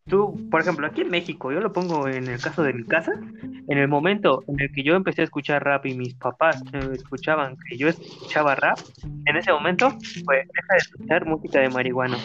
[0.06, 3.12] tú, por ejemplo, aquí en México, yo lo pongo en el caso de mi casa,
[3.43, 6.62] en el momento en el que yo empecé a escuchar rap y mis papás
[6.93, 8.78] escuchaban que yo escuchaba rap,
[9.24, 9.90] en ese momento,
[10.24, 12.19] pues deja de escuchar música de marihuana.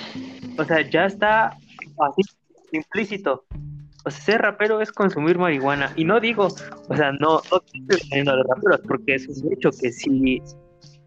[0.57, 2.21] O sea, ya está así
[2.71, 3.45] implícito
[4.05, 5.91] o sea, ser rapero es consumir marihuana.
[5.95, 6.47] Y no digo,
[6.89, 10.41] o sea, no, no estoy a los raperos, porque es un hecho que si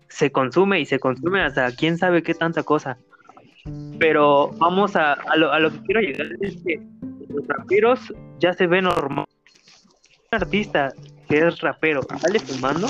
[0.08, 2.98] se consume y se consume hasta quién sabe qué tanta cosa.
[3.98, 6.80] Pero vamos a, a, lo, a lo que quiero llegar es que
[7.28, 9.26] los raperos ya se ven normal.
[10.32, 10.92] Un artista
[11.28, 12.88] que es rapero sale fumando,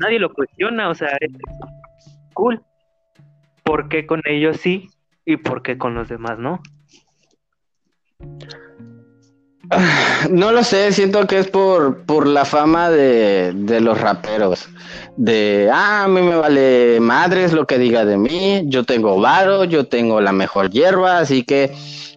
[0.00, 1.32] nadie lo cuestiona, o sea, es
[2.34, 2.60] cool.
[3.62, 4.90] ¿Por qué con ellos sí
[5.24, 6.60] y por qué con los demás no?
[10.30, 14.68] No lo sé, siento que es por, por la fama de, de, los raperos.
[15.16, 19.64] De, ah, a mí me vale madres lo que diga de mí, yo tengo varo,
[19.64, 21.72] yo tengo la mejor hierba, así que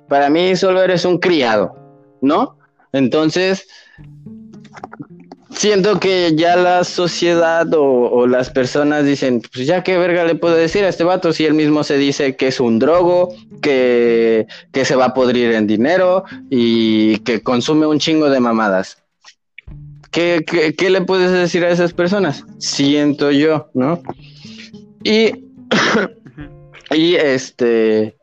[0.08, 1.76] para mí solo eres un criado,
[2.22, 2.58] ¿no?
[2.92, 3.68] Entonces,
[5.52, 10.56] siento que ya la sociedad o, las personas dicen, pues ya qué verga le puedo
[10.56, 14.86] decir a este vato si él mismo se dice que es un drogo, que, que
[14.86, 18.98] se va a podrir en dinero y que consume un chingo de mamadas.
[20.12, 22.44] ¿Qué, qué, qué le puedes decir a esas personas?
[22.58, 24.02] Siento yo, ¿no?
[25.04, 25.32] Y,
[26.92, 28.18] y este,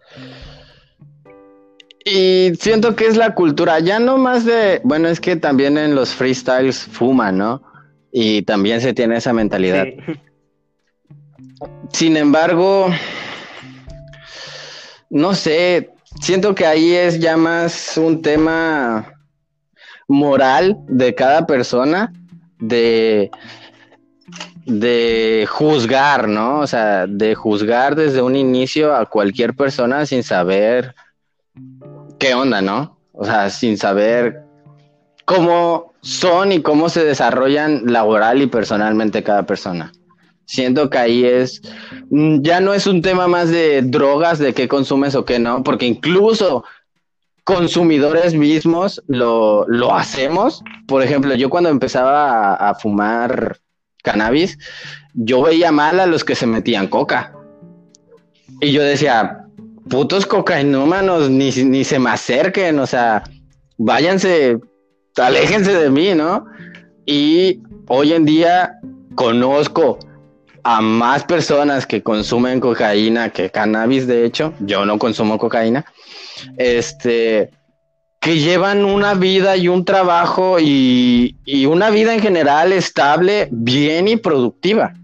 [2.08, 5.96] y siento que es la cultura, ya no más de, bueno, es que también en
[5.96, 7.64] los freestyles fuman, ¿no?
[8.12, 9.86] Y también se tiene esa mentalidad.
[11.92, 12.90] Sin embargo,
[15.10, 19.12] no sé, siento que ahí es ya más un tema
[20.06, 22.12] moral de cada persona,
[22.60, 23.32] de,
[24.64, 26.60] de juzgar, ¿no?
[26.60, 30.94] O sea, de juzgar desde un inicio a cualquier persona sin saber
[32.18, 32.98] qué onda, ¿no?
[33.12, 34.42] O sea, sin saber
[35.24, 39.92] cómo son y cómo se desarrollan laboral y personalmente cada persona.
[40.44, 41.60] Siento que ahí es,
[42.10, 45.64] mm, ya no es un tema más de drogas, de qué consumes o qué no,
[45.64, 46.64] porque incluso
[47.42, 50.62] consumidores mismos lo, hacemos.
[50.86, 53.58] Por ejemplo, yo cuando empezaba a, a fumar
[54.02, 54.58] cannabis,
[55.14, 57.32] yo veía mal a los que se metían coca.
[58.60, 59.45] Y yo decía,
[59.88, 63.22] putos cocainómanos ni, ni se me acerquen, o sea,
[63.78, 64.58] váyanse,
[65.16, 66.46] aléjense de mí, ¿no?
[67.04, 68.78] Y hoy en día
[69.14, 69.98] conozco
[70.64, 75.84] a más personas que consumen cocaína que cannabis, de hecho, yo no consumo cocaína,
[76.56, 77.50] este,
[78.20, 84.08] que llevan una vida y un trabajo y, y una vida en general estable, bien
[84.08, 84.94] y productiva.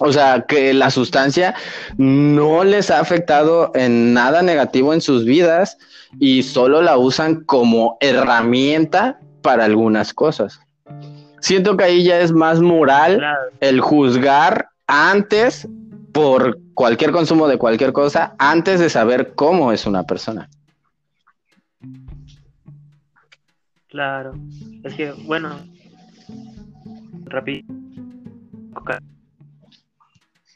[0.00, 1.54] O sea, que la sustancia
[1.96, 5.78] no les ha afectado en nada negativo en sus vidas
[6.18, 10.60] y solo la usan como herramienta para algunas cosas.
[11.40, 13.22] Siento que ahí ya es más moral
[13.60, 15.66] el juzgar antes
[16.12, 20.48] por cualquier consumo de cualquier cosa, antes de saber cómo es una persona.
[23.88, 24.32] Claro,
[24.82, 25.58] es que, bueno,
[27.24, 27.66] rápido.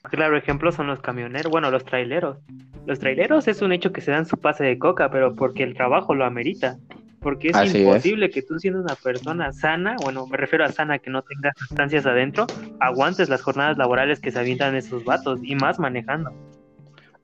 [0.03, 2.39] Claro, ejemplo son los camioneros, bueno, los traileros.
[2.87, 5.75] Los traileros es un hecho que se dan su pase de coca, pero porque el
[5.75, 6.79] trabajo lo amerita.
[7.21, 11.11] Porque es imposible que tú siendo una persona sana, bueno, me refiero a sana que
[11.11, 12.47] no tenga sustancias adentro,
[12.81, 16.33] aguantes las jornadas laborales que se avientan esos vatos y más manejando.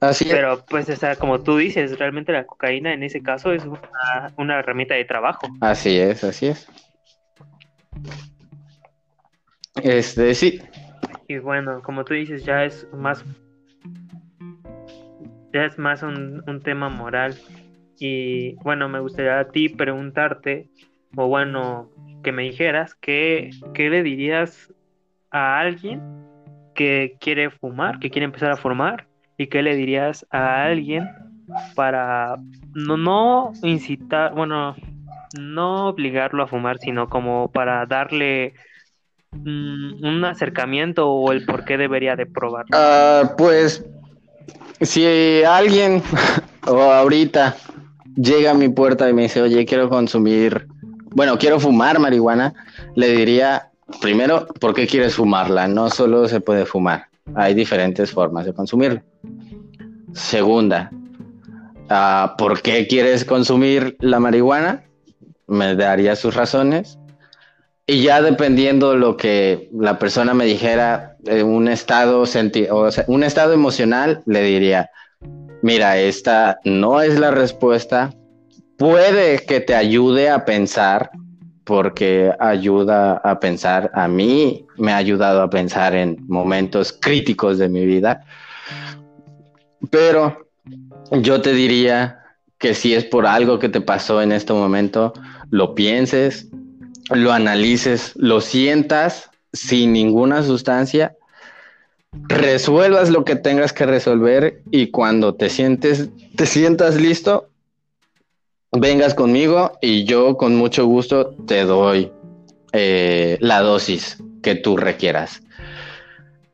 [0.01, 3.65] Así Pero pues, o sea, como tú dices, realmente la cocaína en ese caso es
[3.65, 5.49] una, una herramienta de trabajo.
[5.63, 6.69] Así es, así es.
[9.83, 10.61] Este, sí.
[11.29, 13.25] Y bueno, como tú dices, ya es más
[15.53, 17.35] ya es más un, un tema moral
[17.99, 20.69] y bueno, me gustaría a ti preguntarte,
[21.17, 21.91] o bueno,
[22.23, 24.73] que me dijeras, ¿qué, qué le dirías
[25.31, 26.03] a alguien
[26.75, 29.07] que quiere fumar, que quiere empezar a fumar?
[29.39, 31.09] ¿Y qué le dirías a alguien
[31.75, 32.37] para
[32.75, 34.77] no, no incitar, bueno,
[35.39, 38.55] no obligarlo a fumar, sino como para darle
[39.45, 42.71] un acercamiento o el por qué debería de probarlo?
[42.73, 43.85] Ah, pues
[44.81, 46.03] si alguien
[46.67, 47.57] o ahorita
[48.17, 50.67] llega a mi puerta y me dice, oye, quiero consumir,
[51.15, 52.55] bueno, quiero fumar marihuana,
[52.95, 55.69] le diría, primero, ¿por qué quieres fumarla?
[55.69, 59.03] No solo se puede fumar, hay diferentes formas de consumirla.
[60.13, 60.91] Segunda,
[61.91, 64.85] uh, ¿por qué quieres consumir la marihuana?
[65.47, 66.99] Me daría sus razones.
[67.89, 73.53] Y ya dependiendo lo que la persona me dijera, un estado, o sea, un estado
[73.53, 74.91] emocional, le diría,
[75.63, 78.13] mira, esta no es la respuesta.
[78.77, 81.11] Puede que te ayude a pensar,
[81.63, 83.91] porque ayuda a pensar.
[83.95, 88.25] A mí me ha ayudado a pensar en momentos críticos de mi vida.
[89.91, 90.49] Pero
[91.11, 92.21] yo te diría
[92.59, 95.13] que si es por algo que te pasó en este momento,
[95.51, 96.49] lo pienses,
[97.11, 101.17] lo analices, lo sientas sin ninguna sustancia
[102.29, 107.49] resuelvas lo que tengas que resolver y cuando te sientes, te sientas listo,
[108.73, 112.11] vengas conmigo y yo con mucho gusto te doy
[112.73, 115.43] eh, la dosis que tú requieras.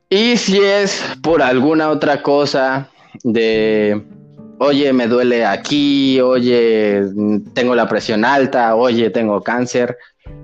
[0.08, 2.90] Y si es por alguna otra cosa
[3.24, 4.02] de,
[4.58, 7.02] oye, me duele aquí, oye,
[7.54, 9.96] tengo la presión alta, oye, tengo cáncer,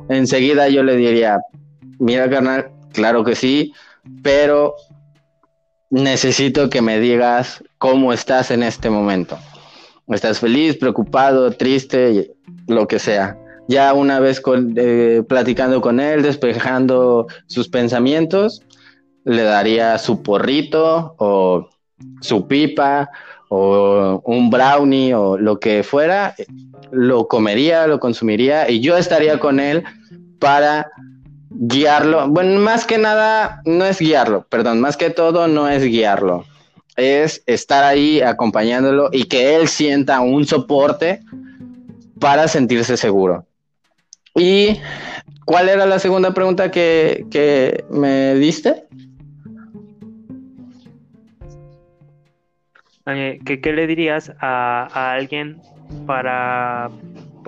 [0.08, 1.38] enseguida yo le diría,
[1.98, 3.72] mira, carnal, claro que sí,
[4.22, 4.74] pero
[5.90, 9.38] necesito que me digas cómo estás en este momento.
[10.08, 12.34] ¿Estás feliz, preocupado, triste,
[12.66, 13.38] lo que sea?
[13.68, 14.40] Ya una vez
[14.76, 18.62] eh, platicando con él, despejando sus pensamientos,
[19.24, 21.68] le daría su porrito o
[22.22, 23.10] su pipa
[23.48, 26.34] o un brownie o lo que fuera,
[26.90, 29.84] lo comería, lo consumiría y yo estaría con él
[30.38, 30.90] para
[31.50, 32.28] guiarlo.
[32.28, 36.44] Bueno, más que nada, no es guiarlo, perdón, más que todo no es guiarlo.
[36.96, 41.22] Es estar ahí acompañándolo y que él sienta un soporte
[42.18, 43.46] para sentirse seguro.
[44.34, 44.80] ¿Y
[45.44, 48.87] cuál era la segunda pregunta que, que me diste?
[53.14, 55.60] ¿Qué, le dirías a, a alguien
[56.06, 56.90] para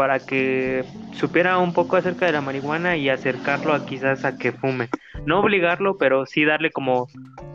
[0.00, 0.82] para que
[1.12, 4.88] supiera un poco acerca de la marihuana y acercarlo a quizás a que fume.
[5.26, 7.08] No obligarlo, pero sí darle como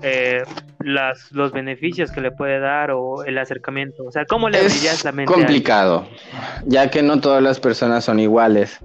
[0.04, 0.44] eh,
[0.80, 4.04] las, los beneficios que le puede dar o el acercamiento.
[4.04, 5.34] O sea, ¿cómo le es la mente?
[5.34, 6.08] complicado,
[6.66, 8.80] ya que no todas las personas son iguales.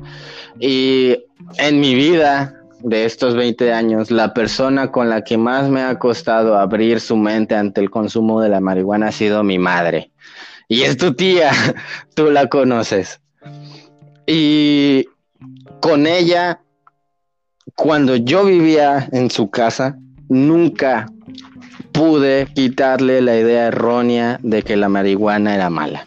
[0.58, 1.18] Y
[1.58, 5.98] en mi vida de estos 20 años, la persona con la que más me ha
[5.98, 10.10] costado abrir su mente ante el consumo de la marihuana ha sido mi madre.
[10.68, 11.50] Y es tu tía,
[12.14, 13.20] tú la conoces.
[14.26, 15.06] Y
[15.80, 16.60] con ella,
[17.74, 19.98] cuando yo vivía en su casa,
[20.28, 21.06] nunca
[21.92, 26.06] pude quitarle la idea errónea de que la marihuana era mala,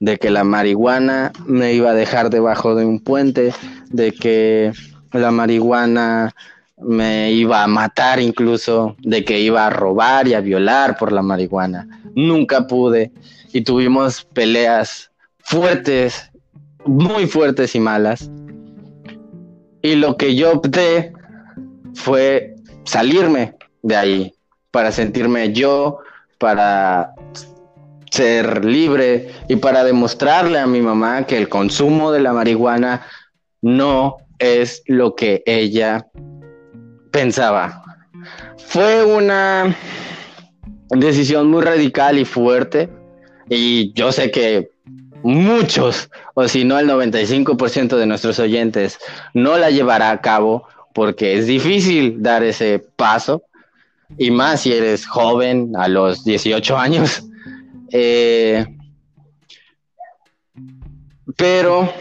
[0.00, 3.52] de que la marihuana me iba a dejar debajo de un puente,
[3.90, 4.72] de que
[5.12, 6.34] la marihuana
[6.80, 11.22] me iba a matar incluso, de que iba a robar y a violar por la
[11.22, 11.88] marihuana.
[12.14, 13.12] Nunca pude
[13.52, 15.10] y tuvimos peleas
[15.40, 16.30] fuertes,
[16.84, 18.30] muy fuertes y malas.
[19.82, 21.12] Y lo que yo opté
[21.94, 22.54] fue
[22.84, 24.34] salirme de ahí
[24.70, 25.98] para sentirme yo,
[26.38, 27.14] para
[28.10, 33.02] ser libre y para demostrarle a mi mamá que el consumo de la marihuana
[33.60, 36.06] no es lo que ella
[37.10, 37.82] pensaba.
[38.58, 39.76] Fue una
[40.90, 42.88] decisión muy radical y fuerte
[43.48, 44.70] y yo sé que
[45.22, 48.98] muchos, o si no el 95% de nuestros oyentes,
[49.34, 53.42] no la llevará a cabo porque es difícil dar ese paso
[54.16, 57.22] y más si eres joven a los 18 años.
[57.90, 58.66] Eh,
[61.36, 61.92] pero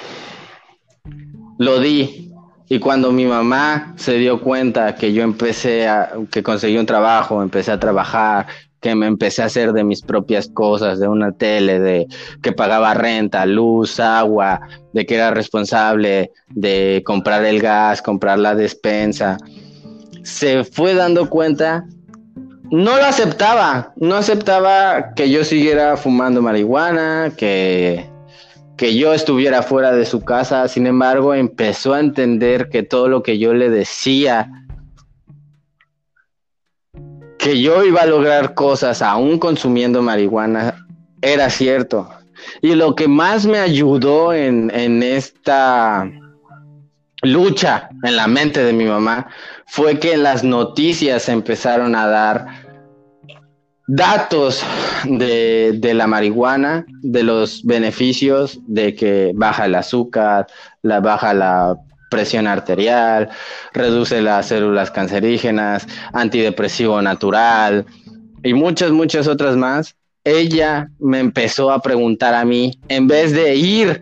[1.57, 2.26] lo di
[2.69, 7.41] y cuando mi mamá se dio cuenta que yo empecé a, que conseguí un trabajo,
[7.41, 8.47] empecé a trabajar,
[8.81, 12.07] que me empecé a hacer de mis propias cosas, de una tele, de
[12.41, 14.59] que pagaba renta, luz, agua,
[14.93, 19.37] de que era responsable de comprar el gas, comprar la despensa,
[20.23, 21.85] se fue dando cuenta,
[22.69, 28.09] no lo aceptaba, no aceptaba que yo siguiera fumando marihuana, que
[28.77, 33.23] que yo estuviera fuera de su casa, sin embargo, empezó a entender que todo lo
[33.23, 34.51] que yo le decía,
[37.39, 40.85] que yo iba a lograr cosas aún consumiendo marihuana,
[41.21, 42.07] era cierto.
[42.61, 46.09] Y lo que más me ayudó en, en esta
[47.23, 49.27] lucha en la mente de mi mamá
[49.65, 52.66] fue que las noticias empezaron a dar
[53.87, 54.61] datos
[55.05, 60.47] de, la marihuana, de los beneficios de que baja el azúcar,
[60.81, 61.77] la baja la
[62.09, 63.29] presión arterial,
[63.73, 67.85] reduce las células cancerígenas, antidepresivo natural
[68.43, 69.95] y muchas, muchas otras más.
[70.23, 74.01] Ella me empezó a preguntar a mí, en vez de ir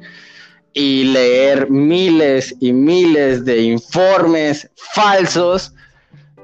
[0.73, 5.73] y leer miles y miles de informes falsos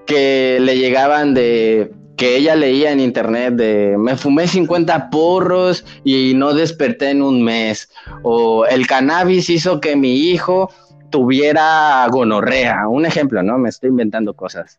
[0.06, 1.92] que le llegaban de
[2.22, 7.44] que ella leía en internet de me fumé 50 porros y no desperté en un
[7.44, 7.90] mes
[8.22, 10.70] o el cannabis hizo que mi hijo
[11.10, 13.58] tuviera gonorrea, un ejemplo, ¿no?
[13.58, 14.78] Me estoy inventando cosas.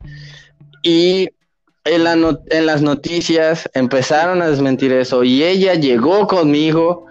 [0.84, 1.30] Y
[1.84, 2.06] en,
[2.48, 7.06] en las noticias empezaron a desmentir eso y ella llegó conmigo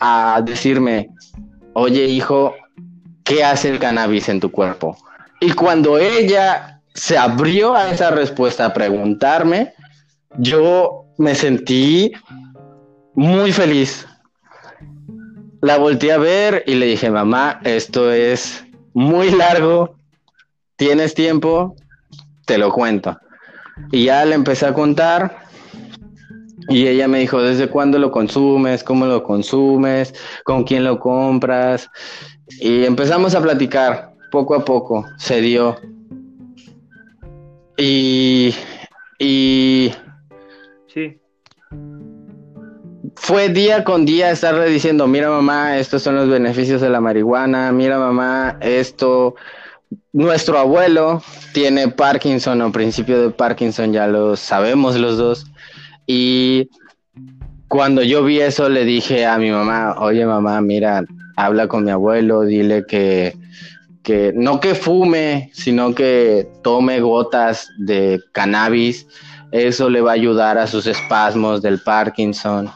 [0.00, 1.10] a decirme,
[1.74, 2.52] oye hijo,
[3.22, 4.98] ¿qué hace el cannabis en tu cuerpo?
[5.40, 9.72] Y cuando ella se abrió a esa respuesta, a preguntarme,
[10.38, 12.12] yo me sentí
[13.14, 14.06] muy feliz.
[15.60, 18.64] La volteé a ver y le dije, mamá, esto es
[18.94, 19.96] muy largo,
[20.76, 21.76] tienes tiempo,
[22.46, 23.16] te lo cuento.
[23.92, 25.38] Y ya le empecé a contar
[26.68, 28.82] y ella me dijo, ¿desde cuándo lo consumes?
[28.82, 30.14] ¿Cómo lo consumes?
[30.44, 31.88] ¿Con quién lo compras?
[32.60, 35.76] Y empezamos a platicar poco a poco, se dio.
[37.78, 38.52] Y,
[39.20, 39.92] y
[40.92, 41.20] sí.
[43.14, 47.70] Fue día con día estarle diciendo, mira mamá, estos son los beneficios de la marihuana,
[47.70, 49.36] mira mamá, esto,
[50.12, 51.22] nuestro abuelo
[51.52, 55.46] tiene Parkinson o principio de Parkinson, ya lo sabemos los dos.
[56.06, 56.70] Y
[57.68, 61.04] cuando yo vi eso le dije a mi mamá, oye mamá, mira,
[61.36, 63.36] habla con mi abuelo, dile que
[64.02, 69.06] que no que fume, sino que tome gotas de cannabis,
[69.52, 72.70] eso le va a ayudar a sus espasmos del Parkinson.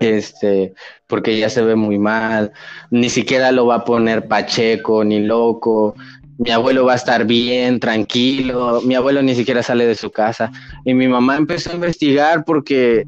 [0.00, 0.74] Este,
[1.06, 2.52] porque ya se ve muy mal,
[2.90, 5.94] ni siquiera lo va a poner pacheco ni loco.
[6.36, 8.80] Mi abuelo va a estar bien, tranquilo.
[8.82, 10.50] Mi abuelo ni siquiera sale de su casa.
[10.84, 13.06] Y mi mamá empezó a investigar porque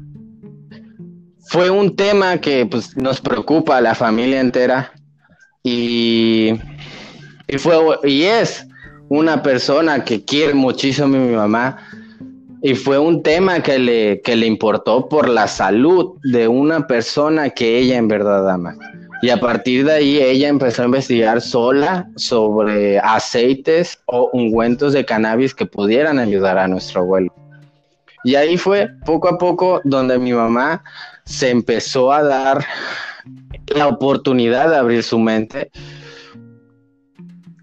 [1.49, 4.93] fue un tema que pues, nos preocupa a la familia entera.
[5.61, 6.53] Y
[7.47, 8.65] y fue y es
[9.09, 11.77] una persona que quiere muchísimo a mi mamá
[12.61, 17.49] y fue un tema que le, que le importó por la salud de una persona
[17.49, 18.75] que ella en verdad ama.
[19.21, 25.05] Y a partir de ahí ella empezó a investigar sola sobre aceites o ungüentos de
[25.05, 27.33] cannabis que pudieran ayudar a nuestro abuelo.
[28.23, 30.83] Y ahí fue poco a poco donde mi mamá
[31.25, 32.65] se empezó a dar
[33.67, 35.71] la oportunidad de abrir su mente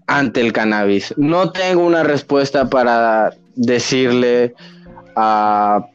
[0.07, 1.13] ante el cannabis.
[1.17, 4.53] No tengo una respuesta para decirle
[5.15, 5.85] a,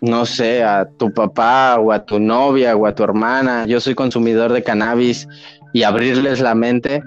[0.00, 3.94] no sé, a tu papá o a tu novia o a tu hermana, yo soy
[3.94, 5.28] consumidor de cannabis
[5.72, 7.02] y abrirles la mente.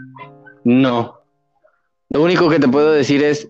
[0.64, 1.20] No.
[2.10, 3.48] Lo único que te puedo decir es,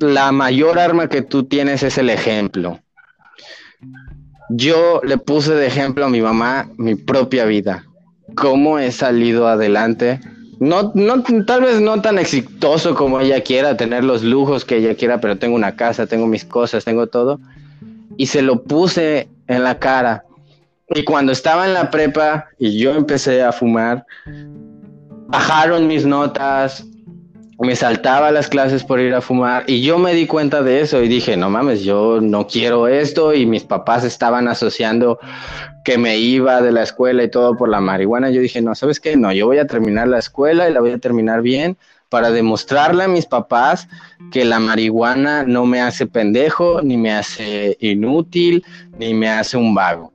[0.00, 2.80] la mayor arma que tú tienes es el ejemplo.
[4.50, 7.84] Yo le puse de ejemplo a mi mamá mi propia vida,
[8.34, 10.20] cómo he salido adelante.
[10.62, 14.94] No, no, tal vez no tan exitoso como ella quiera, tener los lujos que ella
[14.94, 17.40] quiera, pero tengo una casa, tengo mis cosas, tengo todo.
[18.16, 20.24] Y se lo puse en la cara.
[20.90, 24.06] Y cuando estaba en la prepa y yo empecé a fumar,
[25.26, 26.86] bajaron mis notas,
[27.62, 31.00] me saltaba las clases por ir a fumar y yo me di cuenta de eso
[31.02, 35.20] y dije, no mames, yo no quiero esto y mis papás estaban asociando
[35.84, 38.30] que me iba de la escuela y todo por la marihuana.
[38.30, 39.16] Yo dije, no, ¿sabes qué?
[39.16, 41.76] No, yo voy a terminar la escuela y la voy a terminar bien
[42.08, 43.88] para demostrarle a mis papás
[44.32, 48.64] que la marihuana no me hace pendejo, ni me hace inútil,
[48.98, 50.12] ni me hace un vago.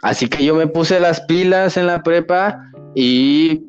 [0.00, 3.62] Así que yo me puse las pilas en la prepa y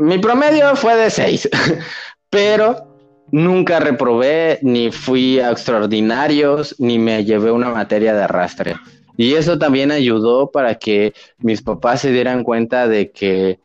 [0.00, 1.48] mi promedio fue de 6,
[2.30, 2.86] pero
[3.32, 8.76] nunca reprobé, ni fui a extraordinarios, ni me llevé una materia de arrastre.
[9.16, 13.58] Y eso también ayudó para que mis papás se dieran cuenta de que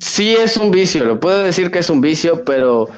[0.00, 2.88] sí es un vicio, lo puedo decir que es un vicio, pero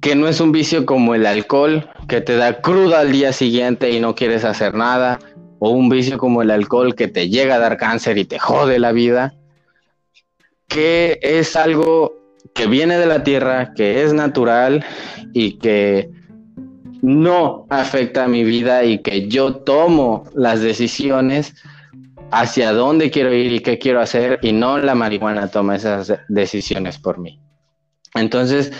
[0.00, 3.90] que no es un vicio como el alcohol, que te da cruda al día siguiente
[3.90, 5.18] y no quieres hacer nada,
[5.58, 8.78] o un vicio como el alcohol que te llega a dar cáncer y te jode
[8.78, 9.34] la vida
[10.68, 14.84] que es algo que viene de la tierra, que es natural
[15.32, 16.10] y que
[17.02, 21.54] no afecta a mi vida y que yo tomo las decisiones
[22.30, 26.98] hacia dónde quiero ir y qué quiero hacer y no la marihuana toma esas decisiones
[26.98, 27.40] por mí.
[28.14, 28.72] Entonces,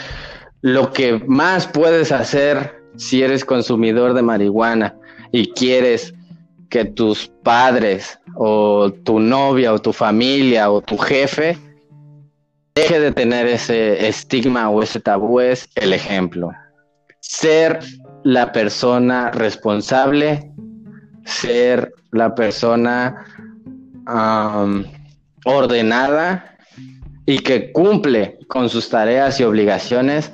[0.62, 4.96] lo que más puedes hacer si eres consumidor de marihuana
[5.30, 6.14] y quieres
[6.70, 11.56] que tus padres o tu novia o tu familia o tu jefe
[12.76, 16.52] deje de tener ese estigma o ese tabú es el ejemplo.
[17.20, 17.80] Ser
[18.22, 20.52] la persona responsable,
[21.24, 23.24] ser la persona
[25.44, 26.58] ordenada
[27.24, 30.30] y que cumple con sus tareas y obligaciones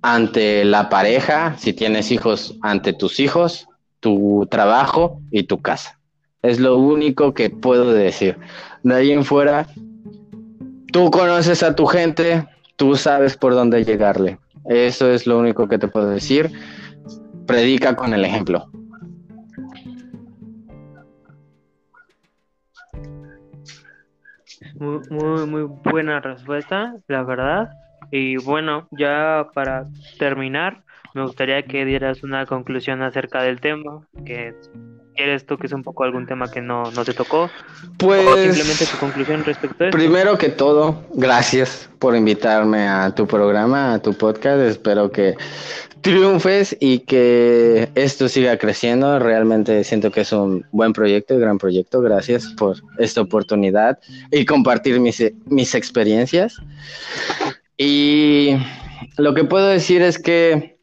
[0.00, 3.68] ante la pareja, si tienes hijos, ante tus hijos,
[4.00, 6.00] tu trabajo y tu casa.
[6.40, 8.38] Es lo único que puedo decir.
[8.82, 9.66] De ahí en fuera,
[10.96, 12.46] tú conoces a tu gente,
[12.76, 14.38] tú sabes por dónde llegarle.
[14.64, 16.50] Eso es lo único que te puedo decir.
[17.46, 18.64] Predica con el ejemplo.
[24.80, 27.68] Muy, muy, buena respuesta, la verdad.
[28.10, 30.82] Y bueno, ya para terminar,
[31.12, 34.08] me gustaría que dieras una conclusión acerca del tema,
[35.16, 37.50] ¿Quieres tú que es un poco algún tema que no, no te tocó?
[37.96, 38.26] Pues.
[38.26, 39.96] O simplemente tu conclusión respecto a esto.
[39.96, 44.60] Primero que todo, gracias por invitarme a tu programa, a tu podcast.
[44.60, 45.34] Espero que
[46.02, 49.18] triunfes y que esto siga creciendo.
[49.18, 52.00] Realmente siento que es un buen proyecto, un gran proyecto.
[52.02, 53.98] Gracias por esta oportunidad
[54.30, 56.60] y compartir mis, mis experiencias.
[57.78, 58.56] Y
[59.16, 60.76] lo que puedo decir es que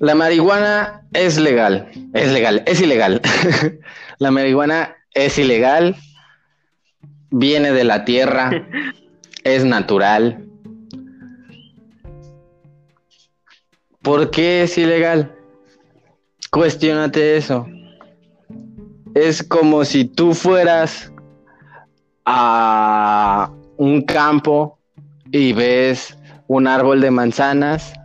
[0.00, 3.20] la marihuana es legal, es legal, es ilegal.
[4.18, 5.96] la marihuana es ilegal,
[7.30, 8.50] viene de la tierra,
[9.44, 10.44] es natural.
[14.02, 15.34] ¿Por qué es ilegal?
[16.50, 17.66] Cuestiónate eso.
[19.14, 21.12] Es como si tú fueras
[22.24, 24.78] a un campo
[25.30, 26.16] y ves
[26.46, 27.97] un árbol de manzanas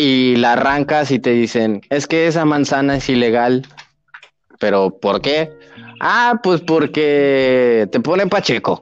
[0.00, 3.66] y la arrancas y te dicen, es que esa manzana es ilegal.
[4.60, 5.50] ¿Pero por qué?
[6.00, 8.80] Ah, pues porque te ponen pacheco.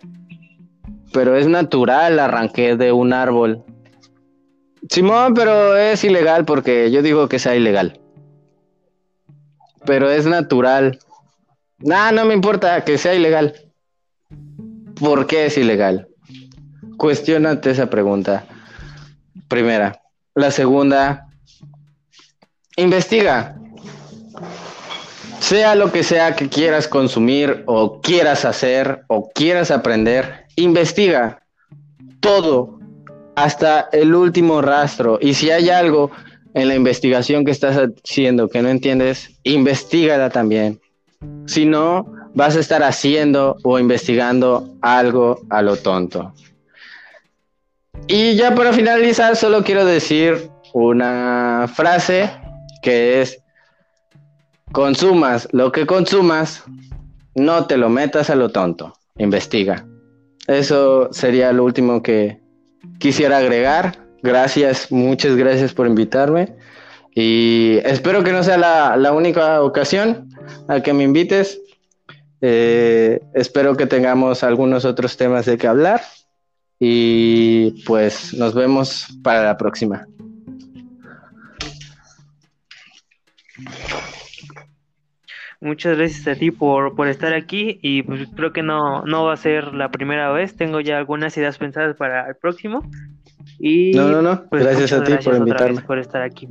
[1.14, 3.64] Pero es natural, arranqué de un árbol.
[4.90, 7.98] Simón, pero es ilegal porque yo digo que sea ilegal.
[9.86, 10.98] Pero es natural.
[11.78, 13.54] Nah, no me importa que sea ilegal.
[15.00, 16.08] ¿Por qué es ilegal?
[16.98, 18.44] Cuestiónate esa pregunta.
[19.48, 20.02] Primera.
[20.36, 21.28] La segunda,
[22.76, 23.56] investiga.
[25.40, 31.42] Sea lo que sea que quieras consumir o quieras hacer o quieras aprender, investiga
[32.20, 32.78] todo
[33.34, 35.18] hasta el último rastro.
[35.22, 36.10] Y si hay algo
[36.52, 40.78] en la investigación que estás haciendo que no entiendes, investigala también.
[41.46, 46.34] Si no, vas a estar haciendo o investigando algo a lo tonto.
[48.08, 52.30] Y ya para finalizar, solo quiero decir una frase
[52.82, 53.42] que es,
[54.72, 56.64] consumas lo que consumas,
[57.34, 59.86] no te lo metas a lo tonto, investiga.
[60.46, 62.40] Eso sería lo último que
[62.98, 63.98] quisiera agregar.
[64.22, 66.54] gracias, muchas gracias por invitarme.
[67.14, 70.28] Y espero que no sea la, única ocasión
[70.68, 71.60] a que me invites.
[72.42, 76.02] Eh, espero que tengamos algunos otros temas de que hablar.
[76.78, 80.06] Y pues nos vemos para la próxima.
[85.60, 89.32] Muchas gracias a ti por, por estar aquí y pues creo que no, no va
[89.32, 90.54] a ser la primera vez.
[90.54, 92.88] Tengo ya algunas ideas pensadas para el próximo.
[93.58, 94.44] Y no, no, no.
[94.50, 95.80] Pues, gracias a ti por invitarme.
[95.80, 96.46] por estar aquí.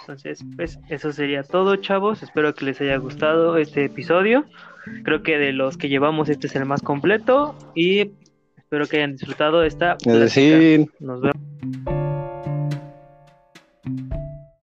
[0.00, 2.22] Entonces, pues eso sería todo, chavos.
[2.22, 4.44] Espero que les haya gustado este episodio.
[5.02, 8.10] Creo que de los que llevamos este es el más completo y
[8.56, 9.96] espero que hayan disfrutado esta.
[10.04, 12.03] Es decir, nos vemos.